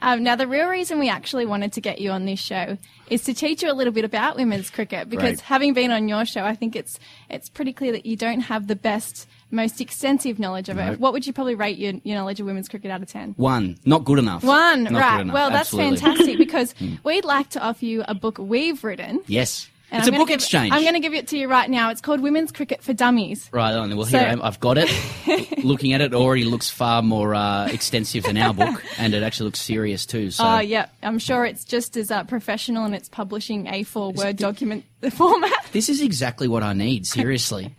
Um, 0.00 0.22
now, 0.22 0.36
the 0.36 0.46
real 0.46 0.68
reason 0.68 0.98
we 0.98 1.08
actually 1.08 1.46
wanted 1.46 1.72
to 1.74 1.80
get 1.80 2.00
you 2.00 2.10
on 2.10 2.26
this 2.26 2.38
show 2.38 2.76
is 3.08 3.22
to 3.24 3.32
teach 3.34 3.62
you 3.62 3.70
a 3.70 3.74
little 3.74 3.92
bit 3.92 4.04
about 4.04 4.36
women's 4.36 4.68
cricket. 4.70 5.08
Because 5.08 5.36
Right. 5.36 5.40
having 5.40 5.72
been 5.74 5.90
on 5.90 6.08
your 6.08 6.24
show, 6.26 6.44
I 6.44 6.54
think 6.54 6.76
it's 6.76 6.98
it's 7.30 7.48
pretty 7.48 7.72
clear 7.72 7.92
that 7.92 8.04
you 8.06 8.16
don't 8.16 8.40
have 8.40 8.66
the 8.66 8.76
best, 8.76 9.26
most 9.50 9.80
extensive 9.80 10.38
knowledge 10.38 10.68
of 10.68 10.76
No. 10.76 10.92
it. 10.92 11.00
What 11.00 11.12
would 11.12 11.26
you 11.26 11.32
probably 11.32 11.54
rate 11.54 11.78
your, 11.78 11.94
your 12.04 12.16
knowledge 12.16 12.40
of 12.40 12.46
women's 12.46 12.68
cricket 12.68 12.90
out 12.90 13.02
of 13.02 13.08
ten? 13.08 13.34
One, 13.36 13.78
not 13.84 14.04
good 14.04 14.18
enough. 14.18 14.42
One, 14.44 14.84
Not 14.84 14.92
right. 14.92 15.20
enough, 15.20 15.34
Well, 15.34 15.50
that's 15.50 15.68
absolutely. 15.72 15.98
fantastic 15.98 16.38
because 16.46 16.74
we'd 17.04 17.24
like 17.24 17.50
to 17.50 17.60
offer 17.62 17.84
you 17.84 18.04
a 18.06 18.14
book 18.14 18.38
we've 18.38 18.82
written. 18.84 19.20
Yes, 19.26 19.68
And 19.96 20.02
it's 20.02 20.08
I'm 20.08 20.14
a 20.14 20.18
book 20.18 20.28
give- 20.28 20.36
exchange. 20.36 20.72
I'm 20.72 20.82
going 20.82 20.94
to 20.94 21.00
give 21.00 21.14
it 21.14 21.28
to 21.28 21.38
you 21.38 21.48
right 21.48 21.68
now. 21.68 21.90
It's 21.90 22.00
called 22.00 22.20
Women's 22.20 22.52
Cricket 22.52 22.82
for 22.82 22.92
Dummies. 22.92 23.48
Right 23.52 23.72
on. 23.74 23.94
Well, 23.96 24.06
So- 24.06 24.18
here 24.18 24.28
I 24.28 24.32
am. 24.32 24.42
I've 24.42 24.60
got 24.60 24.78
it. 24.78 24.90
Looking 25.64 25.92
at 25.92 26.00
it, 26.00 26.14
already 26.14 26.44
looks 26.44 26.70
far 26.70 27.02
more 27.02 27.34
uh, 27.34 27.66
extensive 27.66 28.24
than 28.24 28.36
our 28.36 28.54
book, 28.54 28.82
and 28.98 29.14
it 29.14 29.22
actually 29.22 29.46
looks 29.46 29.60
serious 29.60 30.06
too. 30.06 30.30
So, 30.30 30.44
Oh, 30.46 30.58
yeah. 30.60 30.86
I'm 31.02 31.18
sure 31.18 31.44
it's 31.44 31.64
just 31.64 31.96
as 31.96 32.10
uh, 32.10 32.24
professional 32.24 32.84
in 32.86 32.94
its 32.94 33.08
publishing 33.08 33.66
A4 33.66 34.14
Word 34.14 34.36
document 34.36 34.84
format. 35.12 35.52
this 35.72 35.88
is 35.88 36.00
exactly 36.00 36.48
what 36.48 36.62
I 36.62 36.72
need. 36.72 37.06
Seriously, 37.06 37.74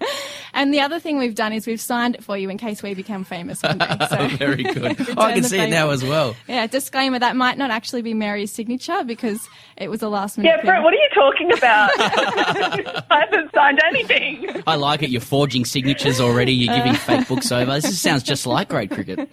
And 0.58 0.74
the 0.74 0.82
other 0.82 1.00
thing 1.00 1.20
we've 1.20 1.36
done 1.36 1.54
is 1.54 1.68
we've 1.68 1.80
signed 1.80 2.16
it 2.16 2.24
for 2.24 2.36
you 2.36 2.50
in 2.50 2.58
case 2.58 2.82
we 2.82 2.96
become 2.96 3.24
famous 3.24 3.62
one 3.62 3.78
day. 3.78 3.86
So, 4.10 4.28
very 4.30 4.64
good. 4.64 4.98
Oh, 5.18 5.22
I 5.22 5.34
can 5.34 5.44
the 5.44 5.50
see 5.50 5.60
it 5.60 5.70
now 5.70 5.90
as 5.92 6.04
well. 6.04 6.36
yeah, 6.48 6.66
disclaimer 6.66 7.20
that 7.20 7.36
might 7.36 7.58
not 7.58 7.70
actually 7.70 8.02
be 8.02 8.14
Mary's 8.14 8.52
signature 8.52 9.04
because 9.04 9.48
it 9.76 9.90
was 9.90 10.02
a 10.02 10.10
last 10.10 10.38
minute 10.38 10.50
yeah, 10.50 10.66
Britt, 10.66 10.82
what 10.82 10.94
are 10.94 10.98
you 10.98 11.10
talking 11.14 11.52
about? 11.52 11.92
I 12.00 13.20
haven't 13.30 13.54
signed 13.54 13.80
anything. 13.86 14.64
I 14.66 14.76
like 14.76 15.04
it. 15.04 15.10
You're 15.10 15.22
forging 15.22 15.66
signatures 15.66 16.20
already. 16.20 16.54
You're 16.54 16.76
giving 16.76 16.94
uh. 16.94 16.96
fake 16.96 17.28
books 17.28 17.52
over. 17.52 17.74
This 17.74 17.84
just 17.84 18.02
sounds 18.02 18.24
just 18.24 18.48
like 18.48 18.70
grade 18.70 18.90
cricket. 18.90 19.30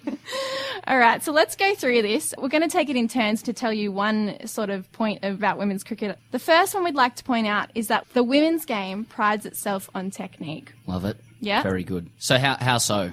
All 0.87 0.98
right, 0.98 1.22
so 1.22 1.32
let's 1.32 1.56
go 1.56 1.74
through 1.74 2.02
this. 2.02 2.34
We're 2.37 2.48
going 2.48 2.62
to 2.62 2.68
take 2.68 2.90
it 2.90 2.96
in 2.96 3.08
turns 3.08 3.42
to 3.44 3.54
tell 3.54 3.72
you 3.72 3.90
one 3.90 4.46
sort 4.46 4.68
of 4.68 4.90
point 4.92 5.20
about 5.24 5.56
women's 5.56 5.84
cricket. 5.84 6.18
The 6.30 6.38
first 6.38 6.74
one 6.74 6.84
we'd 6.84 6.94
like 6.94 7.16
to 7.16 7.24
point 7.24 7.46
out 7.46 7.70
is 7.74 7.88
that 7.88 8.06
the 8.12 8.22
women's 8.22 8.66
game 8.66 9.04
prides 9.04 9.46
itself 9.46 9.88
on 9.94 10.10
technique. 10.10 10.72
Love 10.87 11.05
it. 11.05 11.18
Yeah. 11.40 11.62
Very 11.62 11.85
good. 11.85 12.11
So 12.18 12.38
how 12.38 12.57
how 12.57 12.79
so? 12.79 13.12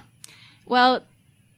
Well, 0.66 1.04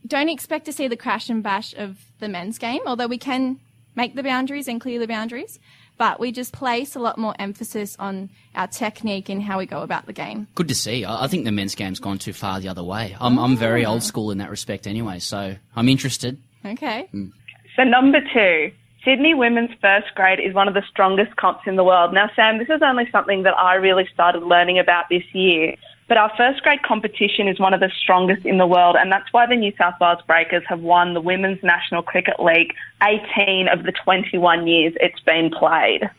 don't 0.05 0.29
expect 0.29 0.65
to 0.65 0.73
see 0.73 0.87
the 0.87 0.97
crash 0.97 1.29
and 1.29 1.43
bash 1.43 1.73
of 1.75 1.97
the 2.19 2.27
men's 2.27 2.57
game, 2.57 2.81
although 2.85 3.07
we 3.07 3.17
can 3.17 3.59
make 3.95 4.15
the 4.15 4.23
boundaries 4.23 4.67
and 4.67 4.81
clear 4.81 4.99
the 4.99 5.07
boundaries. 5.07 5.59
But 5.97 6.19
we 6.19 6.31
just 6.31 6.53
place 6.53 6.95
a 6.95 6.99
lot 6.99 7.19
more 7.19 7.35
emphasis 7.37 7.95
on 7.99 8.31
our 8.55 8.67
technique 8.67 9.29
and 9.29 9.43
how 9.43 9.59
we 9.59 9.67
go 9.67 9.81
about 9.81 10.07
the 10.07 10.13
game. 10.13 10.47
Good 10.55 10.67
to 10.69 10.75
see. 10.75 11.05
I, 11.05 11.25
I 11.25 11.27
think 11.27 11.45
the 11.45 11.51
men's 11.51 11.75
game's 11.75 11.99
gone 11.99 12.17
too 12.17 12.33
far 12.33 12.59
the 12.59 12.67
other 12.69 12.83
way. 12.83 13.15
I'm 13.19 13.37
I'm 13.37 13.55
very 13.55 13.85
ah. 13.85 13.91
old 13.91 14.03
school 14.03 14.31
in 14.31 14.39
that 14.39 14.49
respect 14.49 14.87
anyway. 14.87 15.19
So 15.19 15.55
I'm 15.75 15.89
interested. 15.89 16.41
Okay. 16.65 17.07
Mm. 17.13 17.31
So 17.75 17.83
number 17.83 18.19
two, 18.33 18.71
Sydney 19.05 19.33
women's 19.33 19.71
first 19.81 20.07
grade 20.15 20.39
is 20.39 20.53
one 20.53 20.67
of 20.67 20.73
the 20.73 20.83
strongest 20.89 21.35
comps 21.35 21.63
in 21.67 21.75
the 21.75 21.83
world. 21.83 22.13
Now, 22.13 22.29
Sam, 22.35 22.57
this 22.57 22.69
is 22.69 22.81
only 22.81 23.09
something 23.11 23.43
that 23.43 23.57
I 23.57 23.75
really 23.75 24.07
started 24.13 24.43
learning 24.43 24.79
about 24.79 25.05
this 25.09 25.23
year. 25.33 25.75
But 26.07 26.17
our 26.17 26.31
first 26.35 26.61
grade 26.63 26.83
competition 26.83 27.47
is 27.47 27.59
one 27.59 27.73
of 27.73 27.79
the 27.79 27.89
strongest 28.01 28.45
in 28.45 28.57
the 28.57 28.67
world, 28.67 28.97
and 28.99 29.11
that's 29.11 29.31
why 29.31 29.45
the 29.47 29.55
New 29.55 29.73
South 29.77 29.95
Wales 30.01 30.19
Breakers 30.27 30.63
have 30.67 30.81
won 30.81 31.13
the 31.13 31.21
Women's 31.21 31.63
National 31.63 32.01
Cricket 32.01 32.39
League 32.39 32.73
18 33.01 33.67
of 33.67 33.83
the 33.83 33.93
21 34.03 34.67
years 34.67 34.93
it's 34.99 35.19
been 35.21 35.49
played. 35.49 36.09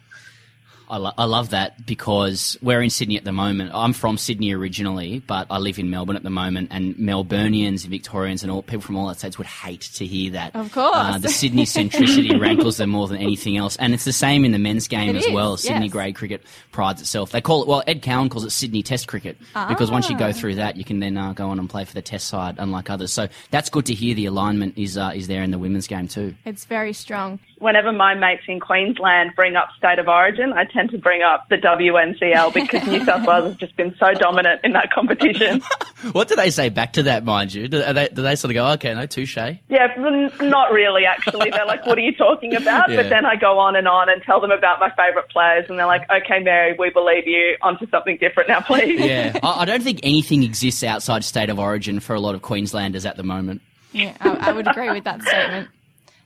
I, 0.89 0.99
lo- 0.99 1.13
I 1.17 1.25
love 1.25 1.51
that 1.51 1.87
because 1.87 2.57
we're 2.63 2.83
in 2.83 2.91
Sydney 2.91 3.17
at 3.17 3.25
the 3.25 3.33
moment. 3.33 3.71
I'm 3.75 3.93
from 3.93 4.19
Sydney 4.19 4.53
originally, 4.53 5.21
but 5.27 5.47
I 5.51 5.59
live 5.59 5.79
in 5.79 5.91
Melbourne 5.91 6.17
at 6.17 6.23
the 6.23 6.31
moment, 6.31 6.69
and 6.71 6.95
Melburnians 6.97 7.83
and 7.83 7.91
Victorians 7.91 8.43
and 8.43 8.53
all 8.53 8.63
people 8.63 8.83
from 8.83 8.97
all 8.97 9.09
the 9.09 9.15
states 9.15 9.39
would 9.39 9.47
hate 9.47 9.81
to 9.95 10.05
hear 10.07 10.33
that. 10.33 10.55
Of 10.55 10.73
course. 10.73 10.93
uh, 10.95 11.19
the 11.19 11.29
Sydney 11.41 11.65
centricity 11.65 12.39
rankles 12.39 12.77
them 12.77 12.91
more 12.91 13.09
than 13.09 13.17
anything 13.19 13.57
else, 13.57 13.77
and 13.77 13.95
it's 13.95 14.05
the 14.05 14.13
same 14.13 14.45
in 14.45 14.53
the 14.53 14.59
men's 14.59 14.87
game 14.89 15.11
It 15.17 15.19
as 15.21 15.27
is, 15.27 15.33
well. 15.33 15.57
Sydney 15.57 15.87
yes. 15.87 15.93
grade 15.93 16.15
cricket 16.17 16.43
prides 16.73 17.01
itself. 17.01 17.31
They 17.33 17.41
call 17.41 17.63
it 17.63 17.69
well. 17.69 17.83
Ed 17.87 18.03
Cowan 18.03 18.29
calls 18.29 18.45
it 18.45 18.51
Sydney 18.51 18.83
Test 18.83 19.09
cricket 19.09 19.39
because 19.69 19.91
once 19.91 20.11
you 20.11 20.19
go 20.19 20.29
Ah. 20.29 20.33
through 20.33 20.57
that, 20.57 20.77
you 20.77 20.85
can 20.85 21.01
then 21.01 21.17
uh, 21.17 21.33
go 21.33 21.49
on 21.49 21.59
and 21.59 21.69
play 21.71 21.85
for 21.85 21.95
the 21.95 22.03
Test 22.03 22.29
side, 22.29 22.57
unlike 22.59 22.91
others. 22.91 23.13
So 23.13 23.29
that's 23.51 23.71
good 23.71 23.87
to 23.87 23.95
hear. 23.95 24.15
The 24.15 24.27
alignment 24.27 24.77
is 24.77 24.97
uh, 24.99 25.13
is 25.15 25.29
there 25.29 25.43
in 25.43 25.51
the 25.51 25.59
women's 25.59 25.87
game 25.87 26.09
too. 26.09 26.35
It's 26.45 26.65
very 26.67 26.93
strong. 26.93 27.39
Whenever 27.65 27.93
my 27.93 28.15
mates 28.15 28.43
in 28.47 28.61
Queensland 28.61 29.33
bring 29.35 29.57
up 29.57 29.71
state 29.79 29.99
of 29.99 30.07
origin, 30.07 30.53
I 30.53 30.65
tend 30.67 30.91
to 30.91 30.99
bring 30.99 31.23
up 31.23 31.49
the 31.49 31.57
WNCL 31.57 32.53
because 32.53 32.87
New 32.87 33.03
South 33.07 33.27
Wales 33.27 33.45
has 33.45 33.57
just 33.57 33.75
been 33.75 33.95
so 33.99 34.13
dominant 34.13 34.61
in 34.65 34.75
that 34.75 34.93
competition. 34.93 35.63
What 36.13 36.29
do 36.29 36.37
they 36.37 36.51
say 36.51 36.69
back 36.69 36.93
to 36.95 37.05
that, 37.05 37.25
mind 37.25 37.55
you? 37.55 37.67
Do 37.67 37.81
they, 37.81 38.09
do 38.09 38.21
they 38.21 38.37
sort 38.37 38.51
of 38.51 38.55
go, 38.57 38.67
okay, 38.73 38.93
no, 38.93 39.07
touche? 39.07 39.39
Yeah, 39.39 39.95
not 40.43 40.71
really, 40.71 41.07
actually. 41.07 41.49
They're 41.49 41.65
like, 41.65 41.87
what 41.87 41.97
are 41.97 42.03
you 42.03 42.15
talking 42.15 42.55
about? 42.55 42.91
Yeah. 42.91 42.97
But 42.97 43.09
then 43.09 43.25
I 43.25 43.37
go 43.37 43.59
on 43.59 43.75
and 43.75 43.89
on 43.89 44.11
and 44.11 44.23
tell 44.23 44.39
them 44.39 44.51
about 44.51 44.81
my 44.81 44.91
favourite 44.91 45.31
players, 45.31 45.65
and 45.71 45.79
they're 45.79 45.87
like, 45.87 46.03
okay, 46.11 46.41
Mary, 46.41 46.77
we 46.79 46.91
believe 46.91 47.27
you. 47.27 47.57
On 47.63 47.79
to 47.79 47.89
something 47.89 48.19
different 48.19 48.51
now, 48.51 48.61
please. 48.61 49.01
Yeah, 49.01 49.39
I, 49.43 49.63
I 49.63 49.65
don't 49.65 49.83
think 49.83 50.01
anything 50.03 50.43
exists 50.43 50.85
outside 50.85 51.25
state 51.25 51.49
of 51.49 51.59
origin 51.59 52.01
for 52.01 52.15
a 52.15 52.21
lot 52.21 52.35
of 52.35 52.43
Queenslanders 52.43 53.07
at 53.07 53.17
the 53.17 53.23
moment. 53.23 53.63
Yeah, 53.93 54.15
I, 54.21 54.51
I 54.51 54.53
would 54.53 54.69
agree 54.69 54.91
with 54.91 55.05
that 55.05 55.23
statement. 55.23 55.71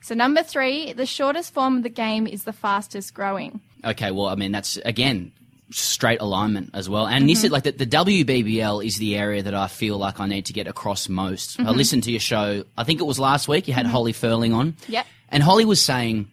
So 0.01 0.15
number 0.15 0.43
three, 0.43 0.93
the 0.93 1.05
shortest 1.05 1.53
form 1.53 1.77
of 1.77 1.83
the 1.83 1.89
game 1.89 2.27
is 2.27 2.43
the 2.43 2.53
fastest 2.53 3.13
growing. 3.13 3.61
Okay, 3.83 4.11
well, 4.11 4.27
I 4.27 4.35
mean, 4.35 4.51
that's 4.51 4.77
again 4.77 5.31
straight 5.71 6.19
alignment 6.19 6.71
as 6.73 6.89
well. 6.89 7.05
And 7.07 7.29
this 7.29 7.39
mm-hmm. 7.39 7.45
is 7.45 7.51
like 7.51 7.63
the, 7.63 7.71
the 7.71 7.85
WBBL 7.85 8.83
is 8.83 8.97
the 8.97 9.15
area 9.15 9.43
that 9.43 9.53
I 9.53 9.67
feel 9.67 9.97
like 9.97 10.19
I 10.19 10.27
need 10.27 10.45
to 10.47 10.53
get 10.53 10.67
across 10.67 11.07
most. 11.07 11.59
I 11.59 11.63
mm-hmm. 11.63 11.77
listened 11.77 12.03
to 12.03 12.11
your 12.11 12.19
show. 12.19 12.63
I 12.77 12.83
think 12.83 12.99
it 12.99 13.03
was 13.03 13.19
last 13.19 13.47
week. 13.47 13.67
You 13.67 13.73
had 13.73 13.85
mm-hmm. 13.85 13.91
Holly 13.91 14.13
Ferling 14.13 14.55
on. 14.55 14.75
Yep. 14.87 15.05
And 15.29 15.43
Holly 15.43 15.65
was 15.65 15.81
saying 15.81 16.29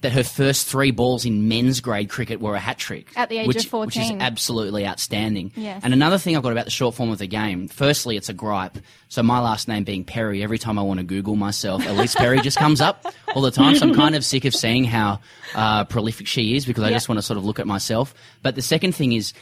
that 0.00 0.12
her 0.12 0.22
first 0.22 0.66
three 0.68 0.92
balls 0.92 1.24
in 1.24 1.48
men's 1.48 1.80
grade 1.80 2.08
cricket 2.08 2.40
were 2.40 2.54
a 2.54 2.60
hat 2.60 2.78
trick 2.78 3.08
At 3.16 3.28
the 3.28 3.38
age 3.38 3.48
which, 3.48 3.66
of 3.66 3.72
which 3.72 3.96
is 3.96 4.10
absolutely 4.20 4.86
outstanding. 4.86 5.50
Yes. 5.56 5.80
And 5.82 5.92
another 5.92 6.18
thing 6.18 6.36
I've 6.36 6.42
got 6.42 6.52
about 6.52 6.66
the 6.66 6.70
short 6.70 6.94
form 6.94 7.10
of 7.10 7.18
the 7.18 7.26
game. 7.26 7.66
Firstly, 7.66 8.16
it's 8.16 8.28
a 8.28 8.32
gripe. 8.32 8.78
So 9.08 9.22
my 9.24 9.40
last 9.40 9.66
name 9.66 9.82
being 9.84 10.04
Perry, 10.04 10.42
every 10.42 10.58
time 10.58 10.78
I 10.78 10.82
want 10.82 11.00
to 11.00 11.04
Google 11.04 11.34
myself, 11.34 11.82
Ellyse 11.82 12.14
Perry 12.14 12.40
just 12.40 12.58
comes 12.58 12.80
up 12.80 13.06
all 13.34 13.42
the 13.42 13.50
time. 13.50 13.74
So 13.74 13.88
I'm 13.88 13.94
kind 13.94 14.14
of 14.14 14.24
sick 14.24 14.44
of 14.44 14.54
seeing 14.54 14.84
how 14.84 15.20
uh, 15.54 15.84
prolific 15.84 16.26
she 16.28 16.54
is 16.56 16.64
because 16.64 16.84
I 16.84 16.90
Yeah. 16.90 16.96
just 16.96 17.08
want 17.08 17.18
to 17.18 17.22
sort 17.22 17.38
of 17.38 17.44
look 17.44 17.58
at 17.58 17.66
myself. 17.66 18.14
But 18.42 18.54
the 18.54 18.62
second 18.62 18.94
thing 18.94 19.12
is. 19.12 19.32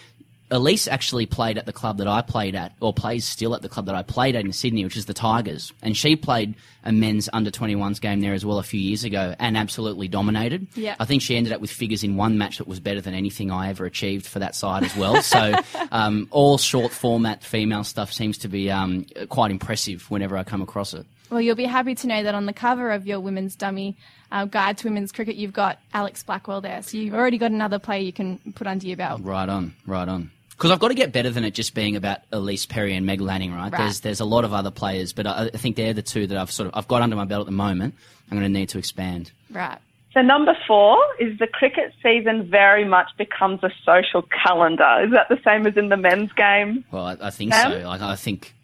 Ellyse 0.51 0.87
actually 0.89 1.27
played 1.27 1.59
at 1.59 1.67
the 1.67 1.73
club 1.73 1.99
that 1.99 2.07
I 2.07 2.23
played 2.23 2.55
at, 2.55 2.73
or 2.81 2.93
plays 2.93 3.25
still 3.25 3.55
at 3.55 3.63
the 3.63 3.69
club 3.69 3.87
that 3.87 3.95
I 3.95 4.03
played 4.03 4.37
at 4.37 4.45
in 4.45 4.53
Sydney, 4.53 4.85
which 4.85 4.97
is 4.97 5.07
the 5.07 5.15
Tigers. 5.15 5.73
And 5.83 5.97
she 5.97 6.15
played 6.15 6.55
a 6.85 6.93
men's 6.93 7.29
under 7.33 7.51
21s 7.51 8.01
game 8.01 8.21
there 8.21 8.33
as 8.33 8.45
well 8.45 8.59
a 8.59 8.63
few 8.63 8.81
years 8.81 9.03
ago 9.03 9.35
and 9.39 9.57
absolutely 9.57 10.07
dominated. 10.07 10.69
Yeah. 10.75 10.95
I 11.01 11.05
think 11.05 11.23
she 11.23 11.37
ended 11.37 11.53
up 11.53 11.61
with 11.61 11.71
figures 11.71 12.05
in 12.05 12.17
one 12.17 12.39
match 12.39 12.59
that 12.59 12.69
was 12.69 12.79
better 12.79 13.01
than 13.01 13.15
anything 13.15 13.51
I 13.51 13.69
ever 13.71 13.85
achieved 13.87 14.27
for 14.27 14.39
that 14.39 14.55
side 14.55 14.85
as 14.85 14.97
well. 14.97 15.21
So 15.21 15.55
um, 15.91 16.29
all 16.31 16.59
short 16.59 16.93
format 16.93 17.43
female 17.43 17.83
stuff 17.83 18.13
seems 18.13 18.39
to 18.39 18.49
be 18.49 18.71
um, 18.71 19.07
quite 19.29 19.51
impressive 19.51 20.09
whenever 20.11 20.37
I 20.37 20.45
come 20.45 20.63
across 20.63 20.95
it. 20.95 21.07
Well, 21.29 21.41
you'll 21.41 21.57
be 21.57 21.65
happy 21.65 21.97
to 21.97 22.07
know 22.07 22.23
that 22.23 22.37
on 22.37 22.47
the 22.47 22.53
cover 22.53 22.93
of 22.93 23.07
your 23.07 23.19
women's 23.19 23.57
dummy 23.57 23.97
uh, 24.31 24.45
guide 24.45 24.79
to 24.79 24.89
women's 24.89 25.11
cricket, 25.11 25.35
you've 25.35 25.53
got 25.53 25.81
Alex 25.93 26.23
Blackwell 26.23 26.61
there. 26.61 26.83
So 26.83 26.99
you've 26.99 27.15
already 27.15 27.39
got 27.39 27.51
another 27.51 27.81
player 27.81 28.01
you 28.01 28.13
can 28.13 28.39
put 28.55 28.69
under 28.69 28.87
your 28.87 28.97
belt. 28.97 29.23
Right 29.25 29.49
on, 29.49 29.75
right 29.87 30.09
on. 30.09 30.31
Because 30.57 30.71
I've 30.71 30.79
got 30.79 30.89
to 30.89 30.95
get 30.95 31.13
better 31.13 31.31
than 31.31 31.45
it 31.45 31.53
just 31.53 31.75
being 31.75 31.97
about 31.97 32.19
Ellyse 32.33 32.67
Perry 32.69 32.95
and 32.95 33.05
Meg 33.05 33.21
Lanning, 33.21 33.53
right? 33.53 33.71
Right. 33.71 33.79
There's 33.79 34.01
there's 34.01 34.21
a 34.21 34.25
lot 34.25 34.45
of 34.45 34.53
other 34.53 34.71
players, 34.71 35.13
but 35.13 35.27
I, 35.27 35.51
I 35.53 35.57
think 35.57 35.77
they're 35.77 35.93
the 35.93 36.03
two 36.03 36.27
that 36.27 36.39
I've 36.39 36.51
sort 36.51 36.69
of 36.69 36.77
I've 36.77 36.89
got 36.89 37.03
under 37.03 37.17
my 37.17 37.25
belt 37.27 37.41
at 37.41 37.47
the 37.47 37.53
moment. 37.53 37.95
I'm 38.31 38.39
going 38.39 38.53
to 38.53 38.59
need 38.59 38.71
to 38.71 38.79
expand. 38.79 39.31
Right. 39.51 39.79
So 40.13 40.23
number 40.23 40.57
four 40.67 40.97
is 41.21 41.39
the 41.39 41.47
cricket 41.47 41.93
season 42.03 42.49
very 42.51 42.87
much 42.87 43.11
becomes 43.19 43.63
a 43.63 43.71
social 43.85 44.23
calendar. 44.23 45.05
Is 45.05 45.13
that 45.13 45.29
the 45.29 45.39
same 45.45 45.67
as 45.67 45.77
in 45.77 45.91
the 45.91 45.99
men's 45.99 46.33
game? 46.33 46.87
Well, 46.91 47.05
I, 47.05 47.19
I 47.21 47.31
think 47.31 47.53
Sam? 47.53 47.73
so. 47.73 47.87
Like 47.87 48.01
I 48.01 48.17
think 48.17 48.55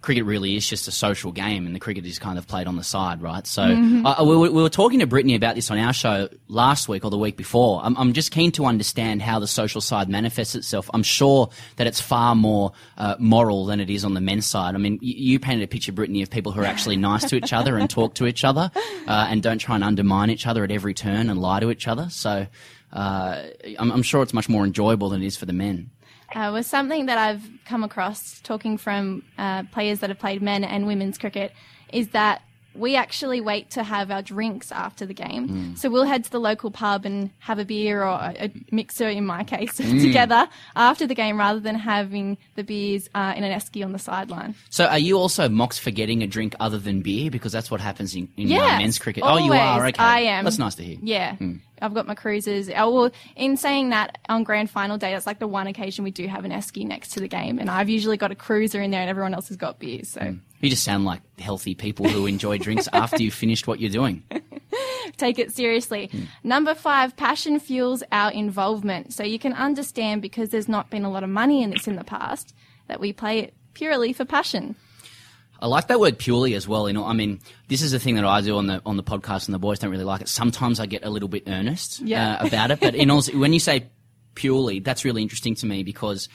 cricket 0.00 0.24
really 0.24 0.54
is 0.56 0.66
just 0.68 0.86
a 0.86 0.92
social 0.92 1.32
game, 1.32 1.66
and 1.66 1.74
the 1.74 1.80
cricket 1.80 2.06
is 2.06 2.18
kind 2.20 2.38
of 2.38 2.46
played 2.46 2.66
on 2.68 2.76
the 2.76 2.84
side, 2.84 3.20
right? 3.20 3.44
So 3.46 3.62
Mm-hmm. 3.62 4.06
I- 4.06 4.22
we, 4.22 4.36
were- 4.36 4.50
we 4.52 4.62
were 4.62 4.68
talking 4.68 5.00
to 5.00 5.06
Brittany 5.06 5.34
about 5.34 5.56
this 5.56 5.70
on 5.72 5.78
our 5.78 5.92
show 5.92 6.28
last 6.46 6.88
week 6.88 7.04
or 7.04 7.10
the 7.10 7.18
week 7.18 7.36
before. 7.36 7.80
I'm, 7.82 7.96
I'm 7.96 8.12
just 8.12 8.30
keen 8.30 8.52
to 8.52 8.66
understand 8.66 9.22
how 9.22 9.40
the 9.40 9.48
social 9.48 9.80
side 9.80 10.08
manifests 10.08 10.54
itself. 10.54 10.88
I'm 10.94 11.02
sure 11.02 11.50
that 11.76 11.86
it's 11.88 12.00
far 12.00 12.36
more 12.36 12.72
uh, 12.96 13.16
moral 13.18 13.66
than 13.66 13.80
it 13.80 13.90
is 13.90 14.04
on 14.04 14.14
the 14.14 14.20
men's 14.20 14.46
side. 14.46 14.74
I 14.76 14.78
mean, 14.78 14.94
y- 15.02 15.14
you 15.16 15.40
painted 15.40 15.64
a 15.64 15.68
picture, 15.68 15.90
Brittany, 15.92 16.22
of 16.22 16.30
people 16.30 16.52
who 16.52 16.60
are 16.60 16.64
actually 16.64 16.96
nice 17.10 17.28
to 17.30 17.36
each 17.36 17.52
other 17.52 17.76
and 17.76 17.90
talk 17.90 18.14
to 18.14 18.26
each 18.26 18.44
other 18.44 18.70
uh, 19.08 19.26
and 19.28 19.42
don't 19.42 19.58
try 19.58 19.74
and 19.74 19.82
undermine 19.82 20.30
each 20.30 20.46
other 20.46 20.62
at 20.62 20.70
every 20.70 20.94
turn 20.94 21.28
and 21.28 21.40
lie 21.40 21.60
to 21.60 21.70
each 21.70 21.88
other. 21.88 22.06
So. 22.10 22.46
Uh, 22.90 23.42
I'm, 23.78 23.90
I'm 23.92 24.02
sure 24.02 24.22
it's 24.22 24.32
much 24.32 24.48
more 24.48 24.64
enjoyable 24.64 25.10
than 25.10 25.22
it 25.22 25.26
is 25.26 25.36
for 25.36 25.44
the 25.44 25.52
men. 25.52 25.90
Uh, 26.34 26.50
was 26.52 26.66
something 26.66 27.06
that 27.06 27.18
I've 27.18 27.48
come 27.64 27.84
across 27.84 28.40
talking 28.40 28.76
from 28.78 29.22
uh, 29.38 29.64
players 29.64 30.00
that 30.00 30.10
have 30.10 30.18
played 30.18 30.42
men 30.42 30.64
and 30.64 30.86
women's 30.86 31.18
cricket 31.18 31.52
is 31.92 32.08
that 32.08 32.42
we 32.74 32.94
actually 32.94 33.40
wait 33.40 33.70
to 33.70 33.82
have 33.82 34.08
our 34.10 34.22
drinks 34.22 34.70
after 34.70 35.04
the 35.04 35.14
game. 35.14 35.74
So 35.74 35.90
we'll 35.90 36.04
head 36.04 36.22
to 36.24 36.30
the 36.30 36.38
local 36.38 36.70
pub 36.70 37.04
and 37.04 37.30
have 37.40 37.58
a 37.58 37.64
beer 37.64 38.04
or 38.04 38.10
a, 38.10 38.52
mixer, 38.70 39.08
in 39.08 39.26
my 39.26 39.42
case, 39.54 39.78
together 39.78 40.48
after 40.76 41.04
the 41.04 41.14
game 41.14 41.38
rather 41.38 41.58
than 41.58 41.74
having 41.74 42.38
the 42.54 42.62
beers 42.62 43.08
uh, 43.16 43.34
in 43.36 43.42
an 43.42 43.58
esky 43.58 43.84
on 43.84 43.90
the 43.92 43.98
sideline. 43.98 44.54
So, 44.70 44.84
are 44.84 44.98
you 44.98 45.18
also 45.18 45.48
mocked 45.48 45.80
for 45.80 45.90
getting 45.90 46.22
a 46.22 46.28
drink 46.28 46.54
other 46.60 46.78
than 46.78 47.00
beer? 47.02 47.32
Because 47.32 47.50
that's 47.50 47.68
what 47.70 47.80
happens 47.80 48.14
in, 48.14 48.28
in 48.36 48.46
Yes, 48.46 48.80
men's 48.80 48.98
cricket. 49.00 49.24
oh, 49.26 49.38
you 49.38 49.52
are 49.54 49.86
okay. 49.86 50.00
I 50.00 50.20
am. 50.20 50.44
That's 50.44 50.58
nice 50.58 50.76
to 50.76 50.84
hear. 50.84 50.98
Yeah. 51.02 51.36
I've 51.80 51.94
got 51.94 52.06
my 52.06 52.14
cruises. 52.14 52.68
Uh, 52.68 52.72
Well, 52.90 53.10
in 53.36 53.56
saying 53.56 53.90
that, 53.90 54.18
on 54.28 54.44
grand 54.44 54.70
final 54.70 54.98
day, 54.98 55.12
that's 55.12 55.26
like 55.26 55.38
the 55.38 55.48
one 55.48 55.66
occasion 55.66 56.04
we 56.04 56.10
do 56.10 56.26
have 56.26 56.44
an 56.44 56.50
esky 56.50 56.86
next 56.86 57.10
to 57.12 57.20
the 57.20 57.28
game, 57.28 57.58
and 57.58 57.70
I've 57.70 57.88
usually 57.88 58.16
got 58.16 58.30
a 58.30 58.34
cruiser 58.34 58.80
in 58.80 58.90
there, 58.90 59.00
and 59.00 59.10
everyone 59.10 59.34
else 59.34 59.48
has 59.48 59.56
got 59.56 59.78
beers. 59.78 60.08
So 60.08 60.36
You 60.60 60.70
just 60.70 60.84
sound 60.84 61.04
like 61.04 61.20
healthy 61.38 61.74
people 61.74 62.08
who 62.08 62.26
enjoy 62.26 62.58
drinks 62.58 62.88
after 62.92 63.22
you've 63.22 63.34
finished 63.34 63.66
what 63.66 63.80
you're 63.80 63.90
doing. 63.90 64.22
take 65.16 65.38
it 65.38 65.52
seriously. 65.52 66.10
Number 66.42 66.74
five, 66.74 67.16
passion 67.16 67.58
fuels 67.60 68.02
our 68.12 68.30
involvement. 68.30 69.12
So 69.12 69.22
you 69.22 69.38
can 69.38 69.52
understand 69.52 70.22
because 70.22 70.50
there's 70.50 70.68
not 70.68 70.90
been 70.90 71.04
a 71.04 71.10
lot 71.10 71.22
of 71.22 71.30
money 71.30 71.62
in 71.62 71.70
this 71.70 71.88
in 71.88 71.96
the 71.96 72.04
past 72.04 72.54
that 72.86 73.00
we 73.00 73.12
play 73.12 73.40
it 73.40 73.54
purely 73.74 74.12
for 74.12 74.24
passion. 74.24 74.76
I 75.60 75.66
like 75.66 75.88
that 75.88 75.98
word 76.00 76.18
purely 76.18 76.54
as 76.54 76.68
well. 76.68 76.88
You 76.88 76.94
know, 76.94 77.04
I 77.04 77.12
mean, 77.12 77.40
this 77.68 77.82
is 77.82 77.90
the 77.92 77.98
thing 77.98 78.14
that 78.14 78.24
I 78.24 78.40
do 78.40 78.56
on 78.58 78.66
the 78.66 78.80
on 78.86 78.96
the 78.96 79.02
podcast, 79.02 79.46
and 79.46 79.54
the 79.54 79.58
boys 79.58 79.78
don't 79.78 79.90
really 79.90 80.04
like 80.04 80.20
it. 80.20 80.28
Sometimes 80.28 80.78
I 80.80 80.86
get 80.86 81.04
a 81.04 81.10
little 81.10 81.28
bit 81.28 81.44
earnest 81.46 82.00
Yeah. 82.00 82.36
uh, 82.40 82.46
about 82.48 82.70
it, 82.70 82.80
but 82.80 82.94
in 82.94 83.10
also 83.10 83.36
when 83.38 83.52
you 83.52 83.60
say 83.60 83.86
purely, 84.34 84.78
that's 84.80 85.04
really 85.04 85.22
interesting 85.22 85.54
to 85.56 85.66
me 85.66 85.82
because. 85.82 86.28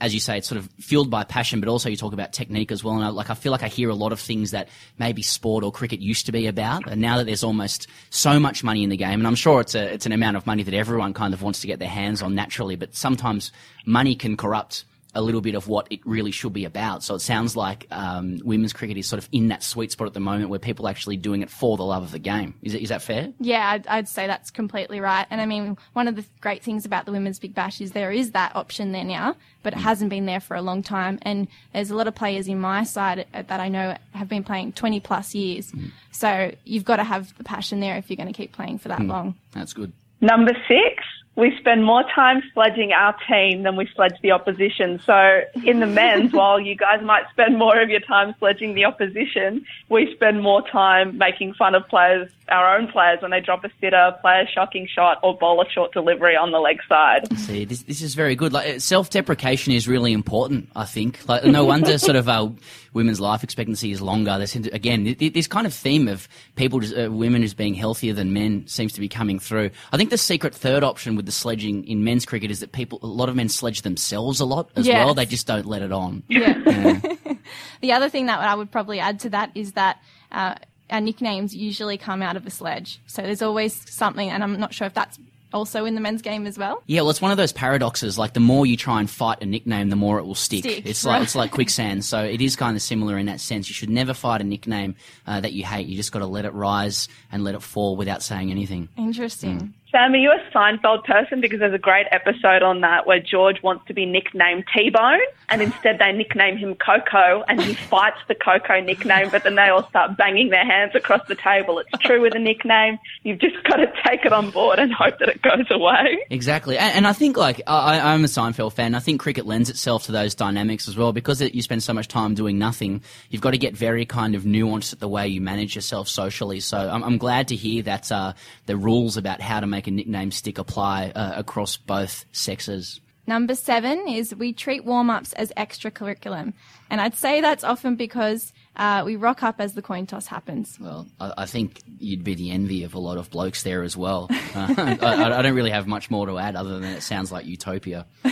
As 0.00 0.12
you 0.12 0.18
say, 0.18 0.38
it's 0.38 0.48
sort 0.48 0.58
of 0.58 0.68
fueled 0.80 1.10
by 1.10 1.22
passion, 1.22 1.60
but 1.60 1.68
also 1.68 1.88
you 1.88 1.96
talk 1.96 2.12
about 2.12 2.32
technique 2.32 2.72
as 2.72 2.82
well. 2.82 2.96
And 2.96 3.04
I, 3.04 3.10
like, 3.10 3.30
I 3.30 3.34
feel 3.34 3.52
like 3.52 3.62
I 3.62 3.68
hear 3.68 3.88
a 3.88 3.94
lot 3.94 4.10
of 4.10 4.18
things 4.18 4.50
that 4.50 4.68
maybe 4.98 5.22
sport 5.22 5.62
or 5.62 5.70
cricket 5.70 6.00
used 6.00 6.26
to 6.26 6.32
be 6.32 6.48
about, 6.48 6.90
and 6.90 7.00
now 7.00 7.18
that 7.18 7.26
there's 7.26 7.44
almost 7.44 7.86
so 8.10 8.40
much 8.40 8.64
money 8.64 8.82
in 8.82 8.90
the 8.90 8.96
game, 8.96 9.20
and 9.20 9.28
I'm 9.28 9.36
sure 9.36 9.60
it's 9.60 9.76
a 9.76 9.92
it's 9.94 10.04
an 10.04 10.10
amount 10.10 10.36
of 10.36 10.44
money 10.44 10.64
that 10.64 10.74
everyone 10.74 11.14
kind 11.14 11.32
of 11.32 11.40
wants 11.42 11.60
to 11.60 11.68
get 11.68 11.78
their 11.78 11.88
hands 11.88 12.20
on 12.20 12.34
naturally, 12.34 12.74
but 12.74 12.96
sometimes 12.96 13.52
money 13.86 14.16
can 14.16 14.36
corrupt 14.36 14.84
a 15.14 15.20
little 15.20 15.40
bit 15.40 15.54
of 15.54 15.68
what 15.68 15.86
it 15.90 16.00
really 16.06 16.30
should 16.30 16.52
be 16.52 16.64
about. 16.64 17.02
So 17.02 17.14
it 17.14 17.20
sounds 17.20 17.56
like 17.56 17.86
um, 17.90 18.38
women's 18.44 18.72
cricket 18.72 18.96
is 18.96 19.06
sort 19.06 19.22
of 19.22 19.28
in 19.32 19.48
that 19.48 19.62
sweet 19.62 19.92
spot 19.92 20.06
at 20.06 20.14
the 20.14 20.20
moment 20.20 20.48
where 20.48 20.58
people 20.58 20.86
are 20.86 20.90
actually 20.90 21.18
doing 21.18 21.42
it 21.42 21.50
for 21.50 21.76
the 21.76 21.84
love 21.84 22.02
of 22.02 22.12
the 22.12 22.18
game. 22.18 22.54
Is, 22.62 22.74
it, 22.74 22.82
is 22.82 22.88
that 22.88 23.02
fair? 23.02 23.32
Yeah, 23.38 23.70
I'd, 23.70 23.86
I'd 23.86 24.08
say 24.08 24.26
that's 24.26 24.50
completely 24.50 25.00
right. 25.00 25.26
And 25.30 25.40
I 25.40 25.46
mean, 25.46 25.76
one 25.92 26.08
of 26.08 26.16
the 26.16 26.24
great 26.40 26.62
things 26.62 26.86
about 26.86 27.04
the 27.04 27.12
Women's 27.12 27.38
Big 27.38 27.54
Bash 27.54 27.80
is 27.80 27.92
there 27.92 28.10
is 28.10 28.30
that 28.32 28.56
option 28.56 28.92
there 28.92 29.04
now, 29.04 29.36
but 29.62 29.74
it 29.74 29.78
hasn't 29.78 30.10
been 30.10 30.26
there 30.26 30.40
for 30.40 30.56
a 30.56 30.62
long 30.62 30.82
time. 30.82 31.18
And 31.22 31.46
there's 31.74 31.90
a 31.90 31.96
lot 31.96 32.08
of 32.08 32.14
players 32.14 32.48
in 32.48 32.58
my 32.58 32.84
side 32.84 33.26
uh, 33.34 33.42
that 33.42 33.60
I 33.60 33.68
know 33.68 33.96
have 34.12 34.28
been 34.28 34.44
playing 34.44 34.72
20 34.72 35.00
plus 35.00 35.34
years. 35.34 35.72
So 36.10 36.52
you've 36.64 36.84
got 36.84 36.96
to 36.96 37.04
have 37.04 37.36
the 37.36 37.44
passion 37.44 37.80
there 37.80 37.96
if 37.96 38.08
you're 38.08 38.16
going 38.16 38.32
to 38.32 38.36
keep 38.36 38.52
playing 38.52 38.78
for 38.78 38.88
that 38.88 39.00
long. 39.00 39.34
That's 39.52 39.72
good. 39.72 39.92
Number 40.20 40.52
six, 40.68 41.04
we 41.34 41.56
spend 41.58 41.84
more 41.84 42.04
time 42.14 42.42
sledging 42.52 42.92
our 42.92 43.16
team 43.26 43.62
than 43.62 43.76
we 43.76 43.88
sledge 43.94 44.14
the 44.22 44.30
opposition. 44.32 45.00
So 45.04 45.40
in 45.64 45.80
the 45.80 45.86
men's, 45.86 46.32
while 46.32 46.60
you 46.60 46.76
guys 46.76 47.02
might 47.02 47.24
spend 47.30 47.58
more 47.58 47.80
of 47.80 47.88
your 47.88 48.00
time 48.00 48.34
sledging 48.38 48.74
the 48.74 48.84
opposition, 48.84 49.64
we 49.88 50.12
spend 50.14 50.42
more 50.42 50.66
time 50.68 51.16
making 51.16 51.54
fun 51.54 51.74
of 51.74 51.88
players, 51.88 52.30
our 52.48 52.76
own 52.76 52.88
players, 52.88 53.22
when 53.22 53.30
they 53.30 53.40
drop 53.40 53.64
a 53.64 53.70
sitter, 53.80 54.14
play 54.20 54.44
a 54.46 54.50
shocking 54.50 54.86
shot, 54.86 55.18
or 55.22 55.36
bowl 55.36 55.62
a 55.62 55.70
short 55.70 55.92
delivery 55.92 56.36
on 56.36 56.50
the 56.50 56.58
leg 56.58 56.80
side. 56.86 57.26
See, 57.38 57.64
this, 57.64 57.82
this 57.84 58.02
is 58.02 58.14
very 58.14 58.36
good. 58.36 58.52
Like 58.52 58.80
self 58.80 59.08
deprecation 59.08 59.72
is 59.72 59.88
really 59.88 60.12
important. 60.12 60.68
I 60.76 60.84
think. 60.84 61.26
Like 61.28 61.44
no 61.44 61.64
wonder 61.64 61.96
sort 61.98 62.16
of 62.16 62.28
our 62.28 62.52
women's 62.92 63.20
life 63.20 63.42
expectancy 63.42 63.90
is 63.90 64.02
longer. 64.02 64.36
There's 64.36 64.54
again 64.54 65.04
th- 65.04 65.18
th- 65.18 65.32
this 65.32 65.46
kind 65.46 65.66
of 65.66 65.72
theme 65.72 66.08
of 66.08 66.28
people, 66.56 66.80
just, 66.80 66.96
uh, 66.96 67.10
women 67.10 67.42
as 67.42 67.54
being 67.54 67.74
healthier 67.74 68.12
than 68.12 68.32
men 68.32 68.66
seems 68.66 68.92
to 68.94 69.00
be 69.00 69.08
coming 69.08 69.38
through. 69.38 69.70
I 69.92 69.96
think 69.96 70.10
the 70.10 70.18
secret 70.18 70.54
third 70.54 70.84
option 70.84 71.16
with 71.22 71.26
the 71.26 71.32
sledging 71.32 71.86
in 71.86 72.02
men's 72.02 72.26
cricket 72.26 72.50
is 72.50 72.60
that 72.60 72.72
people, 72.72 72.98
a 73.02 73.06
lot 73.06 73.28
of 73.28 73.36
men 73.36 73.48
sledge 73.48 73.82
themselves 73.82 74.40
a 74.40 74.44
lot 74.44 74.70
as 74.74 74.86
Yes. 74.86 75.04
well. 75.04 75.14
They 75.14 75.24
just 75.26 75.46
don't 75.46 75.66
let 75.66 75.80
it 75.82 75.92
on. 75.92 76.24
Yeah. 76.28 76.54
the 77.80 77.92
other 77.92 78.08
thing 78.08 78.26
that 78.26 78.40
I 78.40 78.54
would 78.56 78.70
probably 78.72 78.98
add 78.98 79.20
to 79.20 79.30
that 79.30 79.52
is 79.54 79.72
that 79.72 80.02
uh, 80.32 80.56
our 80.90 81.00
nicknames 81.00 81.54
usually 81.54 81.96
come 81.96 82.22
out 82.22 82.36
of 82.36 82.44
a 82.44 82.50
sledge. 82.50 83.00
So 83.06 83.22
there's 83.22 83.42
always 83.42 83.88
something, 83.88 84.28
and 84.28 84.42
I'm 84.42 84.58
not 84.58 84.74
sure 84.74 84.86
if 84.88 84.94
that's 84.94 85.18
also 85.54 85.84
in 85.84 85.94
the 85.94 86.00
men's 86.00 86.22
game 86.22 86.46
as 86.46 86.56
well. 86.58 86.82
Yeah, 86.86 87.02
well, 87.02 87.10
it's 87.10 87.20
one 87.20 87.30
of 87.30 87.36
those 87.36 87.52
paradoxes. 87.52 88.18
Like 88.18 88.32
the 88.32 88.40
more 88.40 88.64
you 88.66 88.76
try 88.76 89.00
and 89.00 89.08
fight 89.08 89.42
a 89.42 89.46
nickname, 89.46 89.90
the 89.90 89.96
more 89.96 90.18
it 90.18 90.24
will 90.24 90.34
stick. 90.34 90.60
Stick, 90.64 90.86
it's 90.86 91.04
right. 91.04 91.14
like 91.18 91.22
it's 91.24 91.34
like 91.42 91.50
quicksand. 91.50 92.04
So 92.04 92.24
it 92.24 92.40
is 92.40 92.56
kind 92.56 92.74
of 92.76 92.82
similar 92.82 93.18
in 93.18 93.26
that 93.26 93.38
sense. 93.40 93.68
You 93.68 93.74
should 93.74 93.90
never 93.90 94.14
fight 94.14 94.40
a 94.40 94.44
nickname 94.44 94.94
uh, 95.26 95.40
that 95.40 95.52
you 95.52 95.64
hate. 95.64 95.86
You 95.86 95.96
just 95.96 96.10
got 96.10 96.20
to 96.20 96.26
let 96.26 96.44
it 96.46 96.54
rise 96.54 97.08
and 97.30 97.44
let 97.44 97.54
it 97.54 97.62
fall 97.62 97.96
without 97.96 98.22
saying 98.22 98.50
anything. 98.50 98.88
Interesting. 98.96 99.74
Sam, 99.92 100.14
are 100.14 100.16
you 100.16 100.32
a 100.32 100.40
Seinfeld 100.56 101.04
person? 101.04 101.42
Because 101.42 101.60
there's 101.60 101.74
a 101.74 101.78
great 101.78 102.06
episode 102.10 102.62
on 102.62 102.80
that 102.80 103.06
where 103.06 103.20
George 103.20 103.62
wants 103.62 103.86
to 103.88 103.92
be 103.92 104.06
nicknamed 104.06 104.64
T-Bone, 104.74 105.20
and 105.50 105.60
instead 105.60 105.98
they 105.98 106.12
nickname 106.12 106.56
him 106.56 106.74
Coco, 106.76 107.44
and 107.46 107.60
he 107.60 107.74
fights 107.74 108.16
the 108.26 108.34
Coco 108.34 108.80
nickname, 108.80 109.28
but 109.28 109.44
then 109.44 109.54
they 109.54 109.68
all 109.68 109.86
start 109.90 110.16
banging 110.16 110.48
their 110.48 110.64
hands 110.64 110.92
across 110.94 111.20
the 111.28 111.34
table. 111.34 111.78
It's 111.78 112.02
true 112.02 112.22
with 112.22 112.34
a 112.34 112.38
nickname. 112.38 112.98
You've 113.22 113.38
just 113.38 113.62
got 113.64 113.76
to 113.76 113.92
take 114.06 114.24
it 114.24 114.32
on 114.32 114.50
board 114.50 114.78
and 114.78 114.90
hope 114.94 115.18
that 115.18 115.28
it 115.28 115.42
goes 115.42 115.66
away. 115.70 116.24
Exactly, 116.30 116.78
and, 116.78 116.94
and 116.96 117.06
I 117.06 117.12
think 117.12 117.36
like 117.36 117.60
I, 117.66 118.00
I'm 118.00 118.24
a 118.24 118.28
Seinfeld 118.28 118.72
fan. 118.72 118.94
I 118.94 119.00
think 119.00 119.20
cricket 119.20 119.44
lends 119.44 119.68
itself 119.68 120.04
to 120.04 120.12
those 120.12 120.34
dynamics 120.34 120.88
as 120.88 120.96
well 120.96 121.12
because 121.12 121.42
it, 121.42 121.54
you 121.54 121.60
spend 121.60 121.82
so 121.82 121.92
much 121.92 122.08
time 122.08 122.34
doing 122.34 122.58
nothing. 122.58 123.02
You've 123.28 123.42
got 123.42 123.50
to 123.50 123.58
get 123.58 123.76
very 123.76 124.06
kind 124.06 124.34
of 124.34 124.44
nuanced 124.44 124.94
at 124.94 125.00
the 125.00 125.08
way 125.08 125.28
you 125.28 125.42
manage 125.42 125.76
yourself 125.76 126.08
socially. 126.08 126.60
So 126.60 126.78
I'm, 126.78 127.04
I'm 127.04 127.18
glad 127.18 127.48
to 127.48 127.56
hear 127.56 127.82
that 127.82 128.10
uh, 128.10 128.32
the 128.64 128.78
rules 128.78 129.18
about 129.18 129.42
how 129.42 129.60
to 129.60 129.66
make 129.66 129.81
a 129.86 129.90
nickname 129.90 130.30
stick 130.30 130.58
apply 130.58 131.12
uh, 131.14 131.32
across 131.36 131.76
both 131.76 132.24
sexes. 132.32 133.00
Number 133.26 133.54
seven 133.54 134.08
is 134.08 134.34
we 134.34 134.52
treat 134.52 134.84
warm 134.84 135.08
ups 135.08 135.32
as 135.34 135.52
extra 135.56 135.90
curriculum. 135.92 136.54
And 136.90 137.00
I'd 137.00 137.14
say 137.14 137.40
that's 137.40 137.62
often 137.62 137.94
because 137.94 138.52
uh, 138.74 139.02
we 139.06 139.14
rock 139.14 139.44
up 139.44 139.60
as 139.60 139.74
the 139.74 139.82
coin 139.82 140.06
toss 140.06 140.26
happens. 140.26 140.76
Well, 140.80 141.06
I, 141.20 141.32
I 141.38 141.46
think 141.46 141.80
you'd 141.98 142.24
be 142.24 142.34
the 142.34 142.50
envy 142.50 142.82
of 142.82 142.94
a 142.94 142.98
lot 142.98 143.18
of 143.18 143.30
blokes 143.30 143.62
there 143.62 143.82
as 143.82 143.96
well. 143.96 144.28
Uh, 144.54 144.96
I, 145.00 145.38
I 145.38 145.42
don't 145.42 145.54
really 145.54 145.70
have 145.70 145.86
much 145.86 146.10
more 146.10 146.26
to 146.26 146.38
add 146.38 146.56
other 146.56 146.78
than 146.78 146.90
it 146.90 147.00
sounds 147.00 147.32
like 147.32 147.46
utopia. 147.46 148.06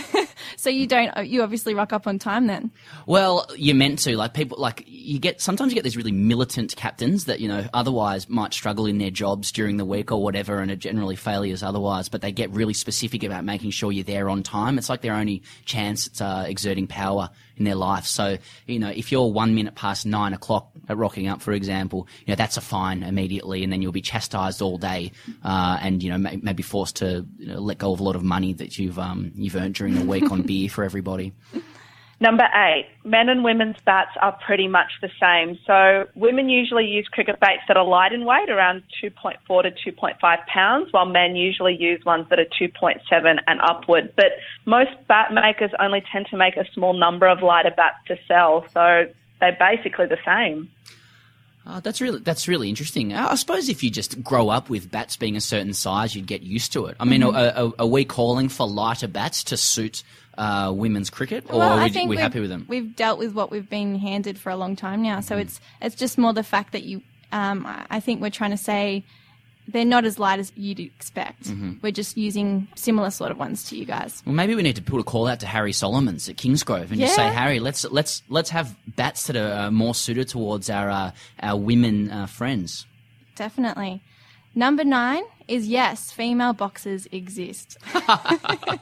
So 0.57 0.69
you 0.69 0.87
don't, 0.87 1.25
you 1.25 1.43
obviously 1.43 1.73
rock 1.73 1.93
up 1.93 2.07
on 2.07 2.19
time 2.19 2.47
then. 2.47 2.71
Well, 3.05 3.45
you're 3.55 3.75
meant 3.75 3.99
to. 3.99 4.15
Like 4.17 4.33
people, 4.33 4.57
like 4.59 4.83
you 4.87 5.19
get. 5.19 5.41
Sometimes 5.41 5.71
you 5.71 5.75
get 5.75 5.83
these 5.83 5.97
really 5.97 6.11
militant 6.11 6.75
captains 6.75 7.25
that 7.25 7.39
you 7.39 7.47
know 7.47 7.65
otherwise 7.73 8.29
might 8.29 8.53
struggle 8.53 8.85
in 8.85 8.97
their 8.97 9.11
jobs 9.11 9.51
during 9.51 9.77
the 9.77 9.85
week 9.85 10.11
or 10.11 10.21
whatever, 10.21 10.59
and 10.59 10.71
are 10.71 10.75
generally 10.75 11.15
failures 11.15 11.63
otherwise. 11.63 12.09
But 12.09 12.21
they 12.21 12.31
get 12.31 12.51
really 12.51 12.73
specific 12.73 13.23
about 13.23 13.43
making 13.43 13.71
sure 13.71 13.91
you're 13.91 14.03
there 14.03 14.29
on 14.29 14.43
time. 14.43 14.77
It's 14.77 14.89
like 14.89 15.01
their 15.01 15.13
only 15.13 15.43
chance 15.65 16.07
at 16.07 16.21
uh, 16.21 16.43
exerting 16.47 16.87
power 16.87 17.29
in 17.57 17.65
their 17.65 17.75
life. 17.75 18.05
So 18.05 18.37
you 18.67 18.79
know, 18.79 18.89
if 18.89 19.11
you're 19.11 19.31
one 19.31 19.55
minute 19.55 19.75
past 19.75 20.05
nine 20.05 20.33
o'clock 20.33 20.71
at 20.89 20.97
rocking 20.97 21.27
up, 21.27 21.41
for 21.41 21.51
example, 21.51 22.07
you 22.25 22.31
know 22.31 22.35
that's 22.35 22.57
a 22.57 22.61
fine 22.61 23.03
immediately, 23.03 23.63
and 23.63 23.71
then 23.71 23.81
you'll 23.81 23.91
be 23.91 24.01
chastised 24.01 24.61
all 24.61 24.77
day, 24.77 25.11
uh, 25.43 25.77
and 25.81 26.01
you 26.01 26.09
know 26.09 26.17
may, 26.17 26.37
maybe 26.37 26.63
forced 26.63 26.97
to 26.97 27.25
you 27.37 27.47
know, 27.47 27.59
let 27.59 27.77
go 27.77 27.91
of 27.93 27.99
a 27.99 28.03
lot 28.03 28.15
of 28.15 28.23
money 28.23 28.53
that 28.53 28.77
you've 28.77 28.99
um, 28.99 29.31
you've 29.35 29.55
earned 29.55 29.75
during 29.75 29.95
the 29.95 30.05
week 30.05 30.30
on 30.31 30.41
beer 30.43 30.69
for 30.69 30.83
everybody. 30.83 31.33
Number 32.21 32.47
eight, 32.53 32.85
men 33.03 33.29
and 33.29 33.43
women's 33.43 33.77
bats 33.83 34.11
are 34.21 34.37
pretty 34.45 34.67
much 34.67 34.91
the 35.01 35.09
same. 35.19 35.57
So 35.65 36.07
women 36.13 36.49
usually 36.49 36.85
use 36.85 37.07
cricket 37.07 37.39
bats 37.39 37.63
that 37.67 37.77
are 37.77 37.83
light 37.83 38.13
in 38.13 38.25
weight, 38.25 38.47
around 38.47 38.83
2.4 39.03 39.39
to 39.63 39.91
2.5 39.91 40.45
pounds, 40.45 40.93
while 40.93 41.07
men 41.07 41.35
usually 41.35 41.75
use 41.75 42.05
ones 42.05 42.27
that 42.29 42.37
are 42.37 42.45
2.7 42.45 43.39
and 43.47 43.61
upward. 43.61 44.13
But 44.15 44.33
most 44.65 44.91
bat 45.07 45.33
makers 45.33 45.71
only 45.79 46.03
tend 46.11 46.27
to 46.27 46.37
make 46.37 46.57
a 46.57 46.65
small 46.75 46.93
number 46.93 47.25
of 47.25 47.41
lighter 47.41 47.73
bats 47.75 47.97
to 48.09 48.19
sell, 48.27 48.67
so 48.71 49.07
they're 49.39 49.57
basically 49.59 50.05
the 50.05 50.19
same. 50.23 50.69
Oh, 51.73 51.79
that's 51.79 52.01
really 52.01 52.19
that's 52.19 52.47
really 52.47 52.67
interesting. 52.67 53.13
I 53.13 53.31
I 53.31 53.35
suppose 53.35 53.69
if 53.69 53.81
you 53.81 53.89
just 53.89 54.21
grow 54.21 54.49
up 54.49 54.69
with 54.69 54.91
bats 54.91 55.15
being 55.15 55.37
a 55.37 55.41
certain 55.41 55.73
size, 55.73 56.13
you'd 56.15 56.27
get 56.27 56.41
used 56.41 56.73
to 56.73 56.87
it. 56.87 56.97
I 56.99 57.05
mean, 57.05 57.21
Mm-hmm. 57.21 57.59
are, 57.59 57.73
are, 57.79 57.87
we 57.87 58.03
calling 58.03 58.49
for 58.49 58.67
lighter 58.67 59.07
bats 59.07 59.43
to 59.45 59.57
suit 59.57 60.03
uh, 60.37 60.73
women's 60.75 61.09
cricket, 61.09 61.45
or 61.49 61.59
well, 61.59 61.69
are 61.69 61.79
I 61.79 61.83
we, 61.85 61.89
think 61.91 62.09
we 62.09 62.17
happy 62.17 62.39
with 62.41 62.49
them? 62.49 62.65
We've 62.67 62.93
dealt 62.95 63.19
with 63.19 63.33
what 63.33 63.51
we've 63.51 63.69
been 63.69 63.97
handed 63.99 64.37
for 64.37 64.49
a 64.49 64.55
long 64.57 64.75
time 64.75 65.01
now, 65.01 65.21
so 65.21 65.37
it's 65.37 65.61
it's 65.81 65.95
just 65.95 66.17
more 66.17 66.33
the 66.33 66.43
fact 66.43 66.73
that 66.73 66.83
you. 66.83 67.01
Um, 67.31 67.65
I 67.89 68.01
think 68.01 68.21
we're 68.21 68.29
trying 68.29 68.51
to 68.51 68.57
say 68.57 69.05
they're 69.71 69.85
not 69.85 70.05
as 70.05 70.19
light 70.19 70.39
as 70.39 70.51
you'd 70.55 70.79
expect. 70.79 71.43
Mm-hmm. 71.43 71.73
We're 71.81 71.91
just 71.91 72.17
using 72.17 72.67
similar 72.75 73.09
sort 73.09 73.31
of 73.31 73.37
ones 73.37 73.63
to 73.69 73.77
you 73.77 73.85
guys. 73.85 74.21
Well, 74.25 74.35
maybe 74.35 74.55
we 74.55 74.63
need 74.63 74.75
to 74.75 74.81
put 74.81 74.99
a 74.99 75.03
call 75.03 75.27
out 75.27 75.39
to 75.41 75.47
Harry 75.47 75.73
Solomons 75.73 76.29
at 76.29 76.37
Kingsgrove 76.37 76.91
and 76.91 76.99
just 76.99 77.15
say, 77.15 77.27
Harry, 77.27 77.59
let's 77.59 77.83
let's 77.85 78.23
let's 78.29 78.49
have 78.49 78.75
bats 78.95 79.27
that 79.27 79.35
are 79.35 79.67
uh, 79.67 79.71
more 79.71 79.95
suited 79.95 80.27
towards 80.27 80.69
our 80.69 80.89
uh, 80.89 81.11
our 81.41 81.57
women 81.57 82.11
uh, 82.11 82.25
friends. 82.27 82.85
Definitely. 83.35 84.03
Number 84.53 84.83
nine 84.83 85.23
is 85.47 85.67
yes, 85.67 86.11
female 86.11 86.53
boxers 86.53 87.07
exist. 87.11 87.77
I 87.93 88.79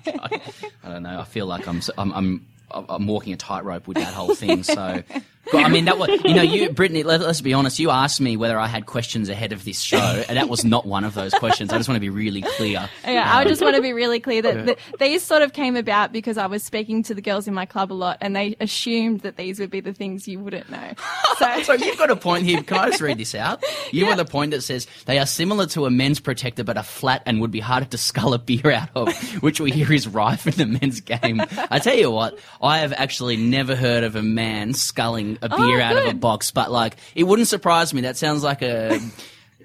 don't 0.83 1.03
know. 1.03 1.19
I 1.19 1.23
feel 1.25 1.45
like 1.45 1.67
I'm 1.67 1.81
I'm 1.97 2.11
I'm, 2.11 2.47
I'm 2.71 3.07
walking 3.07 3.33
a 3.33 3.37
tightrope 3.37 3.87
with 3.87 3.97
that 3.97 4.13
whole 4.13 4.33
thing. 4.35 4.63
So, 4.63 5.03
but, 5.45 5.65
I 5.65 5.69
mean, 5.69 5.85
that 5.85 5.97
was 5.97 6.09
you 6.23 6.33
know, 6.35 6.41
you 6.41 6.69
Brittany. 6.73 7.03
Let, 7.03 7.21
let's 7.21 7.41
be 7.41 7.53
honest. 7.53 7.79
You 7.79 7.89
asked 7.89 8.21
me 8.21 8.37
whether 8.37 8.57
I 8.59 8.67
had 8.67 8.85
questions 8.85 9.29
ahead 9.29 9.51
of 9.51 9.65
this 9.65 9.81
show, 9.81 9.97
and 9.97 10.37
that 10.37 10.47
was 10.47 10.63
not 10.63 10.85
one 10.85 11.03
of 11.03 11.15
those 11.15 11.33
questions. 11.33 11.73
I 11.73 11.77
just 11.77 11.89
want 11.89 11.95
to 11.95 12.01
be 12.01 12.09
really 12.09 12.41
clear. 12.41 12.87
Yeah, 13.03 13.33
I 13.33 13.41
um, 13.41 13.47
just 13.47 13.61
want 13.61 13.75
to 13.75 13.81
be 13.81 13.93
really 13.93 14.19
clear 14.19 14.41
that 14.43 14.65
that 14.65 14.77
these 14.99 15.23
sort 15.23 15.41
of 15.41 15.53
came 15.53 15.75
about 15.75 16.11
because 16.11 16.37
I 16.37 16.45
was 16.45 16.63
speaking 16.63 17.03
to 17.03 17.15
the 17.15 17.21
girls 17.21 17.47
in 17.47 17.53
my 17.53 17.65
club 17.65 17.91
a 17.91 17.95
lot, 17.95 18.17
and 18.21 18.35
they 18.35 18.55
assumed 18.59 19.21
that 19.21 19.37
these 19.37 19.59
would 19.59 19.71
be 19.71 19.79
the 19.79 19.93
things 19.93 20.27
you 20.27 20.39
wouldn't 20.39 20.69
know. 20.69 20.93
So, 21.37 21.61
So 21.63 21.73
you've 21.73 21.97
got 21.97 22.11
a 22.11 22.15
point 22.15 22.45
here. 22.45 22.61
Can 22.61 22.77
I 22.77 22.89
just 22.89 23.01
read 23.01 23.17
this 23.17 23.35
out? 23.35 23.63
You 23.91 24.05
have 24.05 24.19
a 24.19 24.25
point 24.25 24.51
that 24.51 24.61
says 24.61 24.85
they 25.05 25.17
are 25.17 25.25
similar 25.25 25.65
to 25.67 25.85
a 25.85 25.89
men's 25.89 26.19
protector, 26.19 26.63
but 26.63 26.77
are 26.77 26.83
flat 26.83 27.23
and 27.25 27.41
would 27.41 27.49
be 27.49 27.59
harder 27.59 27.87
to 27.87 27.97
scull 27.97 28.35
a 28.35 28.37
beer 28.37 28.71
out 28.71 28.89
of, 28.93 29.11
which 29.41 29.59
we 29.59 29.71
hear 29.71 29.91
is 29.91 30.07
rife 30.07 30.45
in 30.45 30.53
the 30.53 30.65
men's 30.79 31.01
game. 31.01 31.41
I 31.71 31.79
tell 31.79 31.95
you 31.95 32.11
what, 32.11 32.37
I 32.61 32.79
have 32.79 32.93
actually 32.93 33.35
never 33.37 33.75
heard 33.75 34.03
of 34.03 34.15
a 34.15 34.21
man 34.21 34.73
sculling 34.73 35.28
a 35.41 35.49
beer 35.49 35.79
Oh, 35.79 35.83
out 35.83 35.97
of 35.97 36.05
a 36.05 36.13
box, 36.13 36.51
but 36.51 36.71
like 36.71 36.95
it 37.15 37.23
wouldn't 37.23 37.47
surprise 37.47 37.93
me. 37.93 38.01
That 38.01 38.17
sounds 38.17 38.43
like 38.43 38.61
a. 38.61 38.99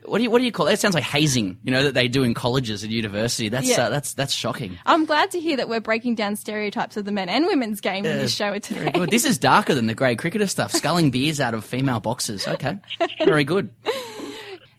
What 0.06 0.18
do 0.18 0.24
you 0.24 0.30
what 0.30 0.40
do 0.40 0.44
you 0.44 0.52
call 0.52 0.66
it? 0.66 0.72
That 0.72 0.80
sounds 0.80 0.94
like 0.94 1.02
hazing, 1.02 1.56
you 1.64 1.70
know, 1.72 1.84
that 1.84 1.94
they 1.94 2.08
do 2.08 2.24
in 2.24 2.34
colleges 2.34 2.82
and 2.82 2.92
university. 2.92 3.48
That's 3.48 3.66
Yeah. 3.66 3.84
uh, 3.86 3.88
that's 3.88 4.12
that's 4.12 4.34
shocking. 4.34 4.78
I'm 4.84 5.06
glad 5.06 5.30
to 5.30 5.40
hear 5.40 5.56
that 5.56 5.66
we're 5.66 5.80
breaking 5.80 6.14
down 6.16 6.36
stereotypes 6.36 6.98
of 6.98 7.06
the 7.06 7.10
men 7.10 7.30
and 7.30 7.46
women's 7.46 7.80
game 7.80 8.04
in 8.04 8.18
this 8.18 8.34
show 8.34 8.48
Very 8.48 8.60
today. 8.60 8.90
good. 8.90 9.08
This 9.08 9.24
is 9.24 9.38
darker 9.38 9.74
than 9.74 9.86
the 9.86 9.94
Grade 9.94 10.18
Cricketer 10.18 10.46
stuff. 10.46 10.72
Sculling 10.72 11.10
beers 11.10 11.40
out 11.40 11.54
of 11.54 11.64
female 11.64 12.00
boxes. 12.00 12.46
Okay, 12.46 12.76
very 13.24 13.44
good. 13.44 13.70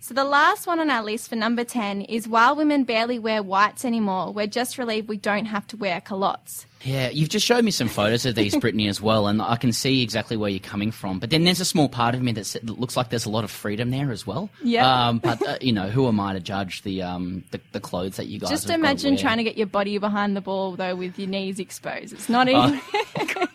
So 0.06 0.14
the 0.14 0.24
last 0.24 0.68
one 0.68 0.80
on 0.80 0.92
our 0.92 1.02
list 1.02 1.30
for 1.30 1.36
number 1.36 1.64
10 1.64 2.02
is 2.02 2.28
while 2.28 2.56
women 2.56 2.84
barely 2.84 3.18
wear 3.18 3.42
whites 3.42 3.84
anymore, 3.84 4.32
we're 4.32 4.46
just 4.46 4.78
relieved 4.78 5.10
we 5.10 5.18
don't 5.18 5.46
have 5.46 5.66
to 5.70 5.78
wear 5.78 6.00
culottes. 6.00 6.68
Yeah, 6.84 7.10
you've 7.10 7.30
just 7.30 7.44
showed 7.44 7.66
me 7.66 7.72
some 7.72 7.88
photos 7.88 8.24
of 8.28 8.36
these, 8.36 8.56
Brittany, 8.56 8.88
as 8.88 9.02
well, 9.02 9.26
and 9.26 9.42
I 9.42 9.56
can 9.56 9.74
see 9.74 10.04
exactly 10.04 10.38
where 10.38 10.52
you're 10.52 10.60
coming 10.60 10.92
from. 10.92 11.18
But 11.18 11.32
then 11.32 11.44
there's 11.44 11.60
a 11.60 11.66
small 11.66 11.90
part 11.90 12.14
of 12.14 12.22
me 12.22 12.32
that 12.34 12.64
looks 12.64 12.96
like 12.96 13.10
there's 13.10 13.26
a 13.26 13.32
lot 13.32 13.44
of 13.44 13.50
freedom 13.50 13.90
there 13.90 14.12
as 14.12 14.28
well. 14.28 14.52
Yeah. 14.64 15.08
Um, 15.08 15.18
but 15.18 15.42
uh, 15.48 15.58
you 15.62 15.72
know, 15.72 15.90
who 15.90 16.08
am 16.08 16.20
I 16.20 16.34
to 16.34 16.40
judge 16.40 16.84
the 16.84 17.02
um 17.02 17.44
the, 17.50 17.60
the 17.72 17.80
clothes 17.80 18.18
that 18.18 18.28
you 18.28 18.40
guys? 18.40 18.52
Just 18.52 18.70
imagine 18.70 19.16
got 19.16 19.22
trying 19.22 19.38
to 19.38 19.44
get 19.44 19.58
your 19.58 19.66
body 19.66 19.98
behind 19.98 20.36
the 20.36 20.42
ball 20.42 20.76
though 20.76 20.96
with 20.96 21.18
your 21.18 21.28
knees 21.28 21.60
exposed. 21.60 22.14
It's 22.14 22.30
not 22.30 22.48
Oh, 22.52 22.68
easy. 22.68 23.36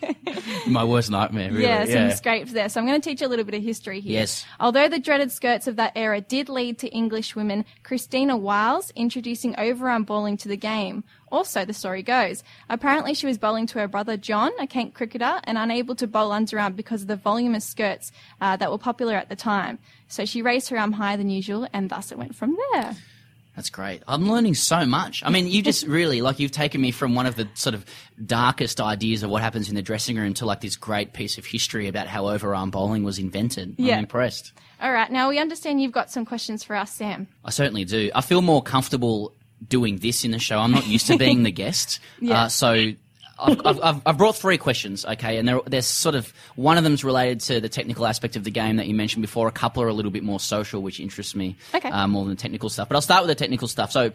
my 0.67 0.83
worst 0.83 1.11
nightmare. 1.11 1.51
Really. 1.51 1.63
Yeah, 1.63 1.85
some 1.85 2.11
scrapes 2.11 2.51
there. 2.53 2.69
So 2.69 2.79
I'm 2.79 2.87
going 2.87 2.99
to 2.99 3.09
teach 3.09 3.21
you 3.21 3.27
a 3.27 3.29
little 3.29 3.45
bit 3.45 3.55
of 3.55 3.63
history 3.63 3.99
here. 3.99 4.19
Yes. 4.19 4.45
Although 4.59 4.87
the 4.87 4.99
dreaded 4.99 5.31
skirts 5.31 5.67
of 5.67 5.75
that 5.77 5.93
era 5.95 6.21
did 6.21 6.49
lead 6.49 6.79
to 6.79 6.87
English 6.89 7.35
women, 7.35 7.65
Christina 7.83 8.37
Willes 8.37 8.91
introducing 8.95 9.53
overarm 9.55 10.05
bowling 10.05 10.37
to 10.37 10.47
the 10.47 10.57
game. 10.57 11.03
Also, 11.31 11.63
the 11.63 11.73
story 11.73 12.03
goes, 12.03 12.43
apparently 12.69 13.13
she 13.13 13.25
was 13.25 13.37
bowling 13.37 13.65
to 13.67 13.79
her 13.79 13.87
brother 13.87 14.17
John, 14.17 14.51
a 14.59 14.67
Kent 14.67 14.93
cricketer, 14.93 15.39
and 15.45 15.57
unable 15.57 15.95
to 15.95 16.07
bowl 16.07 16.31
underarm 16.31 16.75
because 16.75 17.03
of 17.03 17.07
the 17.07 17.15
voluminous 17.15 17.65
skirts 17.65 18.11
uh, 18.41 18.57
that 18.57 18.69
were 18.69 18.77
popular 18.77 19.15
at 19.15 19.29
the 19.29 19.35
time. 19.35 19.79
So 20.07 20.25
she 20.25 20.41
raised 20.41 20.67
her 20.69 20.77
arm 20.77 20.91
higher 20.91 21.15
than 21.15 21.29
usual, 21.29 21.67
and 21.71 21.89
thus 21.89 22.11
it 22.11 22.17
went 22.17 22.35
from 22.35 22.57
there. 22.73 22.95
That's 23.55 23.69
great. 23.69 24.01
I'm 24.07 24.29
learning 24.29 24.55
so 24.55 24.85
much. 24.85 25.23
I 25.25 25.29
mean, 25.29 25.47
you 25.47 25.61
just 25.61 25.85
really 25.85 26.21
like 26.21 26.39
you've 26.39 26.51
taken 26.51 26.79
me 26.79 26.91
from 26.91 27.15
one 27.15 27.25
of 27.25 27.35
the 27.35 27.49
sort 27.53 27.75
of 27.75 27.85
darkest 28.25 28.79
ideas 28.79 29.23
of 29.23 29.29
what 29.29 29.41
happens 29.41 29.67
in 29.67 29.75
the 29.75 29.81
dressing 29.81 30.15
room 30.15 30.33
to 30.35 30.45
like 30.45 30.61
this 30.61 30.77
great 30.77 31.11
piece 31.13 31.37
of 31.37 31.45
history 31.45 31.87
about 31.87 32.07
how 32.07 32.23
overarm 32.23 32.71
bowling 32.71 33.03
was 33.03 33.19
invented. 33.19 33.75
Yeah. 33.77 33.95
I'm 33.95 33.99
impressed. 33.99 34.53
All 34.81 34.91
right, 34.91 35.11
now 35.11 35.29
we 35.29 35.37
understand 35.37 35.81
you've 35.81 35.91
got 35.91 36.09
some 36.09 36.25
questions 36.25 36.63
for 36.63 36.75
us, 36.75 36.91
Sam. 36.91 37.27
I 37.45 37.51
certainly 37.51 37.85
do. 37.85 38.09
I 38.15 38.21
feel 38.21 38.41
more 38.41 38.63
comfortable 38.63 39.35
doing 39.67 39.97
this 39.97 40.25
in 40.25 40.31
the 40.31 40.39
show. 40.39 40.57
I'm 40.57 40.71
not 40.71 40.87
used 40.87 41.07
to 41.07 41.17
being 41.17 41.43
the 41.43 41.51
guest. 41.51 41.99
Yeah. 42.19 42.43
Uh, 42.43 42.47
so 42.49 42.93
I've, 43.39 43.65
I've, 43.65 44.01
I've, 44.05 44.17
brought 44.17 44.35
three 44.35 44.57
questions, 44.57 45.05
okay? 45.05 45.37
And 45.37 45.47
they're, 45.47 45.61
they're 45.65 45.81
sort 45.81 46.15
of, 46.15 46.31
one 46.55 46.77
of 46.77 46.83
them's 46.83 47.03
related 47.03 47.39
to 47.41 47.59
the 47.59 47.69
technical 47.69 48.05
aspect 48.05 48.35
of 48.35 48.43
the 48.43 48.51
game 48.51 48.75
that 48.77 48.87
you 48.87 48.93
mentioned 48.93 49.21
before. 49.21 49.47
A 49.47 49.51
couple 49.51 49.81
are 49.83 49.87
a 49.87 49.93
little 49.93 50.11
bit 50.11 50.23
more 50.23 50.39
social, 50.39 50.81
which 50.81 50.99
interests 50.99 51.35
me 51.35 51.55
Okay. 51.73 51.89
uh, 51.89 52.07
more 52.07 52.23
than 52.23 52.35
the 52.35 52.41
technical 52.41 52.69
stuff. 52.69 52.87
But 52.87 52.95
I'll 52.95 53.01
start 53.01 53.23
with 53.23 53.29
the 53.29 53.41
technical 53.41 53.67
stuff. 53.67 53.91
So 53.91 54.11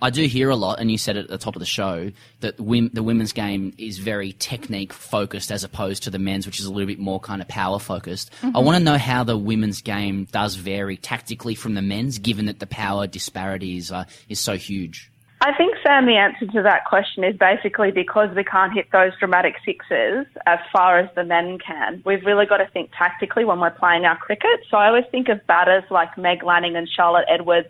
I 0.00 0.10
do 0.10 0.24
hear 0.26 0.50
a 0.50 0.56
lot, 0.56 0.80
and 0.80 0.90
you 0.90 0.98
said 0.98 1.16
it 1.16 1.26
at 1.26 1.28
the 1.28 1.38
top 1.38 1.54
of 1.54 1.60
the 1.60 1.66
show, 1.66 2.10
that 2.40 2.56
the 2.56 3.02
women's 3.02 3.32
game 3.32 3.72
is 3.78 3.98
very 3.98 4.32
technique 4.32 4.92
focused 4.92 5.52
as 5.52 5.62
opposed 5.62 6.02
to 6.02 6.10
the 6.10 6.18
men's, 6.18 6.44
which 6.44 6.58
is 6.58 6.66
a 6.66 6.72
little 6.72 6.88
bit 6.88 6.98
more 6.98 7.20
kind 7.20 7.40
of 7.40 7.46
power 7.46 7.78
focused. 7.78 8.32
I 8.42 8.58
want 8.58 8.78
to 8.78 8.82
know 8.82 8.98
how 8.98 9.22
the 9.22 9.38
women's 9.38 9.80
game 9.80 10.26
does 10.32 10.56
vary 10.56 10.96
tactically 10.96 11.54
from 11.54 11.74
the 11.74 11.82
men's, 11.82 12.18
given 12.18 12.46
that 12.46 12.58
the 12.58 12.66
power 12.66 13.06
disparity 13.06 13.76
is, 13.76 13.92
uh, 13.92 14.04
is 14.28 14.40
so 14.40 14.56
huge. 14.56 15.11
I 15.44 15.52
think, 15.56 15.74
Sam, 15.82 16.06
the 16.06 16.14
answer 16.14 16.46
to 16.46 16.62
that 16.62 16.84
question 16.84 17.24
is 17.24 17.36
basically 17.36 17.90
because 17.90 18.28
we 18.36 18.44
can't 18.44 18.72
hit 18.72 18.86
those 18.92 19.10
dramatic 19.18 19.56
sixes 19.64 20.24
as 20.46 20.60
far 20.72 21.00
as 21.00 21.10
the 21.16 21.24
men 21.24 21.58
can. 21.58 22.00
We've 22.06 22.24
really 22.24 22.46
got 22.46 22.58
to 22.58 22.68
think 22.68 22.90
tactically 22.96 23.44
when 23.44 23.58
we're 23.58 23.70
playing 23.70 24.04
our 24.04 24.16
cricket. 24.16 24.60
So 24.70 24.76
I 24.76 24.86
always 24.86 25.04
think 25.10 25.28
of 25.28 25.44
batters 25.48 25.82
like 25.90 26.16
Meg 26.16 26.44
Lanning 26.44 26.76
and 26.76 26.88
Charlotte 26.88 27.24
Edwards, 27.28 27.66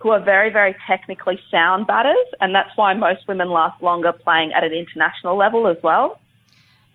who 0.00 0.10
are 0.10 0.22
very, 0.22 0.50
very 0.50 0.76
technically 0.86 1.40
sound 1.50 1.86
batters, 1.86 2.26
and 2.42 2.54
that's 2.54 2.76
why 2.76 2.92
most 2.92 3.26
women 3.26 3.48
last 3.48 3.82
longer 3.82 4.12
playing 4.12 4.52
at 4.52 4.62
an 4.62 4.74
international 4.74 5.34
level 5.34 5.66
as 5.66 5.78
well. 5.82 6.20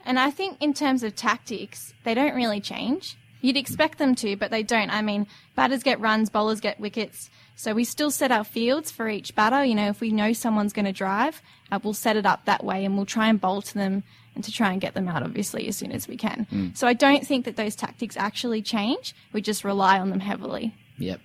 And 0.05 0.19
I 0.19 0.29
think 0.29 0.57
in 0.59 0.75
terms 0.75 1.01
of 1.01 1.15
tactics, 1.15 1.95
they 2.03 2.13
don't 2.13 2.35
really 2.35 2.61
change. 2.61 3.17
You'd 3.41 3.57
expect 3.57 3.97
them 3.97 4.13
to, 4.15 4.35
but 4.35 4.51
they 4.51 4.61
don't. 4.61 4.91
I 4.91 5.01
mean, 5.01 5.25
batters 5.55 5.81
get 5.81 5.99
runs, 5.99 6.29
bowlers 6.29 6.59
get 6.59 6.79
wickets. 6.79 7.31
So 7.59 7.73
we 7.73 7.83
still 7.83 8.09
set 8.09 8.31
our 8.31 8.45
fields 8.45 8.89
for 8.89 9.09
each 9.09 9.35
batter. 9.35 9.65
You 9.65 9.75
know, 9.75 9.89
if 9.89 9.99
we 9.99 10.11
know 10.11 10.31
someone's 10.31 10.71
going 10.71 10.85
to 10.85 10.93
drive, 10.93 11.41
uh, 11.73 11.79
we'll 11.83 11.93
set 11.93 12.15
it 12.15 12.25
up 12.25 12.45
that 12.45 12.63
way 12.63 12.85
and 12.85 12.95
we'll 12.95 13.05
try 13.05 13.27
and 13.27 13.39
bowl 13.39 13.61
to 13.61 13.73
them 13.73 14.01
and 14.33 14.45
to 14.45 14.51
try 14.51 14.71
and 14.71 14.79
get 14.79 14.93
them 14.93 15.09
out, 15.09 15.23
obviously, 15.23 15.67
as 15.67 15.75
soon 15.75 15.91
as 15.91 16.07
we 16.07 16.15
can. 16.15 16.47
So 16.73 16.87
I 16.87 16.93
don't 16.93 17.27
think 17.27 17.43
that 17.43 17.57
those 17.57 17.75
tactics 17.75 18.15
actually 18.15 18.61
change. 18.61 19.13
We 19.33 19.41
just 19.41 19.65
rely 19.65 19.99
on 19.99 20.09
them 20.09 20.21
heavily. 20.21 20.73
Yep. 20.99 21.19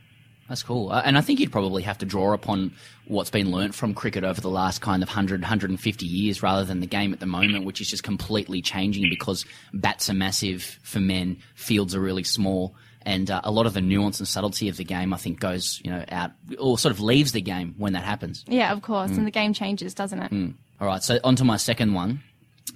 That's 0.49 0.65
cool. 0.65 0.91
Uh, 0.91 1.03
and 1.05 1.17
I 1.17 1.21
think 1.21 1.39
you'd 1.39 1.53
probably 1.53 1.85
have 1.85 1.99
to 1.99 2.07
draw 2.07 2.33
upon 2.35 2.73
what's 3.07 3.31
been 3.31 3.53
learnt 3.53 3.73
from 3.73 3.95
cricket 3.95 4.25
over 4.25 4.41
the 4.41 4.51
last 4.51 4.81
kind 4.81 5.05
of 5.05 5.09
100, 5.09 5.41
150 5.41 6.05
years 6.05 6.43
rather 6.43 6.65
than 6.65 6.81
the 6.81 6.87
game 6.87 7.13
at 7.13 7.21
the 7.21 7.27
moment, 7.27 7.65
which 7.65 7.81
is 7.81 7.89
just 7.89 8.03
completely 8.03 8.61
changing 8.61 9.09
because 9.09 9.47
bats 9.73 10.11
are 10.11 10.15
massive 10.15 10.81
for 10.83 10.99
men, 10.99 11.39
fields 11.55 11.95
are 11.95 12.01
really 12.01 12.25
small, 12.25 12.75
and 13.05 13.31
uh, 13.31 13.41
a 13.45 13.51
lot 13.51 13.67
of 13.67 13.75
the 13.75 13.81
nuance 13.81 14.19
and 14.21 14.27
subtlety 14.29 14.69
of 14.69 14.77
the 14.77 14.85
game, 14.85 15.13
I 15.13 15.17
think, 15.19 15.41
goes, 15.41 15.81
you 15.85 15.91
know, 15.91 16.05
out 16.11 16.33
or 16.59 16.79
sort 16.79 16.93
of 16.95 17.01
leaves 17.01 17.33
the 17.33 17.41
game 17.41 17.75
when 17.79 17.93
that 17.93 18.05
happens. 18.05 18.45
Yeah, 18.49 18.73
of 18.73 18.83
course. 18.83 19.11
And 19.11 19.27
the 19.27 19.31
game 19.31 19.53
changes, 19.53 19.95
doesn't 19.95 20.21
it? 20.21 20.55
All 20.81 20.87
right, 20.87 21.03
so 21.03 21.19
on 21.23 21.37
to 21.37 21.45
my 21.45 21.57
second 21.57 21.95
one. 21.95 22.21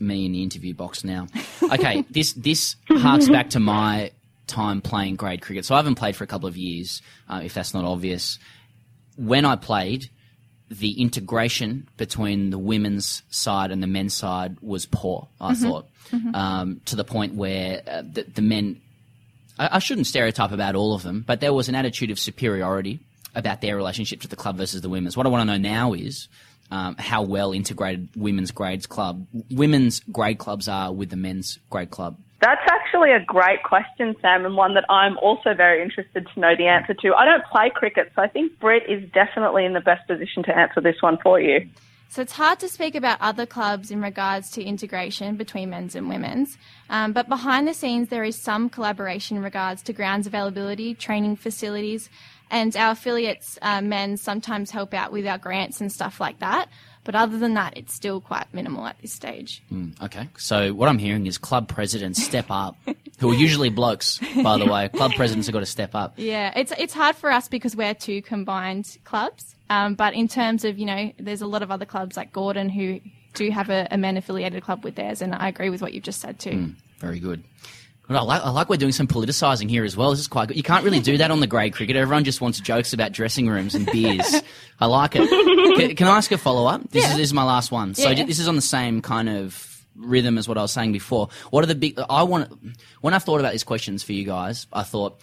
Me 0.00 0.26
in 0.26 0.32
the 0.32 0.42
interview 0.42 0.74
box 0.74 1.02
now. 1.04 1.26
Okay, 1.70 2.02
this 2.08 2.32
this 2.32 2.76
harks 2.88 3.28
back 3.28 3.50
to 3.50 3.60
my 3.60 4.10
time 4.46 4.80
playing 4.80 5.16
grade 5.16 5.42
cricket. 5.42 5.66
So 5.66 5.74
I 5.74 5.78
haven't 5.78 5.96
played 5.96 6.16
for 6.16 6.24
a 6.24 6.26
couple 6.26 6.48
of 6.48 6.56
years, 6.56 7.02
uh, 7.28 7.42
if 7.44 7.52
that's 7.52 7.74
not 7.74 7.84
obvious. 7.84 8.38
When 9.16 9.44
I 9.44 9.56
played, 9.56 10.08
the 10.70 10.98
integration 11.02 11.86
between 11.98 12.48
the 12.48 12.56
women's 12.58 13.22
side 13.28 13.70
and 13.70 13.82
the 13.82 13.86
men's 13.86 14.14
side 14.14 14.56
was 14.62 14.86
poor. 14.86 15.28
I 15.40 15.54
thought, 15.54 15.88
Um, 16.32 16.80
to 16.86 16.96
the 16.96 17.04
point 17.04 17.34
where 17.34 17.82
uh, 17.86 18.02
the, 18.02 18.24
the 18.24 18.42
men. 18.42 18.80
I, 19.58 19.76
I 19.76 19.78
shouldn't 19.78 20.06
stereotype 20.06 20.52
about 20.52 20.74
all 20.74 20.94
of 20.94 21.02
them, 21.02 21.24
but 21.26 21.40
there 21.40 21.52
was 21.52 21.68
an 21.68 21.74
attitude 21.74 22.10
of 22.10 22.18
superiority 22.18 23.00
about 23.34 23.60
their 23.60 23.76
relationship 23.76 24.20
to 24.22 24.28
the 24.28 24.36
club 24.36 24.56
versus 24.56 24.80
the 24.80 24.88
women's. 24.88 25.16
What 25.16 25.26
I 25.26 25.28
want 25.28 25.42
to 25.42 25.58
know 25.58 25.58
now 25.58 25.92
is 25.92 26.28
um, 26.70 26.96
how 26.98 27.22
well 27.22 27.52
integrated 27.52 28.08
women's 28.16 28.50
grades 28.50 28.86
club, 28.86 29.26
women's 29.50 30.00
grade 30.00 30.38
clubs 30.38 30.68
are 30.68 30.92
with 30.92 31.10
the 31.10 31.16
men's 31.16 31.58
grade 31.70 31.90
club. 31.90 32.16
That's 32.40 32.60
actually 32.70 33.10
a 33.10 33.20
great 33.24 33.64
question, 33.64 34.14
Sam, 34.22 34.46
and 34.46 34.56
one 34.56 34.74
that 34.74 34.84
I'm 34.88 35.18
also 35.18 35.54
very 35.54 35.82
interested 35.82 36.26
to 36.32 36.40
know 36.40 36.54
the 36.56 36.66
answer 36.66 36.94
to. 36.94 37.14
I 37.14 37.24
don't 37.24 37.44
play 37.46 37.70
cricket, 37.74 38.12
so 38.14 38.22
I 38.22 38.28
think 38.28 38.60
Britt 38.60 38.84
is 38.88 39.10
definitely 39.10 39.64
in 39.64 39.72
the 39.72 39.80
best 39.80 40.06
position 40.06 40.44
to 40.44 40.56
answer 40.56 40.80
this 40.80 40.94
one 41.00 41.18
for 41.20 41.40
you. 41.40 41.68
So 42.10 42.22
it's 42.22 42.32
hard 42.32 42.58
to 42.60 42.68
speak 42.68 42.94
about 42.94 43.18
other 43.20 43.44
clubs 43.44 43.90
in 43.90 44.00
regards 44.00 44.50
to 44.52 44.62
integration 44.64 45.36
between 45.36 45.70
men's 45.70 45.94
and 45.94 46.08
women's. 46.08 46.56
Um, 46.88 47.12
but 47.12 47.28
behind 47.28 47.68
the 47.68 47.74
scenes, 47.74 48.08
there 48.08 48.24
is 48.24 48.40
some 48.40 48.70
collaboration 48.70 49.36
in 49.36 49.42
regards 49.42 49.82
to 49.82 49.92
grounds 49.92 50.26
availability, 50.26 50.94
training 50.94 51.36
facilities, 51.36 52.08
and 52.50 52.74
our 52.76 52.92
affiliates, 52.92 53.58
uh, 53.60 53.82
men, 53.82 54.16
sometimes 54.16 54.70
help 54.70 54.94
out 54.94 55.12
with 55.12 55.26
our 55.26 55.36
grants 55.36 55.82
and 55.82 55.92
stuff 55.92 56.18
like 56.18 56.38
that. 56.38 56.70
But 57.04 57.14
other 57.14 57.38
than 57.38 57.54
that, 57.54 57.76
it's 57.76 57.94
still 57.94 58.20
quite 58.20 58.52
minimal 58.52 58.86
at 58.86 59.00
this 59.00 59.12
stage. 59.12 59.62
Okay, 60.02 60.28
so 60.36 60.74
what 60.74 60.88
I'm 60.88 60.98
hearing 60.98 61.26
is 61.26 61.38
club 61.38 61.68
presidents 61.68 62.22
step 62.22 62.46
up, 62.50 62.76
who 63.18 63.30
are 63.32 63.34
usually 63.34 63.70
blokes, 63.70 64.18
by 64.42 64.58
the 64.58 64.66
way. 64.66 64.88
Club 64.94 65.12
presidents 65.14 65.46
have 65.46 65.54
got 65.54 65.60
to 65.60 65.66
step 65.66 65.94
up. 65.94 66.14
Yeah, 66.16 66.52
it's 66.54 66.72
it's 66.76 66.92
hard 66.92 67.16
for 67.16 67.30
us 67.30 67.48
because 67.48 67.74
we're 67.74 67.94
two 67.94 68.20
combined 68.20 68.98
clubs. 69.04 69.54
Um, 69.70 69.94
but 69.94 70.14
in 70.14 70.28
terms 70.28 70.64
of 70.64 70.78
you 70.78 70.86
know, 70.86 71.12
there's 71.18 71.42
a 71.42 71.46
lot 71.46 71.62
of 71.62 71.70
other 71.70 71.84
clubs 71.84 72.16
like 72.16 72.32
Gordon 72.32 72.68
who 72.68 73.00
do 73.34 73.50
have 73.50 73.70
a, 73.70 73.86
a 73.90 73.98
men 73.98 74.16
affiliated 74.16 74.62
club 74.62 74.84
with 74.84 74.94
theirs, 74.94 75.20
and 75.22 75.34
I 75.34 75.48
agree 75.48 75.70
with 75.70 75.82
what 75.82 75.92
you've 75.92 76.04
just 76.04 76.20
said 76.20 76.38
too. 76.38 76.72
Very 76.98 77.20
good. 77.20 77.44
Well, 78.08 78.18
I 78.18 78.22
like, 78.22 78.42
I 78.42 78.48
like 78.50 78.70
we're 78.70 78.78
doing 78.78 78.92
some 78.92 79.06
politicising 79.06 79.68
here 79.68 79.84
as 79.84 79.94
well. 79.94 80.10
This 80.12 80.20
is 80.20 80.28
quite 80.28 80.48
good. 80.48 80.56
You 80.56 80.62
can't 80.62 80.82
really 80.82 81.00
do 81.00 81.18
that 81.18 81.30
on 81.30 81.40
the 81.40 81.46
grade 81.46 81.74
cricket. 81.74 81.94
Everyone 81.94 82.24
just 82.24 82.40
wants 82.40 82.58
jokes 82.58 82.94
about 82.94 83.12
dressing 83.12 83.48
rooms 83.50 83.74
and 83.74 83.84
beers. 83.84 84.34
I 84.80 84.86
like 84.86 85.12
it. 85.14 85.28
Can, 85.76 85.94
can 85.94 86.06
I 86.06 86.16
ask 86.16 86.32
a 86.32 86.38
follow 86.38 86.66
up? 86.66 86.88
This, 86.90 87.04
is, 87.04 87.12
this 87.12 87.20
is 87.26 87.34
my 87.34 87.44
last 87.44 87.70
one. 87.70 87.94
So 87.94 88.08
Yeah. 88.08 88.24
this 88.24 88.38
is 88.38 88.48
on 88.48 88.56
the 88.56 88.62
same 88.62 89.02
kind 89.02 89.28
of 89.28 89.84
rhythm 89.94 90.38
as 90.38 90.48
what 90.48 90.56
I 90.56 90.62
was 90.62 90.72
saying 90.72 90.92
before. 90.92 91.28
What 91.50 91.62
are 91.64 91.66
the 91.66 91.74
big? 91.74 91.98
I 92.08 92.22
want 92.22 92.50
when 93.02 93.12
I've 93.12 93.24
thought 93.24 93.40
about 93.40 93.52
these 93.52 93.64
questions 93.64 94.02
for 94.02 94.14
you 94.14 94.24
guys, 94.24 94.66
I 94.72 94.84
thought, 94.84 95.20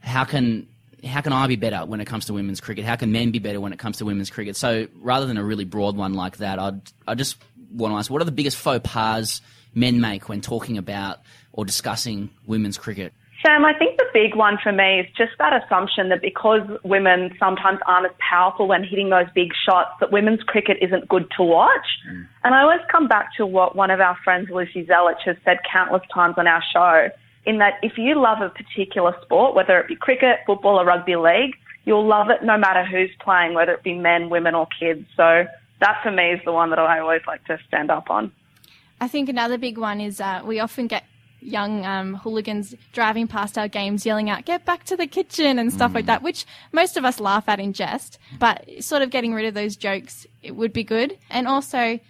how 0.00 0.22
can 0.24 0.68
how 1.04 1.20
can 1.20 1.32
I 1.32 1.46
be 1.46 1.56
better 1.56 1.84
when 1.86 2.00
it 2.00 2.06
comes 2.06 2.26
to 2.26 2.32
women's 2.32 2.60
cricket? 2.60 2.84
How 2.84 2.96
can 2.96 3.12
men 3.12 3.30
be 3.30 3.38
better 3.38 3.60
when 3.60 3.72
it 3.72 3.78
comes 3.78 3.98
to 3.98 4.04
women's 4.04 4.30
cricket? 4.30 4.56
So 4.56 4.88
rather 5.00 5.26
than 5.26 5.36
a 5.36 5.44
really 5.44 5.64
broad 5.64 5.96
one 5.96 6.14
like 6.14 6.38
that, 6.38 6.58
I'd 6.58 6.80
I 7.06 7.14
just 7.14 7.36
want 7.70 7.92
to 7.92 7.98
ask, 7.98 8.10
what 8.10 8.22
are 8.22 8.24
the 8.24 8.32
biggest 8.32 8.56
faux 8.56 8.80
pas 8.82 9.40
men 9.74 10.00
make 10.00 10.28
when 10.28 10.40
talking 10.40 10.78
about 10.78 11.20
or 11.52 11.64
discussing 11.64 12.30
women's 12.46 12.78
cricket? 12.78 13.12
Sam, 13.44 13.64
I 13.64 13.72
think 13.72 13.98
the 13.98 14.06
big 14.12 14.34
one 14.34 14.58
for 14.60 14.72
me 14.72 15.00
is 15.00 15.06
just 15.16 15.30
that 15.38 15.52
assumption 15.62 16.08
that 16.08 16.20
because 16.20 16.62
women 16.82 17.30
sometimes 17.38 17.78
aren't 17.86 18.06
as 18.06 18.12
powerful 18.18 18.66
when 18.66 18.82
hitting 18.82 19.10
those 19.10 19.26
big 19.32 19.52
shots, 19.64 19.90
that 20.00 20.10
women's 20.10 20.42
cricket 20.42 20.76
isn't 20.82 21.08
good 21.08 21.30
to 21.36 21.44
watch. 21.44 21.86
Mm. 22.10 22.26
And 22.42 22.54
I 22.54 22.62
always 22.62 22.80
come 22.90 23.06
back 23.06 23.36
to 23.36 23.46
what 23.46 23.76
one 23.76 23.92
of 23.92 24.00
our 24.00 24.16
friends, 24.24 24.50
Lucy 24.50 24.84
Zelic, 24.84 25.20
has 25.24 25.36
said 25.44 25.58
countless 25.70 26.02
times 26.12 26.34
on 26.36 26.48
our 26.48 26.62
show, 26.72 27.10
in 27.44 27.58
that 27.58 27.74
if 27.82 27.96
you 27.96 28.20
love 28.20 28.40
a 28.40 28.50
particular 28.50 29.14
sport, 29.22 29.54
whether 29.54 29.78
it 29.78 29.88
be 29.88 29.96
cricket, 29.96 30.40
football, 30.46 30.80
or 30.80 30.84
rugby 30.84 31.16
league, 31.16 31.54
you'll 31.84 32.06
love 32.06 32.28
it 32.30 32.42
no 32.42 32.58
matter 32.58 32.84
who's 32.84 33.10
playing, 33.20 33.54
whether 33.54 33.72
it 33.72 33.82
be 33.82 33.94
men, 33.94 34.28
women, 34.28 34.54
or 34.54 34.66
kids. 34.78 35.06
So 35.16 35.46
that 35.80 36.00
for 36.02 36.10
me 36.10 36.32
is 36.32 36.40
the 36.44 36.52
one 36.52 36.70
that 36.70 36.78
I 36.78 36.98
always 36.98 37.22
like 37.26 37.44
to 37.46 37.58
stand 37.66 37.90
up 37.90 38.10
on. 38.10 38.32
I 39.00 39.08
think 39.08 39.28
another 39.28 39.58
big 39.58 39.78
one 39.78 40.00
is 40.00 40.20
uh, 40.20 40.42
we 40.44 40.60
often 40.60 40.86
get 40.88 41.04
young 41.40 41.86
um, 41.86 42.14
hooligans 42.14 42.74
driving 42.92 43.26
past 43.28 43.56
our 43.56 43.68
games 43.68 44.04
yelling 44.04 44.28
out, 44.28 44.44
get 44.44 44.64
back 44.64 44.84
to 44.84 44.96
the 44.96 45.06
kitchen 45.06 45.58
and 45.58 45.72
stuff 45.72 45.94
like 45.94 46.06
that, 46.06 46.22
which 46.22 46.44
most 46.72 46.96
of 46.96 47.04
us 47.04 47.20
laugh 47.20 47.48
at 47.48 47.60
in 47.60 47.72
jest. 47.72 48.18
But 48.38 48.64
sort 48.80 49.02
of 49.02 49.10
getting 49.10 49.34
rid 49.34 49.46
of 49.46 49.54
those 49.54 49.76
jokes, 49.76 50.26
it 50.42 50.56
would 50.56 50.72
be 50.72 50.84
good. 50.84 51.16
And 51.30 51.46
also, 51.46 52.00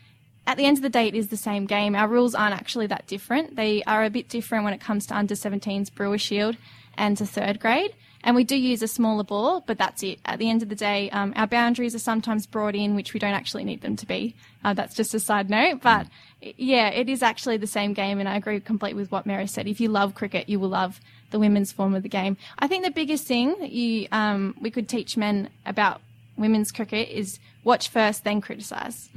at 0.49 0.57
the 0.57 0.65
end 0.65 0.79
of 0.79 0.83
the 0.83 0.89
day, 0.89 1.07
it 1.07 1.15
is 1.15 1.29
the 1.29 1.37
same 1.37 1.67
game. 1.67 1.95
Our 1.95 2.09
rules 2.09 2.35
aren't 2.35 2.55
actually 2.55 2.87
that 2.87 3.07
different. 3.07 3.55
They 3.55 3.83
are 3.85 4.03
a 4.03 4.09
bit 4.09 4.31
different 4.31 4.65
when 4.65 4.73
it 4.73 4.81
comes 4.81 5.05
to 5.07 5.17
under 5.17 5.35
17s 5.35 5.95
Brewer 5.95 6.17
Shield 6.17 6.57
and 6.97 7.19
to 7.19 7.27
third 7.27 7.61
grade. 7.61 7.95
And 8.25 8.35
we 8.35 8.45
do 8.45 8.57
use 8.57 8.83
a 8.83 8.89
smaller 8.89 9.25
ball, 9.25 9.63
but 9.67 9.77
that's 9.77 10.03
it. 10.03 10.21
At 10.25 10.39
the 10.39 10.49
end 10.49 10.63
of 10.63 10.71
the 10.71 10.75
day, 10.75 11.11
um, 11.11 11.35
our 11.37 11.47
boundaries 11.47 11.95
are 11.95 12.01
sometimes 12.01 12.47
brought 12.47 12.75
in, 12.75 12.97
which 12.97 13.13
we 13.13 13.21
don't 13.21 13.35
actually 13.35 13.63
need 13.65 13.83
them 13.83 13.95
to 13.97 14.07
be. 14.07 14.35
Uh, 14.65 14.73
that's 14.73 14.95
just 14.95 15.13
a 15.13 15.21
side 15.21 15.51
note. 15.51 15.83
But 15.83 16.07
yeah, 16.41 16.89
it 16.89 17.11
is 17.11 17.23
actually 17.23 17.59
the 17.59 17.67
same 17.67 17.93
game. 17.93 18.19
And 18.19 18.27
I 18.27 18.37
agree 18.37 18.59
completely 18.59 19.03
with 19.03 19.13
what 19.13 19.27
Mary 19.27 19.47
said. 19.47 19.69
If 19.69 19.83
you 19.83 19.91
love 19.91 20.15
cricket, 20.15 20.49
you 20.49 20.59
will 20.59 20.71
love 20.71 20.99
the 21.31 21.39
women's 21.39 21.73
form 21.73 21.95
of 21.95 22.03
the 22.03 22.09
game. 22.09 22.39
I 22.59 22.69
think 22.69 22.87
the 22.87 22.91
biggest 22.91 23.27
thing 23.27 23.55
that 23.61 23.71
you, 23.71 24.09
um, 24.13 24.57
we 24.63 24.71
could 24.71 24.89
teach 24.89 25.19
men 25.19 25.51
about 25.67 26.01
women's 26.39 26.73
cricket 26.73 27.11
is 27.11 27.39
watch 27.65 27.91
first, 27.91 28.25
then 28.25 28.41
criticize. 28.41 29.11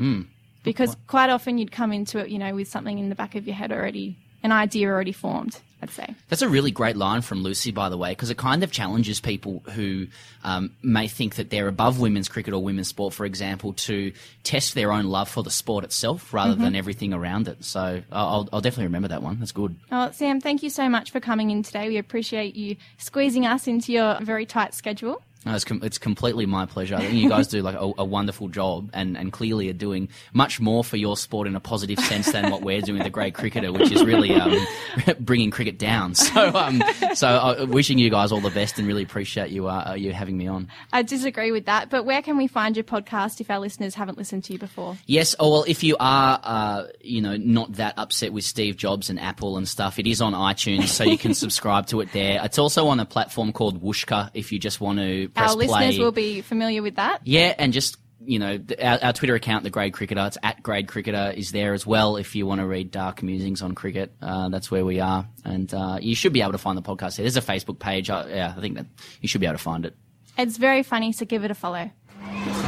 Because 0.64 0.95
quite 1.07 1.30
often 1.30 1.57
you'd 1.57 1.72
come 1.72 1.91
into 1.91 2.20
it, 2.20 2.30
you 2.30 2.38
know, 2.38 2.53
with 2.53 2.68
something 2.68 2.99
in 2.99 3.09
the 3.09 3.16
back 3.16 3.36
of 3.36 3.47
your 3.47 3.55
head 3.55 3.72
already, 3.72 4.18
an 4.43 4.51
idea 4.51 4.88
already 4.88 5.12
formed, 5.12 5.59
I'd 5.82 5.89
say. 5.91 6.16
That's 6.30 6.41
a 6.41 6.49
really 6.49 6.72
great 6.72 6.95
line 6.95 7.22
from 7.22 7.43
Lucy, 7.43 7.72
by 7.72 7.89
the 7.89 7.97
way, 7.97 8.12
because 8.12 8.30
it 8.30 8.38
kind 8.38 8.64
of 8.64 8.72
challenges 8.72 9.20
people 9.20 9.64
who 9.74 10.07
um, 10.43 10.72
may 10.82 11.07
think 11.07 11.36
that 11.36 11.49
they're 11.49 11.68
above 11.68 11.99
women's 11.99 12.28
cricket 12.28 12.53
or 12.53 12.64
women's 12.64 12.88
sport, 12.88 13.14
for 13.14 13.26
example, 13.26 13.74
to 13.74 14.12
test 14.43 14.74
their 14.76 14.91
own 14.91 15.05
love 15.05 15.30
for 15.30 15.43
the 15.43 15.51
sport 15.51 15.84
itself 15.84 16.34
rather 16.34 16.55
than 16.55 16.76
everything 16.76 17.14
around 17.14 17.47
it. 17.47 17.64
So 17.64 18.01
I'll, 18.12 18.49
I'll 18.51 18.62
definitely 18.62 18.86
remember 18.86 19.09
that 19.09 19.24
one. 19.24 19.39
That's 19.39 19.51
good. 19.51 19.76
Oh, 19.91 20.12
Sam, 20.12 20.41
thank 20.41 20.64
you 20.64 20.70
so 20.70 20.89
much 20.89 21.12
for 21.12 21.20
coming 21.20 21.51
in 21.51 21.64
today. 21.64 21.88
We 21.88 21.97
appreciate 21.97 22.55
you 22.55 22.78
squeezing 22.97 23.45
us 23.45 23.68
into 23.68 23.91
your 23.93 24.20
very 24.22 24.45
tight 24.45 24.74
schedule. 24.74 25.22
No, 25.46 25.56
it's, 25.56 25.66
com- 25.66 25.82
it's 25.84 25.98
completely 25.98 26.46
my 26.46 26.68
pleasure. 26.68 26.96
I 26.96 27.00
think 27.00 27.14
you 27.14 27.28
guys 27.28 27.48
do 27.48 27.64
like 27.64 27.76
a, 27.76 27.92
a 27.98 28.06
wonderful 28.06 28.48
job, 28.48 28.92
and, 28.94 29.18
and 29.18 29.32
clearly 29.32 29.70
are 29.70 29.74
doing 29.74 30.10
much 30.34 30.60
more 30.60 30.84
for 30.84 30.98
your 30.98 31.18
sport 31.18 31.48
in 31.48 31.56
a 31.56 31.60
positive 31.60 31.98
sense 32.00 32.32
than 32.32 32.52
what 32.52 32.62
we're 32.62 32.82
doing 32.82 33.00
with 33.00 33.06
the 33.06 33.10
Grade 33.10 33.34
Cricketer, 33.34 33.72
which 33.72 33.92
is 33.92 34.04
really 34.04 34.34
um, 34.36 34.56
bringing 35.20 35.50
cricket 35.52 35.78
down. 35.80 36.14
So, 36.32 36.56
um, 36.56 36.82
so 37.14 37.28
uh, 37.28 37.66
wishing 37.68 37.98
you 37.98 38.10
guys 38.10 38.32
all 38.32 38.39
the 38.39 38.52
best, 38.52 38.78
and 38.78 38.88
really 38.88 39.04
appreciate 39.04 39.50
you 39.50 39.68
uh, 39.68 39.96
you 39.98 40.14
having 40.14 40.38
me 40.38 40.48
on. 40.48 40.70
I 40.94 41.02
disagree 41.02 41.52
with 41.52 41.66
that, 41.66 41.89
but 41.89 42.06
where 42.06 42.22
can 42.22 42.38
we 42.38 42.48
find 42.48 42.78
your 42.78 42.86
podcast 42.86 43.42
if 43.42 43.50
our 43.50 43.60
listeners 43.60 43.96
haven't 43.96 44.18
listened 44.18 44.46
to 44.46 44.54
you 44.54 44.60
before? 44.60 44.98
Yes. 45.08 45.36
Oh 45.39 45.52
well, 45.52 45.66
if 45.68 45.84
you 45.84 45.98
are, 46.00 46.39
uh, 46.42 46.84
you 47.02 47.22
know, 47.22 47.36
not 47.36 47.74
that 47.74 47.96
upset 47.98 48.32
with 48.32 48.46
Steve 48.46 48.78
Jobs 48.78 49.10
and 49.10 49.20
Apple 49.20 49.58
and 49.58 49.68
stuff, 49.68 50.00
it 50.00 50.08
is 50.08 50.22
on 50.22 50.34
iTunes, 50.34 50.88
so 50.88 51.04
you 51.04 51.18
can 51.18 51.34
subscribe 51.34 51.88
to 51.88 52.00
it 52.00 52.14
there. 52.14 52.39
It's 52.44 52.60
also 52.60 52.88
on 52.88 53.00
a 53.00 53.06
platform 53.06 53.52
called 53.52 53.82
Whooshkaa 53.82 54.32
if 54.34 54.52
you 54.52 54.60
just 54.60 54.80
want 54.80 55.00
to 55.00 55.28
press 55.34 55.52
our 55.52 55.56
play. 55.56 55.68
listeners 55.68 56.00
will 56.00 56.12
be 56.12 56.42
familiar 56.42 56.82
with 56.82 56.96
that. 56.96 57.22
Yeah, 57.24 57.54
and 57.58 57.74
just 57.74 57.98
you 58.24 58.40
know, 58.40 58.60
our, 58.82 59.00
our 59.04 59.14
Twitter 59.14 59.36
account, 59.36 59.64
the 59.64 59.70
Grade 59.70 59.94
Cricketer, 59.94 60.26
it's 60.28 60.38
at 60.44 60.62
Grade 60.62 60.88
Cricketer, 60.88 61.34
is 61.36 61.52
there 61.52 61.74
as 61.74 61.86
well. 61.88 62.18
If 62.18 62.36
you 62.36 62.46
want 62.46 62.62
to 62.62 62.68
read 62.68 62.92
dark 62.92 63.24
musings 63.24 63.62
on 63.62 63.74
cricket, 63.74 64.14
uh, 64.22 64.50
that's 64.50 64.70
where 64.70 64.86
we 64.86 65.00
are, 65.00 65.28
and 65.44 65.74
uh, 65.74 65.98
you 66.00 66.16
should 66.16 66.34
be 66.34 66.42
able 66.42 66.52
to 66.52 66.58
find 66.58 66.78
the 66.78 66.82
podcast. 66.84 67.18
there. 67.18 67.24
There's 67.24 67.38
a 67.38 67.42
Facebook 67.42 67.80
page. 67.80 68.10
Uh, 68.10 68.26
yeah, 68.30 68.54
I 68.56 68.62
think 68.62 68.76
that 68.76 68.86
you 69.22 69.28
should 69.28 69.42
be 69.42 69.48
able 69.48 69.58
to 69.58 69.64
find 69.64 69.86
it. 69.86 69.96
It's 70.38 70.58
very 70.58 70.84
funny, 70.84 71.12
so 71.12 71.26
give 71.26 71.44
it 71.44 71.52
a 71.52 71.56
follow. 71.56 71.90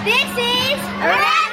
This 0.04 0.24
is 0.24 0.80
Around 0.82 1.53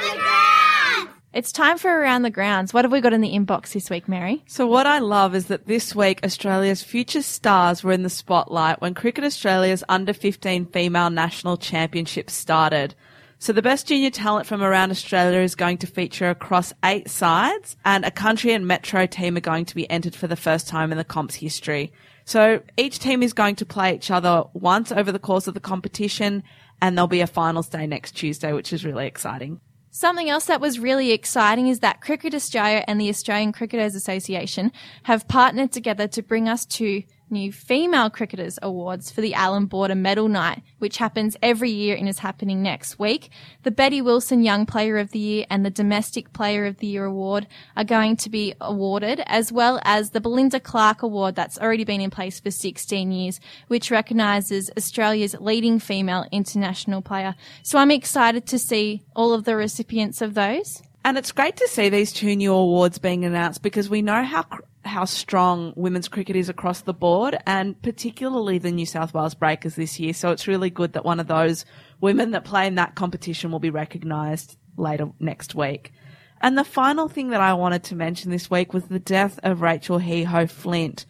It's 1.33 1.53
time 1.53 1.77
for 1.77 1.89
Around 1.89 2.23
the 2.23 2.29
Grounds. 2.29 2.73
What 2.73 2.83
have 2.83 2.91
we 2.91 2.99
got 2.99 3.13
in 3.13 3.21
the 3.21 3.31
inbox 3.31 3.71
this 3.71 3.89
week, 3.89 4.09
Mary? 4.09 4.43
So 4.47 4.67
what 4.67 4.85
I 4.85 4.99
love 4.99 5.33
is 5.33 5.45
that 5.45 5.65
this 5.65 5.95
week 5.95 6.19
Australia's 6.25 6.83
future 6.83 7.21
stars 7.21 7.85
were 7.85 7.93
in 7.93 8.03
the 8.03 8.09
spotlight 8.09 8.81
when 8.81 8.93
Cricket 8.93 9.23
Australia's 9.23 9.81
under 9.87 10.11
15 10.11 10.65
female 10.65 11.09
national 11.09 11.55
championship 11.55 12.29
started. 12.29 12.95
So 13.39 13.53
the 13.53 13.61
best 13.61 13.87
junior 13.87 14.09
talent 14.09 14.45
from 14.45 14.61
around 14.61 14.91
Australia 14.91 15.39
is 15.39 15.55
going 15.55 15.77
to 15.77 15.87
feature 15.87 16.29
across 16.29 16.73
eight 16.83 17.09
sides 17.09 17.77
and 17.85 18.03
a 18.03 18.11
country 18.11 18.51
and 18.51 18.67
metro 18.67 19.05
team 19.05 19.37
are 19.37 19.39
going 19.39 19.63
to 19.63 19.75
be 19.75 19.89
entered 19.89 20.15
for 20.15 20.27
the 20.27 20.35
first 20.35 20.67
time 20.67 20.91
in 20.91 20.97
the 20.97 21.05
comp's 21.05 21.35
history. 21.35 21.93
So 22.25 22.61
each 22.75 22.99
team 22.99 23.23
is 23.23 23.31
going 23.31 23.55
to 23.55 23.65
play 23.65 23.95
each 23.95 24.11
other 24.11 24.43
once 24.51 24.91
over 24.91 25.13
the 25.13 25.17
course 25.17 25.47
of 25.47 25.53
the 25.53 25.61
competition 25.61 26.43
and 26.81 26.97
there'll 26.97 27.07
be 27.07 27.21
a 27.21 27.27
finals 27.27 27.69
day 27.69 27.87
next 27.87 28.17
Tuesday, 28.17 28.51
which 28.51 28.73
is 28.73 28.83
really 28.83 29.07
exciting. 29.07 29.61
Something 29.93 30.29
else 30.29 30.45
that 30.45 30.61
was 30.61 30.79
really 30.79 31.11
exciting 31.11 31.67
is 31.67 31.81
that 31.81 31.99
Cricket 31.99 32.33
Australia 32.33 32.85
and 32.87 32.99
the 32.99 33.09
Australian 33.09 33.51
Cricketers 33.51 33.93
Association 33.93 34.71
have 35.03 35.27
partnered 35.27 35.73
together 35.73 36.07
to 36.07 36.21
bring 36.21 36.47
us 36.47 36.65
two 36.65 37.03
new 37.31 37.51
Female 37.51 38.09
Cricketers 38.09 38.59
Awards 38.61 39.09
for 39.09 39.21
the 39.21 39.33
Allan 39.33 39.65
Border 39.65 39.95
Medal 39.95 40.27
Night, 40.27 40.61
which 40.79 40.97
happens 40.97 41.37
every 41.41 41.71
year 41.71 41.95
and 41.95 42.07
is 42.09 42.19
happening 42.19 42.61
next 42.61 42.99
week. 42.99 43.31
The 43.63 43.71
Betty 43.71 44.01
Wilson 44.01 44.43
Young 44.43 44.65
Player 44.65 44.97
of 44.97 45.11
the 45.11 45.19
Year 45.19 45.45
and 45.49 45.65
the 45.65 45.69
Domestic 45.69 46.33
Player 46.33 46.65
of 46.65 46.77
the 46.77 46.87
Year 46.87 47.05
Award 47.05 47.47
are 47.75 47.83
going 47.83 48.17
to 48.17 48.29
be 48.29 48.53
awarded, 48.59 49.21
as 49.25 49.51
well 49.51 49.79
as 49.83 50.09
the 50.09 50.21
Belinda 50.21 50.59
Clark 50.59 51.01
Award 51.01 51.35
that's 51.35 51.57
already 51.57 51.85
been 51.85 52.01
in 52.01 52.09
place 52.09 52.39
for 52.39 52.51
16 52.51 53.11
years, 53.11 53.39
which 53.67 53.89
recognises 53.89 54.69
Australia's 54.77 55.35
leading 55.39 55.79
female 55.79 56.25
international 56.31 57.01
player. 57.01 57.35
So 57.63 57.79
I'm 57.79 57.91
excited 57.91 58.45
to 58.47 58.59
see 58.59 59.03
all 59.15 59.33
of 59.33 59.45
the 59.45 59.55
recipients 59.55 60.21
of 60.21 60.33
those. 60.33 60.83
And 61.03 61.17
it's 61.17 61.31
great 61.31 61.57
to 61.57 61.67
see 61.67 61.89
these 61.89 62.13
two 62.13 62.35
new 62.35 62.53
awards 62.53 62.99
being 62.99 63.25
announced 63.25 63.63
because 63.63 63.89
we 63.89 64.03
know 64.03 64.23
how 64.23 64.45
how 64.91 65.05
strong 65.05 65.73
women's 65.75 66.09
cricket 66.09 66.35
is 66.35 66.49
across 66.49 66.81
the 66.81 66.93
board, 66.93 67.37
and 67.47 67.81
particularly 67.81 68.57
the 68.57 68.71
New 68.71 68.85
South 68.85 69.13
Wales 69.13 69.33
Breakers 69.33 69.75
this 69.75 69.99
year. 69.99 70.13
So 70.13 70.31
it's 70.31 70.47
really 70.47 70.69
good 70.69 70.93
that 70.93 71.05
one 71.05 71.19
of 71.19 71.27
those 71.27 71.65
women 72.01 72.31
that 72.31 72.43
play 72.43 72.67
in 72.67 72.75
that 72.75 72.95
competition 72.95 73.51
will 73.51 73.59
be 73.59 73.69
recognised 73.69 74.57
later 74.77 75.09
next 75.19 75.55
week. 75.55 75.93
And 76.41 76.57
the 76.57 76.63
final 76.63 77.07
thing 77.07 77.29
that 77.29 77.39
I 77.39 77.53
wanted 77.53 77.83
to 77.85 77.95
mention 77.95 78.31
this 78.31 78.51
week 78.51 78.73
was 78.73 78.85
the 78.85 78.99
death 78.99 79.39
of 79.43 79.61
Rachael 79.61 79.99
Heyhoe 79.99 80.47
Flint. 80.47 81.05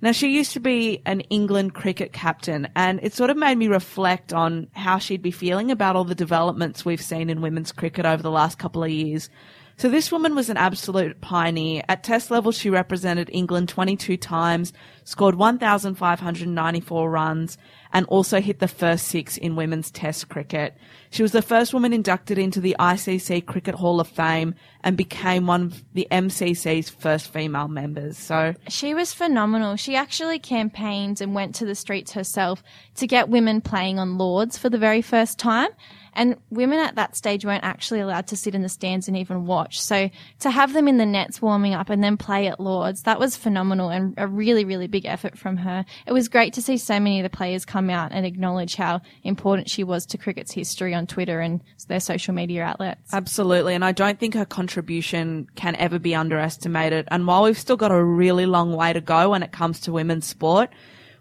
Now, 0.00 0.12
she 0.12 0.28
used 0.28 0.52
to 0.52 0.60
be 0.60 1.02
an 1.06 1.20
England 1.22 1.74
cricket 1.74 2.12
captain, 2.12 2.68
and 2.76 3.00
it 3.02 3.14
sort 3.14 3.30
of 3.30 3.36
made 3.36 3.56
me 3.56 3.66
reflect 3.66 4.32
on 4.32 4.68
how 4.72 4.98
she'd 4.98 5.22
be 5.22 5.30
feeling 5.30 5.70
about 5.70 5.96
all 5.96 6.04
the 6.04 6.14
developments 6.14 6.84
we've 6.84 7.02
seen 7.02 7.30
in 7.30 7.40
women's 7.40 7.72
cricket 7.72 8.04
over 8.04 8.22
the 8.22 8.30
last 8.30 8.58
couple 8.58 8.84
of 8.84 8.90
years. 8.90 9.30
So 9.78 9.90
this 9.90 10.10
woman 10.10 10.34
was 10.34 10.48
an 10.48 10.56
absolute 10.56 11.20
pioneer. 11.20 11.82
At 11.86 12.02
test 12.02 12.30
level, 12.30 12.50
she 12.50 12.70
represented 12.70 13.28
England 13.30 13.68
22 13.68 14.16
times, 14.16 14.72
scored 15.04 15.34
1,594 15.34 17.10
runs, 17.10 17.58
and 17.92 18.06
also 18.06 18.40
hit 18.40 18.58
the 18.58 18.68
first 18.68 19.08
six 19.08 19.36
in 19.36 19.54
women's 19.54 19.90
test 19.90 20.30
cricket. 20.30 20.78
She 21.10 21.22
was 21.22 21.32
the 21.32 21.42
first 21.42 21.74
woman 21.74 21.92
inducted 21.92 22.38
into 22.38 22.58
the 22.58 22.74
ICC 22.78 23.44
Cricket 23.44 23.74
Hall 23.74 24.00
of 24.00 24.08
Fame 24.08 24.54
and 24.82 24.96
became 24.96 25.46
one 25.46 25.62
of 25.64 25.84
the 25.92 26.08
MCC's 26.10 26.88
first 26.88 27.30
female 27.30 27.68
members. 27.68 28.16
So 28.16 28.54
She 28.68 28.94
was 28.94 29.12
phenomenal. 29.12 29.76
She 29.76 29.94
actually 29.94 30.38
campaigned 30.38 31.20
and 31.20 31.34
went 31.34 31.54
to 31.56 31.66
the 31.66 31.74
streets 31.74 32.12
herself 32.12 32.62
to 32.94 33.06
get 33.06 33.28
women 33.28 33.60
playing 33.60 33.98
on 33.98 34.16
Lords 34.16 34.56
for 34.56 34.70
the 34.70 34.78
very 34.78 35.02
first 35.02 35.38
time. 35.38 35.68
And 36.16 36.36
women 36.50 36.78
at 36.78 36.96
that 36.96 37.14
stage 37.14 37.44
weren't 37.44 37.62
actually 37.62 38.00
allowed 38.00 38.26
to 38.28 38.36
sit 38.36 38.54
in 38.54 38.62
the 38.62 38.68
stands 38.68 39.06
and 39.06 39.16
even 39.16 39.46
watch. 39.46 39.80
So 39.80 40.10
to 40.40 40.50
have 40.50 40.72
them 40.72 40.88
in 40.88 40.96
the 40.96 41.06
nets 41.06 41.40
warming 41.40 41.74
up 41.74 41.90
and 41.90 42.02
then 42.02 42.16
play 42.16 42.46
at 42.48 42.58
Lords, 42.58 43.02
that 43.02 43.20
was 43.20 43.36
phenomenal 43.36 43.90
and 43.90 44.14
a 44.16 44.26
really, 44.26 44.64
really 44.64 44.86
big 44.86 45.04
effort 45.04 45.38
from 45.38 45.58
her. 45.58 45.84
It 46.06 46.12
was 46.12 46.28
great 46.28 46.54
to 46.54 46.62
see 46.62 46.78
so 46.78 46.98
many 46.98 47.20
of 47.20 47.22
the 47.22 47.36
players 47.36 47.64
come 47.64 47.90
out 47.90 48.12
and 48.12 48.24
acknowledge 48.24 48.74
how 48.74 49.02
important 49.22 49.68
she 49.68 49.84
was 49.84 50.06
to 50.06 50.18
cricket's 50.18 50.52
history 50.52 50.94
on 50.94 51.06
Twitter 51.06 51.40
and 51.40 51.60
their 51.86 52.00
social 52.00 52.34
media 52.34 52.62
outlets. 52.62 53.12
Absolutely, 53.12 53.74
and 53.74 53.84
I 53.84 53.92
don't 53.92 54.18
think 54.18 54.34
her 54.34 54.46
contribution 54.46 55.46
can 55.54 55.76
ever 55.76 55.98
be 55.98 56.14
underestimated. 56.14 57.06
And 57.10 57.26
while 57.26 57.42
we've 57.42 57.58
still 57.58 57.76
got 57.76 57.92
a 57.92 58.02
really 58.02 58.46
long 58.46 58.72
way 58.74 58.92
to 58.92 59.00
go 59.00 59.30
when 59.30 59.42
it 59.42 59.52
comes 59.52 59.80
to 59.80 59.92
women's 59.92 60.26
sport, 60.26 60.70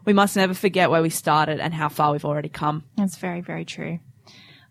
we 0.06 0.14
must 0.14 0.36
never 0.36 0.54
forget 0.54 0.90
where 0.90 1.02
we 1.02 1.10
started 1.10 1.60
and 1.60 1.74
how 1.74 1.90
far 1.90 2.14
we've 2.14 2.26
already 2.26 2.50
come. 2.50 2.84
That's 2.96 3.18
very, 3.18 3.42
very 3.42 3.66
true. 3.66 4.00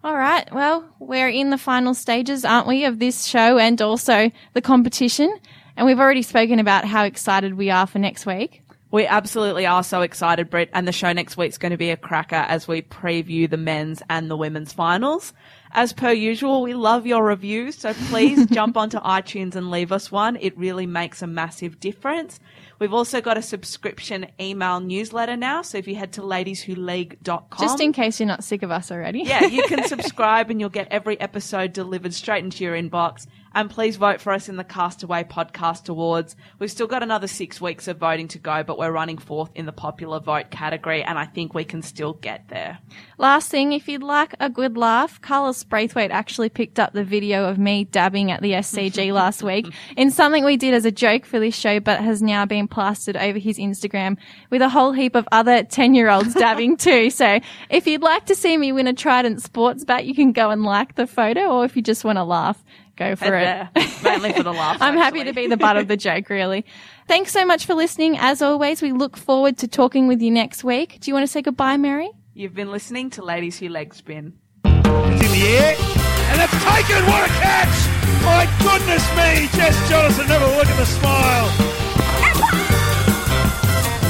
All 0.05 0.15
right. 0.15 0.47
Well, 0.53 0.85
we're 0.99 1.31
in 1.31 1.49
the 1.49 1.57
final 1.57 1.95
stages, 1.95 2.45
aren't 2.45 2.67
we, 2.67 2.85
of 2.85 2.99
this 2.99 3.25
show 3.25 3.57
and 3.57 3.81
also 3.81 4.31
the 4.53 4.61
competition. 4.61 5.35
And 5.79 5.87
we've 5.87 5.99
already 5.99 6.21
spoken 6.21 6.59
about 6.59 6.85
how 6.85 7.05
excited 7.05 7.55
we 7.55 7.71
are 7.71 7.87
for 7.87 7.99
next 7.99 8.27
week. 8.27 8.61
We 8.91 9.07
absolutely 9.07 9.65
are 9.65 9.83
so 9.83 10.03
excited, 10.03 10.51
Britt, 10.51 10.69
and 10.75 10.87
the 10.87 10.93
show 10.93 11.11
next 11.15 11.39
week's 11.39 11.57
going 11.57 11.71
to 11.71 11.79
be 11.79 11.89
a 11.89 11.97
cracker 11.97 12.37
as 12.37 12.69
we 12.69 12.83
preview 12.83 13.49
the 13.49 13.57
men's 13.57 14.03
and 14.11 14.31
the 14.31 14.37
women's 14.37 14.75
finals. 14.75 15.33
As 15.77 15.93
per 15.93 16.13
usual, 16.13 16.63
we 16.63 16.73
love 16.73 17.05
your 17.05 17.25
reviews, 17.25 17.77
so 17.77 17.93
please 18.09 18.47
jump 18.51 18.77
onto 18.77 18.99
iTunes 19.01 19.57
and 19.57 19.73
leave 19.73 19.91
us 19.91 20.13
one. 20.13 20.37
It 20.37 20.57
really 20.57 20.87
makes 20.87 21.21
a 21.21 21.27
massive 21.27 21.81
difference. 21.81 22.39
We've 22.79 22.93
also 22.93 23.21
got 23.21 23.37
a 23.37 23.43
subscription 23.43 24.29
email 24.41 24.79
newsletter 24.79 25.37
now, 25.37 25.63
so 25.63 25.79
if 25.79 25.89
you 25.89 25.97
head 25.97 26.13
to 26.13 26.21
ladieswholeague.com. 26.21 27.59
Just 27.61 27.81
in 27.81 27.93
case 27.93 28.21
you're 28.21 28.29
not 28.29 28.45
sick 28.45 28.63
of 28.63 28.71
us 28.71 28.93
already. 28.93 29.23
yeah, 29.23 29.47
you 29.47 29.65
can 29.65 29.83
subscribe 29.89 30.49
and 30.49 30.61
you'll 30.61 30.71
get 30.71 30.87
every 30.93 31.21
episode 31.21 31.73
delivered 31.73 32.15
straight 32.15 32.45
into 32.45 32.63
your 32.63 32.75
inbox. 32.75 33.27
And 33.55 33.71
please 33.71 33.95
vote 33.97 34.21
for 34.21 34.33
us 34.33 34.49
in 34.49 34.57
the 34.57 34.65
Castaway 34.65 35.23
Podcast 35.23 35.89
Awards. 35.89 36.35
We've 36.59 36.71
still 36.71 36.89
got 36.89 37.05
another 37.05 37.29
six 37.29 37.61
weeks 37.61 37.87
of 37.87 37.99
voting 37.99 38.27
to 38.29 38.41
go, 38.41 38.65
but 38.65 38.79
we're 38.79 38.91
running 38.91 39.17
fourth 39.17 39.51
in 39.55 39.65
the 39.65 39.73
popular 39.73 40.19
vote 40.19 40.51
category, 40.51 41.05
and 41.05 41.17
I 41.17 41.27
think 41.27 41.55
we 41.55 41.63
can 41.63 41.81
still 41.81 42.15
get 42.15 42.49
there. 42.49 42.79
Last 43.17 43.53
thing, 43.53 43.73
if 43.73 43.87
you'd 43.87 44.03
like 44.03 44.35
a 44.41 44.51
good 44.51 44.77
laugh, 44.77 45.21
Carlos 45.21 45.63
Brathwaite 45.63 46.11
actually 46.11 46.49
picked 46.49 46.81
up 46.81 46.95
the 46.95 47.05
video 47.05 47.49
of 47.49 47.57
me 47.57 47.85
dabbing 47.85 48.33
at 48.33 48.43
the 48.43 48.53
SCG 48.53 49.13
last 49.15 49.45
week 49.45 49.73
in 49.97 50.11
something 50.11 50.45
we 50.45 50.57
did 50.57 50.75
as 50.75 50.85
a 50.85 50.91
joke 50.91 51.25
for 51.25 51.39
this 51.39 51.55
show, 51.55 51.79
but 51.79 52.01
has 52.01 52.21
now 52.21 52.45
been 52.45 52.67
plastered 52.67 53.17
over 53.17 53.39
his 53.39 53.59
Instagram 53.59 54.17
with 54.51 54.63
a 54.63 54.69
whole 54.69 54.91
heap 54.91 55.15
of 55.15 55.29
other 55.31 55.63
10 55.63 55.95
year 55.95 56.11
olds 56.11 56.35
dabbing 56.35 56.77
too. 56.77 57.09
So 57.09 57.39
if 57.71 57.87
you'd 57.87 58.03
like 58.03 58.27
to 58.27 58.35
see 58.35 58.59
me 58.59 58.73
win 58.73 58.89
a 58.89 58.95
Trident 58.95 59.43
sports 59.43 59.85
bat, 59.85 60.07
you 60.07 60.15
can 60.15 60.33
go 60.33 60.51
and 60.51 60.65
like 60.65 60.97
the 60.97 61.07
photo, 61.07 61.53
or 61.53 61.65
if 61.65 61.77
you 61.77 61.83
just 61.83 62.05
want 62.05 62.19
to 62.19 62.25
laugh, 62.25 62.65
go 62.97 63.17
for 63.17 63.25
Head 63.37 63.71
it. 63.75 63.81
there. 64.03 64.13
Mainly 64.13 64.33
for 64.33 64.43
the 64.43 64.53
laugh. 64.53 64.79
I'm 64.81 64.97
happy 64.97 65.25
to 65.25 65.33
be 65.33 65.47
the 65.47 65.57
butt 65.57 65.77
of 65.77 65.89
the 65.89 65.97
joke, 65.97 66.29
really. 66.31 66.65
Thanks 67.09 67.33
so 67.33 67.45
much 67.45 67.67
for 67.67 67.75
listening. 67.75 68.17
As 68.19 68.41
always, 68.43 68.81
we 68.83 68.93
look 68.93 69.17
forward 69.17 69.59
to 69.59 69.69
talking 69.69 70.09
with 70.09 70.21
you 70.23 70.31
next 70.31 70.65
week. 70.65 70.99
Do 71.01 71.11
you 71.11 71.15
want 71.15 71.25
to 71.25 71.31
say 71.33 71.43
goodbye, 71.43 71.77
Mary? 71.77 72.11
You've 72.35 72.55
been 72.55 72.71
listening 72.73 73.11
to 73.11 73.23
Ladies 73.23 73.59
Who 73.59 73.69
Legspin. 73.69 74.33
It's 74.65 75.25
in 75.25 75.33
the 75.33 75.47
air, 75.47 75.77
and 75.79 76.41
it's 76.43 76.53
taken. 76.65 77.05
What 77.07 77.29
a 77.29 77.33
catch! 77.35 77.89
My 78.25 78.49
goodness 78.63 79.05
me, 79.17 79.49
Jess 79.59 79.77
Jonassen, 79.91 80.27
never 80.29 80.47
look 80.57 80.67
at 80.67 80.77
the 80.77 80.87
smile. 80.87 81.51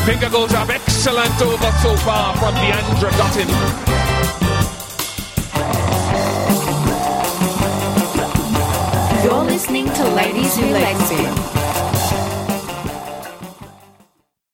Finger 0.06 0.28
goes 0.30 0.52
up, 0.52 0.68
excellent 0.68 1.40
over 1.42 1.72
so 1.82 1.96
far 1.96 2.36
from 2.36 2.54
Deandra 2.56 3.10
Dottin. 3.12 4.03
Listening 9.64 9.86
to 9.94 10.04
Ladies 10.10 10.54
Who 10.58 10.66
Spin. 11.06 11.53